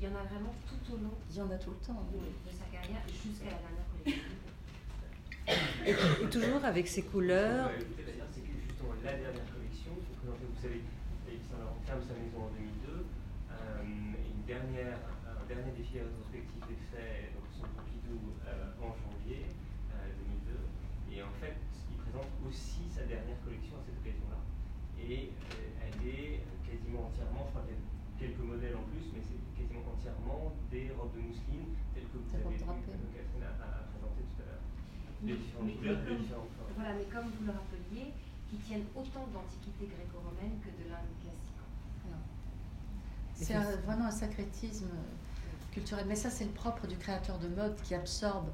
il 0.00 0.08
y 0.08 0.08
en 0.08 0.14
a 0.16 0.22
vraiment 0.24 0.54
tout 0.66 0.94
au 0.94 0.96
long. 0.98 1.14
Il 1.30 1.36
y 1.36 1.40
en 1.40 1.50
a 1.50 1.56
tout 1.56 1.70
le 1.70 1.76
temps. 1.86 2.06
De, 2.12 2.18
de 2.18 2.56
sa 2.56 2.64
carrière 2.66 3.02
jusqu'à 3.08 3.46
la 3.46 3.58
dernière 3.58 3.86
collection. 3.92 4.22
Et, 5.86 5.94
toujours 6.30 6.64
avec 6.64 6.86
ces 6.86 7.02
couleurs. 7.02 7.70
C'est 7.74 8.42
que 8.42 8.52
justement 8.68 8.94
la 9.02 9.12
dernière 9.12 9.46
collection, 9.50 9.92
vous 9.96 10.60
savez, 10.62 10.82
Yves 11.26 11.42
Saint 11.50 11.58
Laurent 11.58 11.80
ferme 11.86 12.02
sa 12.06 12.14
maison 12.14 12.46
en 12.46 12.50
2002. 12.54 13.06
Euh, 13.50 13.82
une 13.82 14.44
dernière, 14.46 14.98
un 15.26 15.46
dernier 15.48 15.72
défi 15.74 15.98
rétrospectif 15.98 16.62
est 16.70 16.84
fait 16.94 17.34
donc 17.34 17.48
son 17.50 17.66
Pompidou 17.74 18.38
euh, 18.46 18.84
en 18.84 18.94
janvier 18.94 19.50
2002. 19.90 20.54
Euh, 20.54 21.14
et 21.16 21.22
en 21.22 21.34
fait, 21.42 21.58
il 21.90 21.96
présente 21.98 22.30
aussi 22.46 22.86
sa 22.86 23.02
dernière 23.08 23.40
collection 23.42 23.80
à 23.80 23.82
cette 23.82 23.98
occasion-là. 23.98 24.38
Et 25.00 25.34
elle 25.34 25.98
est 26.06 26.44
quasiment 26.62 27.10
entièrement, 27.10 27.48
je 27.48 27.50
crois 27.56 27.64
qu'il 27.66 27.74
y 27.74 27.80
a 27.80 27.82
quelques 28.20 28.44
modèles 28.44 28.76
en 28.76 28.86
plus, 28.86 29.10
mais 29.16 29.22
c'est 29.24 29.40
quasiment 29.56 29.82
entièrement 29.90 30.54
des 30.70 30.92
robes 30.94 31.16
de 31.16 31.24
mousseline 31.24 31.74
telles 31.96 32.06
que 32.06 32.20
vous 32.20 32.30
avez 32.36 32.54
vu, 32.54 32.62
que 32.62 33.10
Catherine 33.16 33.48
a, 33.48 33.56
a 33.58 33.88
présenté 33.90 34.22
tout 34.28 34.44
à 34.44 34.46
l'heure 34.46 34.64
mais, 35.22 35.34
Voilà, 36.76 36.94
mais 36.94 37.04
comme 37.04 37.30
vous 37.38 37.46
le 37.46 37.52
rappeliez, 37.52 38.12
qui 38.48 38.56
tiennent 38.56 38.86
autant 38.96 39.26
d'antiquité 39.32 39.86
gréco-romaine 39.86 40.58
que 40.60 40.70
de 40.82 40.88
l'Inde 40.88 41.14
classique. 41.22 41.50
C'est 43.34 43.54
vraiment 43.86 44.06
un 44.06 44.10
sacrétisme 44.10 44.90
culturel. 45.72 46.04
Mais 46.08 46.16
ça, 46.16 46.30
c'est 46.30 46.44
le 46.44 46.50
propre 46.50 46.86
du 46.86 46.96
créateur 46.96 47.38
de 47.38 47.48
mode 47.48 47.80
qui 47.82 47.94
absorbe 47.94 48.48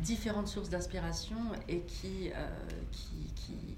différentes 0.00 0.48
sources 0.48 0.70
d'inspiration 0.70 1.36
et 1.68 1.80
qui, 1.80 2.30
euh, 2.34 2.48
qui, 2.90 3.32
qui, 3.34 3.76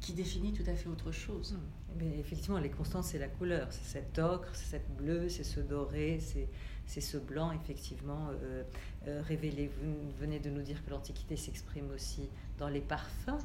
qui, 0.00 0.12
définit 0.12 0.52
tout 0.52 0.68
à 0.68 0.74
fait 0.74 0.88
autre 0.88 1.12
chose. 1.12 1.56
Mais 1.96 2.04
hmm. 2.04 2.12
eh 2.16 2.20
effectivement, 2.20 2.58
les 2.58 2.70
constantes, 2.70 3.04
c'est 3.04 3.18
la 3.18 3.28
couleur. 3.28 3.68
C'est 3.70 4.00
cet 4.00 4.18
ocre, 4.18 4.50
c'est 4.54 4.70
cette 4.70 4.96
bleue, 4.96 5.28
c'est 5.28 5.44
ce 5.44 5.60
doré, 5.60 6.18
c'est 6.20 6.48
c'est 6.86 7.00
ce 7.00 7.16
blanc 7.16 7.52
effectivement 7.52 8.28
euh, 8.30 8.62
euh, 9.08 9.22
révélé. 9.22 9.70
Vous 9.82 10.12
venez 10.18 10.38
de 10.38 10.50
nous 10.50 10.62
dire 10.62 10.84
que 10.84 10.90
l'Antiquité 10.90 11.36
s'exprime 11.36 11.90
aussi 11.94 12.28
dans 12.58 12.68
les 12.68 12.80
parfums. 12.80 13.38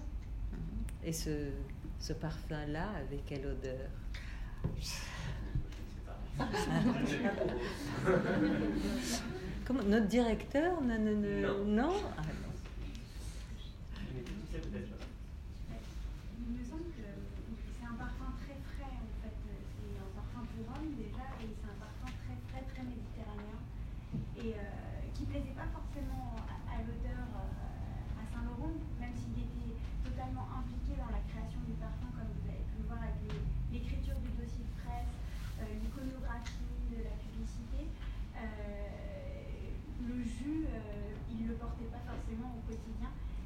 Et 1.04 1.14
ce, 1.14 1.50
ce 2.00 2.14
parfum-là, 2.14 2.90
avec 3.00 3.26
quelle 3.26 3.46
odeur 3.46 3.90
Comment, 9.66 9.84
Notre 9.84 10.08
directeur 10.08 10.82
Non, 10.82 11.66
non, 11.66 11.94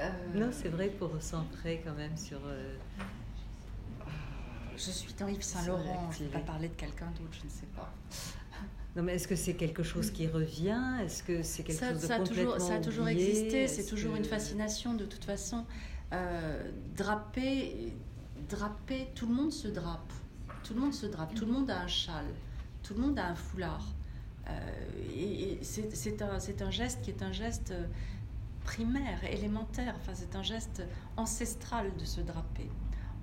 Euh, 0.00 0.10
non, 0.34 0.48
c'est 0.50 0.68
vrai 0.68 0.88
pour 0.88 1.12
recentrer 1.12 1.82
quand 1.84 1.94
même 1.94 2.16
sur. 2.16 2.40
Euh, 2.46 2.74
je 4.76 4.90
suis 4.90 5.12
dans 5.14 5.28
Yves 5.28 5.42
Saint 5.42 5.66
Laurent, 5.66 6.10
je 6.10 6.24
ne 6.24 6.28
vais 6.28 6.38
pas 6.38 6.44
parler 6.44 6.68
de 6.68 6.74
quelqu'un 6.74 7.10
d'autre, 7.10 7.32
je 7.32 7.44
ne 7.44 7.50
sais 7.50 7.66
pas. 7.76 7.92
Non, 8.96 9.02
mais 9.02 9.14
est-ce 9.14 9.28
que 9.28 9.36
c'est 9.36 9.54
quelque 9.54 9.82
chose 9.82 10.10
qui 10.10 10.26
revient? 10.26 10.96
Est-ce 11.04 11.22
que 11.22 11.42
c'est 11.42 11.62
quelque 11.62 11.84
chose 11.84 12.02
de 12.02 12.06
ça 12.06 12.18
complètement 12.18 12.52
toujours, 12.52 12.60
Ça 12.60 12.74
a 12.74 12.80
toujours 12.80 13.08
existé, 13.08 13.68
c'est 13.68 13.84
toujours 13.84 14.16
une 14.16 14.24
fascination 14.24 14.94
de 14.94 15.04
toute 15.04 15.24
façon. 15.24 15.64
Euh, 16.12 16.70
draper, 16.96 17.92
draper, 18.48 19.08
tout 19.14 19.26
le 19.26 19.34
monde 19.34 19.52
se 19.52 19.68
drape. 19.68 20.12
Tout 20.64 20.74
le 20.74 20.80
monde 20.80 20.94
se 20.94 21.06
drape, 21.06 21.34
tout 21.34 21.46
le 21.46 21.52
monde 21.52 21.70
a 21.70 21.80
un 21.80 21.86
châle, 21.86 22.26
tout 22.82 22.94
le 22.94 23.00
monde 23.00 23.18
a 23.18 23.28
un 23.28 23.34
foulard. 23.34 23.86
Euh, 24.48 24.50
et, 25.16 25.58
c'est 25.62 26.22
un, 26.22 26.38
un, 26.66 26.70
geste 26.70 27.02
qui 27.02 27.10
est 27.10 27.22
un 27.22 27.32
geste 27.32 27.72
primaire, 28.70 29.24
élémentaire, 29.24 29.94
enfin 29.98 30.12
c'est 30.14 30.36
un 30.36 30.44
geste 30.44 30.84
ancestral 31.16 31.86
de 31.96 32.04
se 32.04 32.20
draper. 32.20 32.70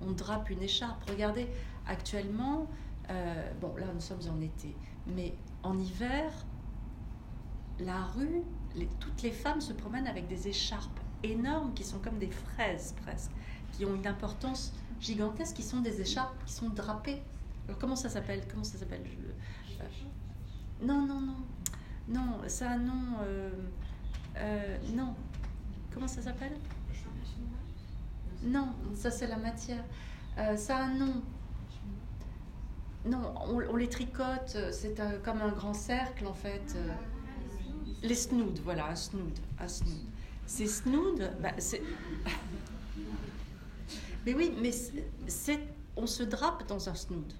On 0.02 0.12
drape 0.12 0.50
une 0.50 0.62
écharpe. 0.62 1.02
Regardez, 1.08 1.48
actuellement, 1.86 2.66
euh, 3.08 3.50
bon 3.62 3.74
là 3.76 3.86
nous 3.94 4.00
sommes 4.00 4.20
en 4.30 4.40
été, 4.42 4.76
mais 5.06 5.32
en 5.62 5.78
hiver, 5.78 6.30
la 7.80 8.04
rue, 8.16 8.42
toutes 9.00 9.22
les 9.22 9.30
femmes 9.30 9.62
se 9.62 9.72
promènent 9.72 10.06
avec 10.06 10.28
des 10.28 10.48
écharpes 10.48 11.00
énormes 11.22 11.72
qui 11.72 11.84
sont 11.84 11.98
comme 11.98 12.18
des 12.18 12.30
fraises 12.30 12.94
presque. 13.02 13.30
qui 13.72 13.86
ont 13.86 13.94
une 13.94 14.06
importance 14.06 14.72
gigantesque, 15.00 15.56
qui 15.56 15.62
sont 15.62 15.80
des 15.80 16.00
écharpes, 16.00 16.44
qui 16.44 16.52
sont 16.52 16.68
drapées. 16.68 17.22
Alors 17.66 17.78
comment 17.78 17.96
ça 17.96 18.10
s'appelle? 18.10 18.42
Comment 18.50 18.64
ça 18.64 18.76
s'appelle? 18.76 19.02
Euh, 19.80 19.84
Non, 20.82 21.06
non, 21.06 21.20
non. 21.20 21.36
Non, 22.08 22.40
ça. 22.48 22.72
Euh, 22.74 23.50
euh, 24.36 24.76
non. 24.94 25.14
Comment 25.98 26.06
ça 26.06 26.22
s'appelle 26.22 26.56
Non, 28.44 28.68
ça 28.94 29.10
c'est 29.10 29.26
la 29.26 29.36
matière. 29.36 29.82
ça 30.56 30.76
a 30.76 30.82
un 30.82 30.94
nom. 30.94 31.22
Non, 33.04 33.34
on, 33.48 33.74
les 33.74 33.88
tricote, 33.88 34.56
c'est 34.70 34.94
comme 35.24 35.42
un 35.42 35.50
grand 35.50 35.74
cercle 35.74 36.24
en 36.28 36.34
fait. 36.34 36.76
les 38.04 38.14
snoods, 38.14 38.60
voilà, 38.62 38.86
un 38.90 38.94
snood. 38.94 39.36
Un 39.58 39.66
snood. 39.66 40.04
C'est 40.46 40.68
snood, 40.68 41.32
bah, 41.42 41.54
c'est. 41.58 41.82
mais 44.24 44.34
oui, 44.34 44.54
mais 44.62 44.70
on 45.96 46.06
se 46.06 46.22
drape 46.22 46.64
dans 46.68 46.88
un 46.88 46.94
snood. 46.94 47.32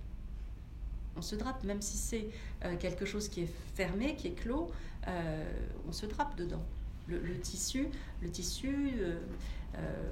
On 1.16 1.22
se 1.22 1.36
drape, 1.36 1.62
même 1.62 1.80
si 1.80 1.96
c'est 1.96 2.28
euh, 2.64 2.76
quelque 2.76 3.04
chose 3.04 3.28
qui 3.28 3.42
est 3.42 3.54
fermé, 3.76 4.16
qui 4.16 4.26
est 4.26 4.34
clos, 4.34 4.72
euh, 5.06 5.44
on 5.88 5.92
se 5.92 6.06
drape 6.06 6.36
dedans. 6.36 6.64
Le, 7.08 7.40
tissu, 7.40 7.88
le 8.20 8.30
tissu, 8.30 8.68
euh, 9.00 9.18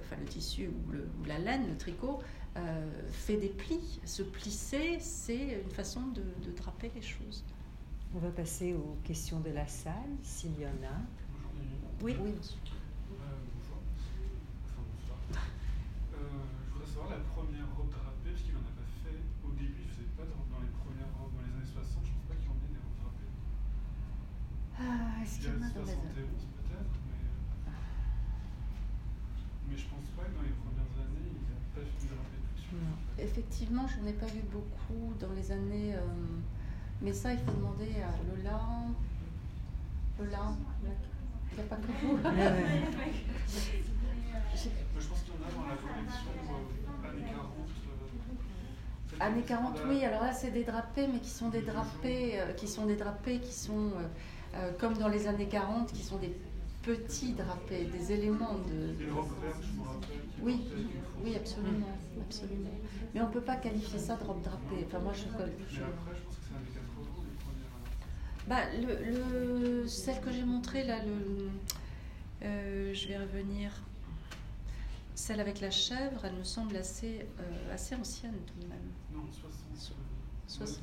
enfin 0.00 0.16
le 0.18 0.26
tissu 0.26 0.68
ou, 0.68 1.26
la 1.26 1.38
laine, 1.38 1.68
le 1.68 1.76
tricot, 1.76 2.20
fait 3.10 3.36
des 3.36 3.48
plis. 3.50 4.00
Se 4.04 4.22
plisser, 4.22 4.98
c'est 4.98 5.60
une 5.62 5.70
façon 5.70 6.06
de, 6.06 6.22
de, 6.42 6.56
draper 6.56 6.90
les 6.94 7.02
choses. 7.02 7.44
On 8.14 8.18
va 8.18 8.30
passer 8.30 8.72
aux 8.72 8.96
questions 9.04 9.40
de 9.40 9.50
la 9.50 9.66
salle, 9.66 9.92
s'il 10.22 10.58
y 10.58 10.64
en 10.64 10.86
a. 10.86 10.96
Oui. 12.02 12.16
oui. 12.22 12.32
la 17.10 17.22
première 17.32 17.68
robe 17.76 17.90
drapée, 17.90 18.34
parce 18.34 18.42
qu'il 18.42 18.54
n'en 18.54 18.66
a 18.66 18.74
pas 18.74 18.88
fait 19.04 19.20
au 19.46 19.50
début, 19.54 19.78
il 19.78 19.86
ne 19.86 19.92
faisait 19.94 20.14
pas 20.18 20.26
dans, 20.26 20.60
les 20.60 20.72
premières 20.74 21.12
robes, 21.14 21.32
dans 21.38 21.44
les 21.46 21.54
années 21.54 21.70
60, 21.70 22.02
je 22.02 22.10
ne 22.10 22.16
pense 22.18 22.26
pas 22.26 22.34
qu'il 22.34 22.50
en 22.50 22.58
ait 22.58 22.72
des 22.74 22.82
robes 22.82 22.98
drapées. 22.98 23.30
Ah, 24.76 25.22
est-ce 25.22 25.38
qu'il 25.38 25.48
y 25.48 25.54
en 25.54 25.62
a 25.62 25.70
dans 25.70 25.86
les 25.86 25.94
années 25.94 26.12
peut-être, 26.12 26.96
mais, 27.06 27.22
mais 29.68 29.76
je 29.76 29.86
pense 29.88 30.06
pas 30.16 30.24
que 30.24 30.34
dans 30.36 30.42
les 30.42 30.56
premières 30.62 30.94
années, 31.00 31.30
il 31.30 31.42
n'a 31.46 31.58
pas 31.74 31.80
fait 31.82 32.06
de 32.06 32.14
drapé 32.14 32.36
dessus. 32.54 32.76
Effectivement, 33.18 33.86
je 33.86 34.00
n'en 34.00 34.06
ai 34.08 34.12
pas 34.12 34.26
vu 34.26 34.42
beaucoup 34.50 35.14
dans 35.18 35.32
les 35.32 35.50
années. 35.52 35.94
Euh, 35.94 36.00
mais 37.02 37.12
ça, 37.12 37.32
il 37.32 37.38
faut 37.40 37.52
demander 37.52 37.90
à 38.02 38.10
Lola. 38.24 38.60
Lola, 40.18 40.56
il 41.52 41.56
n'y 41.56 41.60
a 41.60 41.64
pas 41.64 41.76
que 41.76 41.86
vous. 41.86 42.18
Je 44.98 45.06
pense 45.08 45.20
qu'il 45.20 45.34
y 45.34 45.36
en 45.36 45.46
a 45.46 45.50
dans 45.52 45.68
la 45.68 45.76
collection 45.76 46.30
euh, 46.34 47.08
années 47.08 47.30
40. 47.30 47.52
Euh, 49.12 49.24
années 49.24 49.42
40, 49.42 49.80
oui. 49.88 50.04
Alors 50.04 50.22
là, 50.22 50.32
c'est 50.32 50.50
des 50.50 50.64
drapés, 50.64 51.06
mais 51.06 51.20
qui 51.20 51.30
sont 51.30 51.48
des 51.50 51.62
drapés, 51.62 52.40
euh, 52.40 52.52
qui 52.52 52.66
sont 52.66 52.86
des 52.86 52.96
drapés 52.96 53.40
qui 53.40 53.52
sont 53.52 53.92
comme 54.78 54.96
dans 54.96 55.08
les 55.08 55.26
années 55.26 55.48
40, 55.48 55.92
qui 55.92 56.02
sont 56.02 56.16
des 56.16 56.34
petits 56.86 57.32
drapés, 57.32 57.84
des 57.86 58.12
éléments 58.12 58.58
de. 58.68 58.94
Oui, 60.40 60.60
oui, 61.24 61.34
absolument, 61.34 61.98
absolument. 62.20 62.70
Mais 63.14 63.20
on 63.20 63.28
ne 63.28 63.32
peut 63.32 63.40
pas 63.40 63.56
qualifier 63.56 63.98
ça 63.98 64.16
de 64.16 64.24
robe 64.24 64.42
drapée. 64.42 64.86
Enfin, 64.86 65.00
moi, 65.00 65.12
je. 65.12 65.24
Mais 65.24 65.32
après, 65.32 66.14
je 66.14 66.22
pense 66.22 66.36
que 66.36 66.42
c'est 66.48 66.54
années 66.54 66.66
80 66.74 67.24
les 67.24 67.36
premières. 67.44 67.66
Bah, 68.46 68.62
le, 68.80 69.82
le, 69.82 69.88
celle 69.88 70.20
que 70.20 70.30
j'ai 70.30 70.44
montrée 70.44 70.84
là, 70.84 70.98
le, 71.04 71.50
je 72.94 73.08
vais 73.08 73.18
revenir. 73.18 73.72
Celle 75.14 75.40
avec 75.40 75.60
la 75.60 75.70
chèvre, 75.70 76.26
elle 76.26 76.34
me 76.34 76.44
semble 76.44 76.76
assez, 76.76 77.26
euh, 77.40 77.74
assez 77.74 77.94
ancienne 77.94 78.34
tout 78.46 78.60
de 78.60 78.68
même. 78.68 78.90
Non, 79.14 79.22
60. 79.32 79.96
60. 80.46 80.78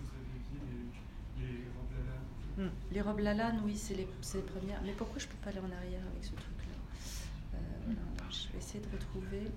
Les, 2.58 2.64
les, 2.64 2.70
robes 2.70 2.70
Lalanne. 2.70 2.70
Hmm. 2.70 2.94
Les 2.94 3.02
robes 3.02 3.20
Lalanne, 3.20 3.62
oui, 3.66 3.78
c'est 3.78 3.96
les, 3.96 4.08
les, 4.34 4.42
premières. 4.42 4.82
Mais 4.84 4.94
pourquoi 4.94 5.20
je 5.20 5.26
ne 5.26 5.32
peux 5.32 5.38
pas 5.38 5.50
aller 5.50 5.60
en 5.60 5.72
arrière 5.78 6.02
avec 6.12 6.24
ce 6.24 6.32
truc-là? 6.32 7.56
Euh, 7.56 7.58
voilà, 7.86 8.32
Je 8.32 8.52
vais 8.52 8.60
essayer 8.60 8.84
de 8.84 8.92
retrouver. 8.92 9.52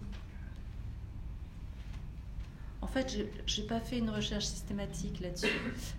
En 2.83 2.87
fait, 2.87 3.17
je 3.47 3.61
n'ai 3.61 3.67
pas 3.67 3.81
fait 3.81 3.99
une 3.99 4.11
recherche 4.11 4.45
systématique 4.45 5.21
là-dessus. 5.21 5.49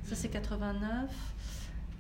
Ça, 0.06 0.16
c'est 0.16 0.30
89. 0.30 1.12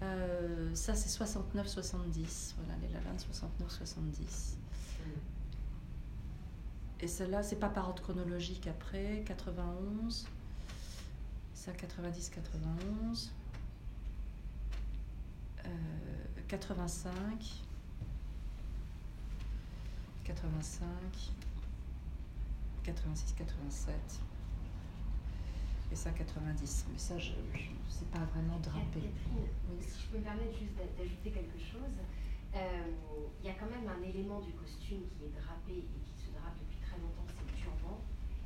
Euh, 0.04 0.76
ça, 0.76 0.96
c'est 0.96 1.10
69-70. 1.10 2.56
Voilà, 2.58 2.80
les 2.82 2.88
Lalanne 2.94 3.18
69-70. 3.18 4.58
Et 7.00 7.08
celle-là, 7.08 7.44
c'est 7.44 7.58
pas 7.58 7.70
par 7.70 7.90
ordre 7.90 8.02
chronologique 8.02 8.68
après. 8.68 9.24
91. 9.26 10.28
Ça, 11.54 11.72
90, 11.72 12.30
91. 12.30 13.32
Euh, 13.32 13.37
85. 16.48 17.22
85. 20.24 20.86
86, 22.84 23.34
87. 23.38 23.96
Et 25.92 25.96
ça, 25.96 26.12
90. 26.12 26.86
Mais 26.92 26.98
ça, 26.98 27.18
je, 27.18 27.32
c'est 27.90 28.10
pas 28.12 28.26
vraiment 28.34 28.60
drapé. 28.60 29.02
Si 29.82 30.02
je 30.02 30.08
peux 30.12 30.18
me 30.18 30.24
permettre 30.24 30.58
juste 30.58 30.76
d'ajouter 30.98 31.32
quelque 31.32 31.60
chose, 31.60 31.96
euh, 32.56 32.60
il 33.42 33.48
y 33.48 33.50
a 33.50 33.54
quand 33.54 33.70
même 33.70 33.88
un 33.88 34.02
élément 34.08 34.40
du 34.42 34.52
costume 34.54 35.04
qui 35.16 35.26
est 35.26 35.42
drapé 35.42 35.80
et 35.80 35.84
qui 35.84 36.18
longtemps, 37.02 37.26
c'est 37.28 37.46
le 37.46 37.58
turban. 37.58 38.02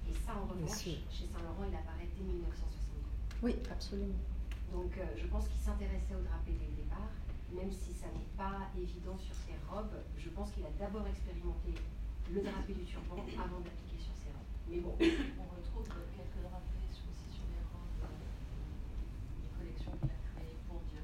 Et 0.09 0.13
ça, 0.13 0.36
en 0.36 0.45
revanche, 0.45 0.84
chez 0.84 1.28
Saint-Laurent, 1.28 1.65
il 1.67 1.76
apparaît 1.76 2.07
dès 2.15 2.24
1962. 2.24 2.99
Oui, 3.43 3.55
absolument. 3.72 4.19
Donc, 4.72 4.97
euh, 4.97 5.03
je 5.17 5.28
pense 5.28 5.47
qu'il 5.49 5.59
s'intéressait 5.59 6.15
au 6.15 6.24
drapé 6.24 6.55
dès 6.55 6.65
le 6.65 6.76
départ, 6.84 7.11
même 7.51 7.72
si 7.72 7.91
ça 7.93 8.07
n'est 8.07 8.32
pas 8.38 8.72
évident 8.80 9.17
sur 9.17 9.36
ses 9.36 9.55
robes. 9.67 9.99
Je 10.17 10.30
pense 10.30 10.51
qu'il 10.51 10.63
a 10.65 10.72
d'abord 10.80 11.05
expérimenté 11.07 11.76
le 12.32 12.41
drapé 12.41 12.74
du 12.74 12.86
turban 12.86 13.19
avant 13.36 13.59
d'appliquer 13.59 13.99
sur 13.99 14.15
ses 14.15 14.32
robes. 14.32 14.51
Mais 14.72 14.80
bon, 14.80 14.95
on 14.95 15.47
retrouve 15.59 15.88
quelques 16.15 16.39
drapés 16.39 16.88
aussi 16.88 17.28
sur 17.28 17.43
les 17.51 17.59
robes 17.67 18.07
euh, 18.07 19.43
des 19.43 19.51
collections 19.59 19.91
qu'il 19.99 20.07
a 20.07 20.19
créées 20.32 20.57
pour 20.67 20.80
Dieu. 20.88 21.03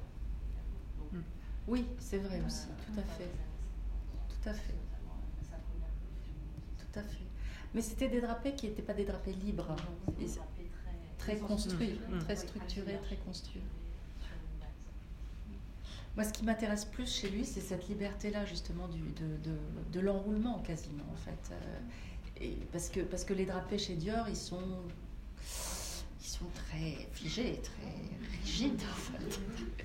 Hmm. 1.12 1.22
oui, 1.68 1.84
c'est 1.98 2.18
vrai 2.18 2.40
aussi, 2.46 2.68
tout 2.86 2.98
à 2.98 3.04
fait. 3.04 3.32
Tout 4.28 4.48
à 4.48 4.54
fait. 4.54 4.80
Tout 6.78 6.98
à 6.98 7.02
fait. 7.02 7.28
Mais 7.74 7.82
c'était 7.82 8.08
des 8.08 8.22
drapés 8.22 8.54
qui 8.54 8.66
n'étaient 8.66 8.82
pas 8.82 8.94
des 8.94 9.04
drapés 9.04 9.32
libres. 9.32 9.76
Très, 11.36 11.46
construits, 11.46 12.00
mmh. 12.08 12.18
très 12.20 12.36
structurés, 12.36 12.98
très 13.02 13.16
construits. 13.16 13.62
Moi, 16.16 16.24
ce 16.24 16.32
qui 16.32 16.44
m'intéresse 16.44 16.84
plus 16.84 17.08
chez 17.08 17.30
lui, 17.30 17.44
c'est 17.44 17.60
cette 17.60 17.88
liberté-là, 17.88 18.44
justement, 18.44 18.88
du, 18.88 19.00
de, 19.00 19.36
de, 19.50 19.56
de 19.92 20.00
l'enroulement, 20.00 20.58
quasiment, 20.60 21.04
en 21.12 21.16
fait. 21.16 21.52
Euh, 21.52 21.78
et 22.40 22.56
parce, 22.72 22.88
que, 22.88 23.00
parce 23.00 23.24
que 23.24 23.34
les 23.34 23.46
drapés 23.46 23.78
chez 23.78 23.94
Dior, 23.94 24.28
ils 24.28 24.36
sont, 24.36 24.80
ils 26.20 26.26
sont 26.26 26.46
très 26.54 27.06
figés, 27.12 27.60
très 27.62 28.38
rigides, 28.40 28.82
en 28.82 28.96
fait. 28.96 29.40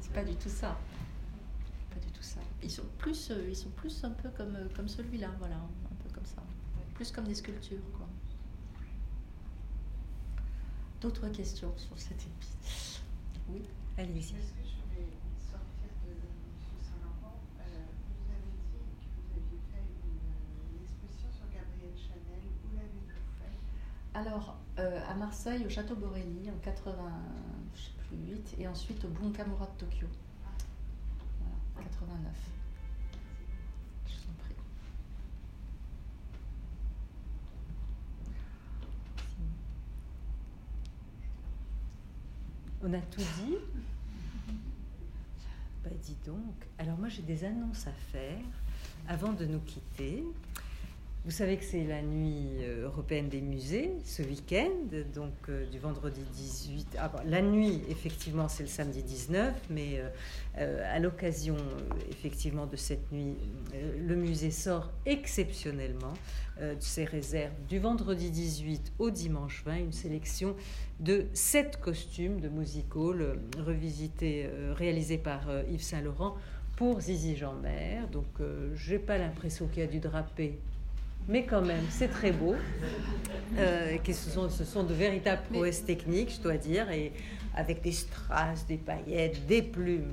C'est 0.00 0.12
pas 0.12 0.24
du 0.24 0.34
tout 0.34 0.48
ça. 0.48 0.76
Pas 1.90 2.00
du 2.00 2.10
tout 2.10 2.22
ça. 2.22 2.40
Ils 2.62 2.70
sont 2.70 2.86
plus, 2.98 3.30
euh, 3.30 3.46
ils 3.48 3.56
sont 3.56 3.70
plus 3.70 4.02
un 4.02 4.10
peu 4.10 4.30
comme, 4.30 4.56
comme 4.74 4.88
celui-là, 4.88 5.30
voilà 5.38 5.60
ça. 6.24 6.42
Plus 6.94 7.10
comme 7.12 7.24
des 7.24 7.34
sculptures, 7.34 7.78
quoi. 7.96 8.07
D'autres 11.00 11.28
questions 11.28 11.72
sur 11.76 11.96
cette 11.96 12.20
épisode 12.20 13.04
Oui, 13.48 13.62
allez-y. 13.96 14.18
Est-ce 14.18 14.32
que 14.32 14.64
je 14.64 14.82
vais 14.96 15.06
sortir 15.38 15.86
de 16.04 16.10
M. 16.10 16.18
Saint-Laurent 16.82 17.38
Vous 17.54 18.32
avez 18.34 18.50
dit 18.50 18.66
que 18.66 18.82
vous 19.14 19.38
aviez 19.38 19.60
fait 19.70 19.86
une, 20.02 20.82
exposition 20.82 21.30
sur 21.30 21.46
Gabrielle 21.54 21.94
Chanel. 21.94 22.42
Où 22.64 22.74
l'avez-vous 22.74 23.14
fait 23.38 24.18
Alors, 24.18 24.56
euh, 24.80 25.00
à 25.08 25.14
Marseille, 25.14 25.64
au 25.64 25.70
Château 25.70 25.94
Borelli, 25.94 26.50
en 26.50 26.58
88, 26.64 28.56
et 28.58 28.66
ensuite 28.66 29.04
au 29.04 29.08
Bunkamura 29.08 29.66
de 29.66 29.86
Tokyo. 29.86 30.08
Voilà, 31.76 31.88
89. 31.90 32.57
On 42.82 42.92
a 42.92 43.00
tout 43.00 43.20
dit 43.20 43.56
Bah 45.82 45.90
dis 46.00 46.16
donc. 46.24 46.54
Alors 46.78 46.96
moi 46.96 47.08
j'ai 47.08 47.22
des 47.22 47.44
annonces 47.44 47.86
à 47.86 47.92
faire 48.12 48.38
avant 49.08 49.32
de 49.32 49.44
nous 49.46 49.60
quitter. 49.60 50.24
Vous 51.24 51.32
savez 51.32 51.56
que 51.56 51.64
c'est 51.64 51.84
la 51.84 52.00
nuit 52.00 52.46
euh, 52.60 52.84
européenne 52.86 53.28
des 53.28 53.40
musées 53.40 53.90
ce 54.04 54.22
week-end, 54.22 54.70
donc 55.14 55.34
euh, 55.48 55.66
du 55.66 55.78
vendredi 55.78 56.22
18. 56.32 56.96
Ah, 56.98 57.10
la 57.26 57.42
nuit, 57.42 57.82
effectivement, 57.90 58.48
c'est 58.48 58.62
le 58.62 58.68
samedi 58.68 59.02
19, 59.02 59.52
mais 59.68 60.00
euh, 60.58 60.94
à 60.94 61.00
l'occasion, 61.00 61.56
effectivement, 62.08 62.66
de 62.66 62.76
cette 62.76 63.10
nuit, 63.12 63.34
le 63.98 64.14
musée 64.14 64.52
sort 64.52 64.90
exceptionnellement 65.06 66.14
de 66.60 66.80
ses 66.80 67.04
réserves 67.04 67.52
du 67.68 67.78
vendredi 67.78 68.30
18 68.30 68.92
au 68.98 69.10
dimanche 69.10 69.62
20, 69.64 69.76
une 69.76 69.92
sélection 69.92 70.56
de 70.98 71.26
sept 71.32 71.78
costumes 71.80 72.40
de 72.40 72.48
music 72.48 72.96
hall 72.96 73.38
revisités, 73.58 74.48
réalisés 74.74 75.18
par 75.18 75.42
Yves 75.70 75.82
Saint-Laurent 75.82 76.36
pour 76.74 77.00
Zizi 77.00 77.36
Jean-Mer. 77.36 78.08
Donc, 78.08 78.26
je 78.74 78.92
n'ai 78.92 78.98
pas 78.98 79.18
l'impression 79.18 79.68
qu'il 79.68 79.80
y 79.80 79.86
a 79.86 79.88
du 79.88 80.00
drapé 80.00 80.58
mais 81.28 81.44
quand 81.44 81.62
même, 81.62 81.84
c'est 81.90 82.08
très 82.08 82.32
beau. 82.32 82.56
Euh, 83.58 83.96
ce, 84.06 84.30
sont, 84.30 84.48
ce 84.48 84.64
sont 84.64 84.82
de 84.82 84.94
véritables 84.94 85.42
prouesses 85.50 85.84
techniques, 85.84 86.34
je 86.36 86.40
dois 86.40 86.56
dire, 86.56 86.90
et 86.90 87.12
avec 87.54 87.82
des 87.82 87.92
strass, 87.92 88.66
des 88.66 88.78
paillettes, 88.78 89.46
des 89.46 89.62
plumes. 89.62 90.12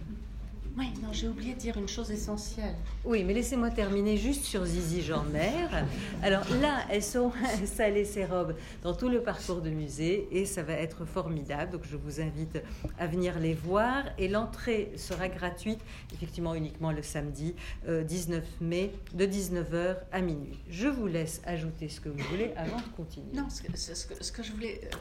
Oui, 0.78 0.88
non, 1.02 1.14
j'ai 1.14 1.30
oublié 1.30 1.54
de 1.54 1.60
dire 1.60 1.78
une 1.78 1.88
chose 1.88 2.12
essentielle. 2.12 2.76
Oui, 3.06 3.24
mais 3.24 3.34
laissez-moi 3.34 3.70
terminer 3.70 4.18
juste 4.18 4.44
sur 4.44 4.66
Zizi 4.66 5.02
Jean-Mère. 5.02 5.86
Alors 6.22 6.44
là, 6.60 6.86
elles 6.90 7.04
sont 7.04 7.32
installées 7.64 8.04
ces 8.04 8.26
robes 8.26 8.56
dans 8.84 8.94
tout 8.94 9.08
le 9.08 9.22
parcours 9.22 9.62
de 9.62 9.70
musée 9.70 10.28
et 10.32 10.46
ça 10.46 10.64
va 10.64 10.74
être 10.74 11.06
formidable. 11.06 11.72
Donc 11.72 11.84
je 11.90 11.96
vous 11.96 12.20
invite 12.20 12.62
à 13.00 13.08
venir 13.08 13.40
les 13.40 13.54
voir 13.54 14.04
et 14.18 14.28
l'entrée 14.28 14.92
sera 14.98 15.30
gratuite, 15.30 15.80
effectivement 16.14 16.56
uniquement 16.56 16.92
le 16.92 17.02
samedi 17.02 17.56
19 17.88 18.44
euh, 18.44 18.66
mai 18.66 18.92
de 19.14 19.26
19h 19.26 19.96
à 20.12 20.20
minuit. 20.20 20.60
Je 20.70 20.90
vous 20.90 21.08
laisse 21.08 21.42
ajouter 21.46 21.88
ce 21.88 22.02
que 22.02 22.10
vous 22.10 22.24
voulez 22.30 22.52
avant 22.58 22.78
de 22.78 22.96
continuer. 22.98 23.32
Non, 23.34 23.50
ce 23.50 23.62
que, 23.62 23.78
ce 23.78 24.32
que 24.32 24.44
je 24.44 24.52
voulais... 24.52 24.82
Euh, 24.84 24.98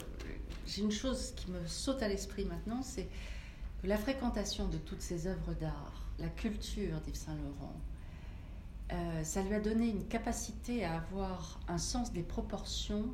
j'ai 0.66 0.82
une 0.82 0.92
chose 0.92 1.32
qui 1.36 1.50
me 1.50 1.66
saute 1.66 2.02
à 2.02 2.08
l'esprit 2.08 2.44
maintenant, 2.44 2.80
c'est 2.82 3.08
la 3.84 3.96
fréquentation 3.96 4.68
de 4.68 4.78
toutes 4.78 5.02
ces 5.02 5.26
œuvres 5.26 5.54
d'art, 5.54 6.08
la 6.18 6.28
culture 6.28 7.00
d'Yves 7.00 7.14
Saint-Laurent, 7.16 7.74
euh, 8.92 9.24
ça 9.24 9.42
lui 9.42 9.54
a 9.54 9.60
donné 9.60 9.88
une 9.88 10.06
capacité 10.06 10.84
à 10.84 10.96
avoir 10.96 11.60
un 11.68 11.78
sens 11.78 12.12
des 12.12 12.22
proportions 12.22 13.06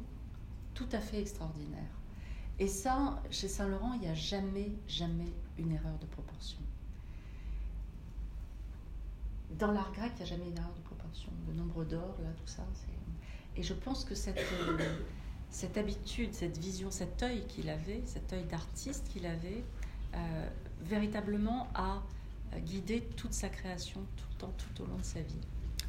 tout 0.74 0.88
à 0.92 1.00
fait 1.00 1.20
extraordinaire. 1.20 2.00
Et 2.58 2.68
ça, 2.68 3.22
chez 3.30 3.48
Saint-Laurent, 3.48 3.94
il 3.94 4.00
n'y 4.00 4.08
a 4.08 4.14
jamais, 4.14 4.72
jamais 4.86 5.32
une 5.58 5.72
erreur 5.72 5.98
de 5.98 6.06
proportion. 6.06 6.58
Dans 9.58 9.72
l'art 9.72 9.92
grec, 9.92 10.12
il 10.16 10.16
n'y 10.18 10.22
a 10.22 10.26
jamais 10.26 10.48
une 10.48 10.58
erreur 10.58 10.74
de 10.74 10.82
proportion. 10.82 11.30
Le 11.48 11.54
nombre 11.54 11.84
d'or, 11.84 12.16
là, 12.22 12.30
tout 12.36 12.46
ça. 12.46 12.62
Et 13.56 13.62
je 13.62 13.74
pense 13.74 14.04
que 14.04 14.14
cette, 14.14 14.40
cette 15.48 15.76
habitude, 15.76 16.34
cette 16.34 16.58
vision, 16.58 16.90
cet 16.90 17.22
œil 17.22 17.46
qu'il 17.46 17.68
avait, 17.68 18.02
cet 18.04 18.32
œil 18.32 18.44
d'artiste 18.44 19.08
qu'il 19.08 19.26
avait, 19.26 19.64
euh, 20.14 20.48
véritablement 20.82 21.68
à 21.74 22.02
guider 22.58 23.02
toute 23.16 23.32
sa 23.32 23.48
création 23.48 24.00
tout, 24.38 24.46
tout 24.46 24.82
au 24.82 24.86
long 24.86 24.96
de 24.96 25.04
sa 25.04 25.20
vie. 25.20 25.40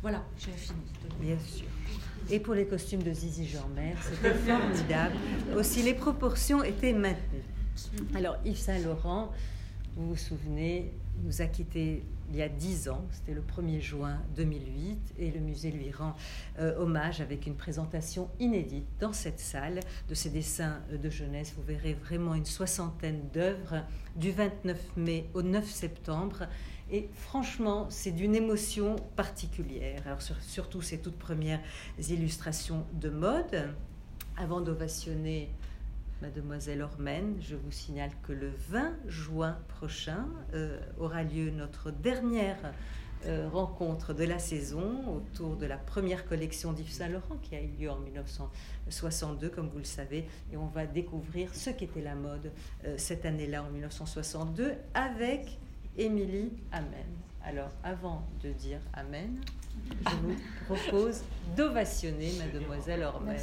Voilà, 0.01 0.23
j'ai 0.39 0.51
fini. 0.51 0.79
Bien 1.19 1.37
sûr. 1.39 1.67
Et 2.29 2.39
pour 2.39 2.55
les 2.55 2.65
costumes 2.65 3.03
de 3.03 3.13
Zizi 3.13 3.47
Jean-Mer, 3.47 3.95
c'était 4.01 4.33
formidable. 4.51 5.15
Aussi, 5.55 5.83
les 5.83 5.93
proportions 5.93 6.63
étaient 6.63 6.93
maintenues. 6.93 7.43
Alors, 8.15 8.37
Yves 8.43 8.57
Saint-Laurent, 8.57 9.31
vous 9.95 10.09
vous 10.09 10.17
souvenez, 10.17 10.91
nous 11.23 11.41
a 11.41 11.45
quittés 11.45 12.03
il 12.31 12.37
y 12.37 12.41
a 12.41 12.47
dix 12.47 12.87
ans, 12.87 13.05
c'était 13.11 13.33
le 13.33 13.41
1er 13.41 13.81
juin 13.81 14.17
2008, 14.37 15.15
et 15.19 15.31
le 15.31 15.41
musée 15.41 15.69
lui 15.69 15.91
rend 15.91 16.15
euh, 16.59 16.77
hommage 16.77 17.19
avec 17.19 17.45
une 17.45 17.55
présentation 17.55 18.29
inédite 18.39 18.87
dans 19.01 19.11
cette 19.11 19.41
salle 19.41 19.81
de 20.07 20.13
ses 20.13 20.29
dessins 20.29 20.79
de 20.91 21.09
jeunesse. 21.09 21.53
Vous 21.57 21.63
verrez 21.63 21.93
vraiment 21.93 22.33
une 22.33 22.45
soixantaine 22.45 23.27
d'œuvres 23.33 23.83
du 24.15 24.31
29 24.31 24.95
mai 24.95 25.29
au 25.33 25.41
9 25.41 25.69
septembre. 25.69 26.47
Et 26.89 27.09
franchement, 27.13 27.87
c'est 27.89 28.11
d'une 28.11 28.35
émotion 28.35 28.95
particulière. 29.17 30.01
Alors, 30.05 30.21
surtout 30.21 30.81
ces 30.81 30.99
toutes 30.99 31.19
premières 31.19 31.59
illustrations 31.99 32.85
de 32.93 33.09
mode. 33.09 33.73
Avant 34.37 34.61
d'ovationner 34.61 35.49
Mademoiselle 36.21 36.83
Ormen, 36.83 37.35
je 37.41 37.55
vous 37.55 37.71
signale 37.71 38.11
que 38.21 38.31
le 38.31 38.51
20 38.69 38.93
juin 39.07 39.57
prochain 39.67 40.27
euh, 40.53 40.79
aura 40.99 41.23
lieu 41.23 41.49
notre 41.49 41.89
dernière 41.89 42.73
euh, 43.25 43.49
rencontre 43.51 44.13
de 44.13 44.23
la 44.23 44.37
saison 44.37 45.15
autour 45.15 45.55
de 45.55 45.65
la 45.65 45.77
première 45.77 46.25
collection 46.25 46.73
d'Yves 46.73 46.91
Saint-Laurent 46.91 47.37
qui 47.41 47.55
a 47.55 47.61
eu 47.61 47.69
lieu 47.79 47.89
en 47.89 47.97
1962, 47.97 49.49
comme 49.49 49.69
vous 49.69 49.79
le 49.79 49.83
savez, 49.83 50.27
et 50.53 50.57
on 50.57 50.67
va 50.67 50.85
découvrir 50.85 51.53
ce 51.55 51.71
qu'était 51.71 52.01
la 52.01 52.15
mode 52.15 52.51
euh, 52.85 52.95
cette 52.97 53.25
année-là, 53.25 53.63
en 53.63 53.71
1962, 53.71 54.73
avec 54.93 55.57
Émilie 55.97 56.51
Amen. 56.71 57.07
Alors, 57.43 57.71
avant 57.83 58.27
de 58.43 58.51
dire 58.51 58.79
Amen, 58.93 59.41
je 59.89 60.15
vous 60.17 60.35
propose 60.67 61.23
d'ovationner 61.55 62.33
Mademoiselle 62.37 63.01
Ormen. 63.03 63.37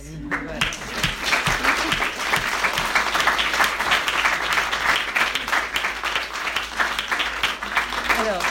Alors, 8.19 8.43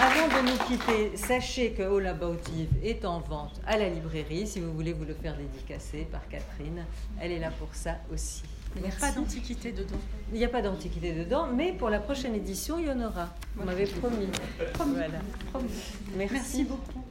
avant 0.00 0.28
de 0.28 0.50
nous 0.50 0.58
quitter, 0.66 1.16
sachez 1.16 1.70
que 1.70 1.82
All 1.82 2.06
About 2.08 2.36
Eve 2.58 2.68
est 2.82 3.06
en 3.06 3.20
vente 3.20 3.58
à 3.66 3.78
la 3.78 3.88
librairie. 3.88 4.46
Si 4.46 4.60
vous 4.60 4.72
voulez 4.74 4.92
vous 4.92 5.06
le 5.06 5.14
faire 5.14 5.34
dédicacer 5.34 6.06
par 6.12 6.28
Catherine, 6.28 6.84
elle 7.18 7.32
est 7.32 7.38
là 7.38 7.50
pour 7.58 7.68
ça 7.72 7.96
aussi. 8.12 8.42
Il 8.76 8.82
n'y 8.82 8.88
a 8.88 8.92
pas 8.92 9.12
d'antiquité 9.12 9.72
dedans. 9.72 9.98
Il 10.32 10.38
n'y 10.38 10.44
a 10.44 10.48
pas 10.48 10.60
d'antiquité 10.60 11.12
dedans, 11.12 11.46
mais 11.46 11.72
pour 11.72 11.88
la 11.88 12.00
prochaine 12.00 12.34
édition, 12.34 12.78
il 12.78 12.86
y 12.86 12.90
en 12.90 13.00
aura. 13.00 13.30
Vous 13.56 13.64
m'avez 13.64 13.86
promis. 13.86 14.28
Promis. 14.74 14.94
Voilà. 14.94 15.20
Merci. 16.16 16.34
Merci 16.34 16.64
beaucoup. 16.64 17.03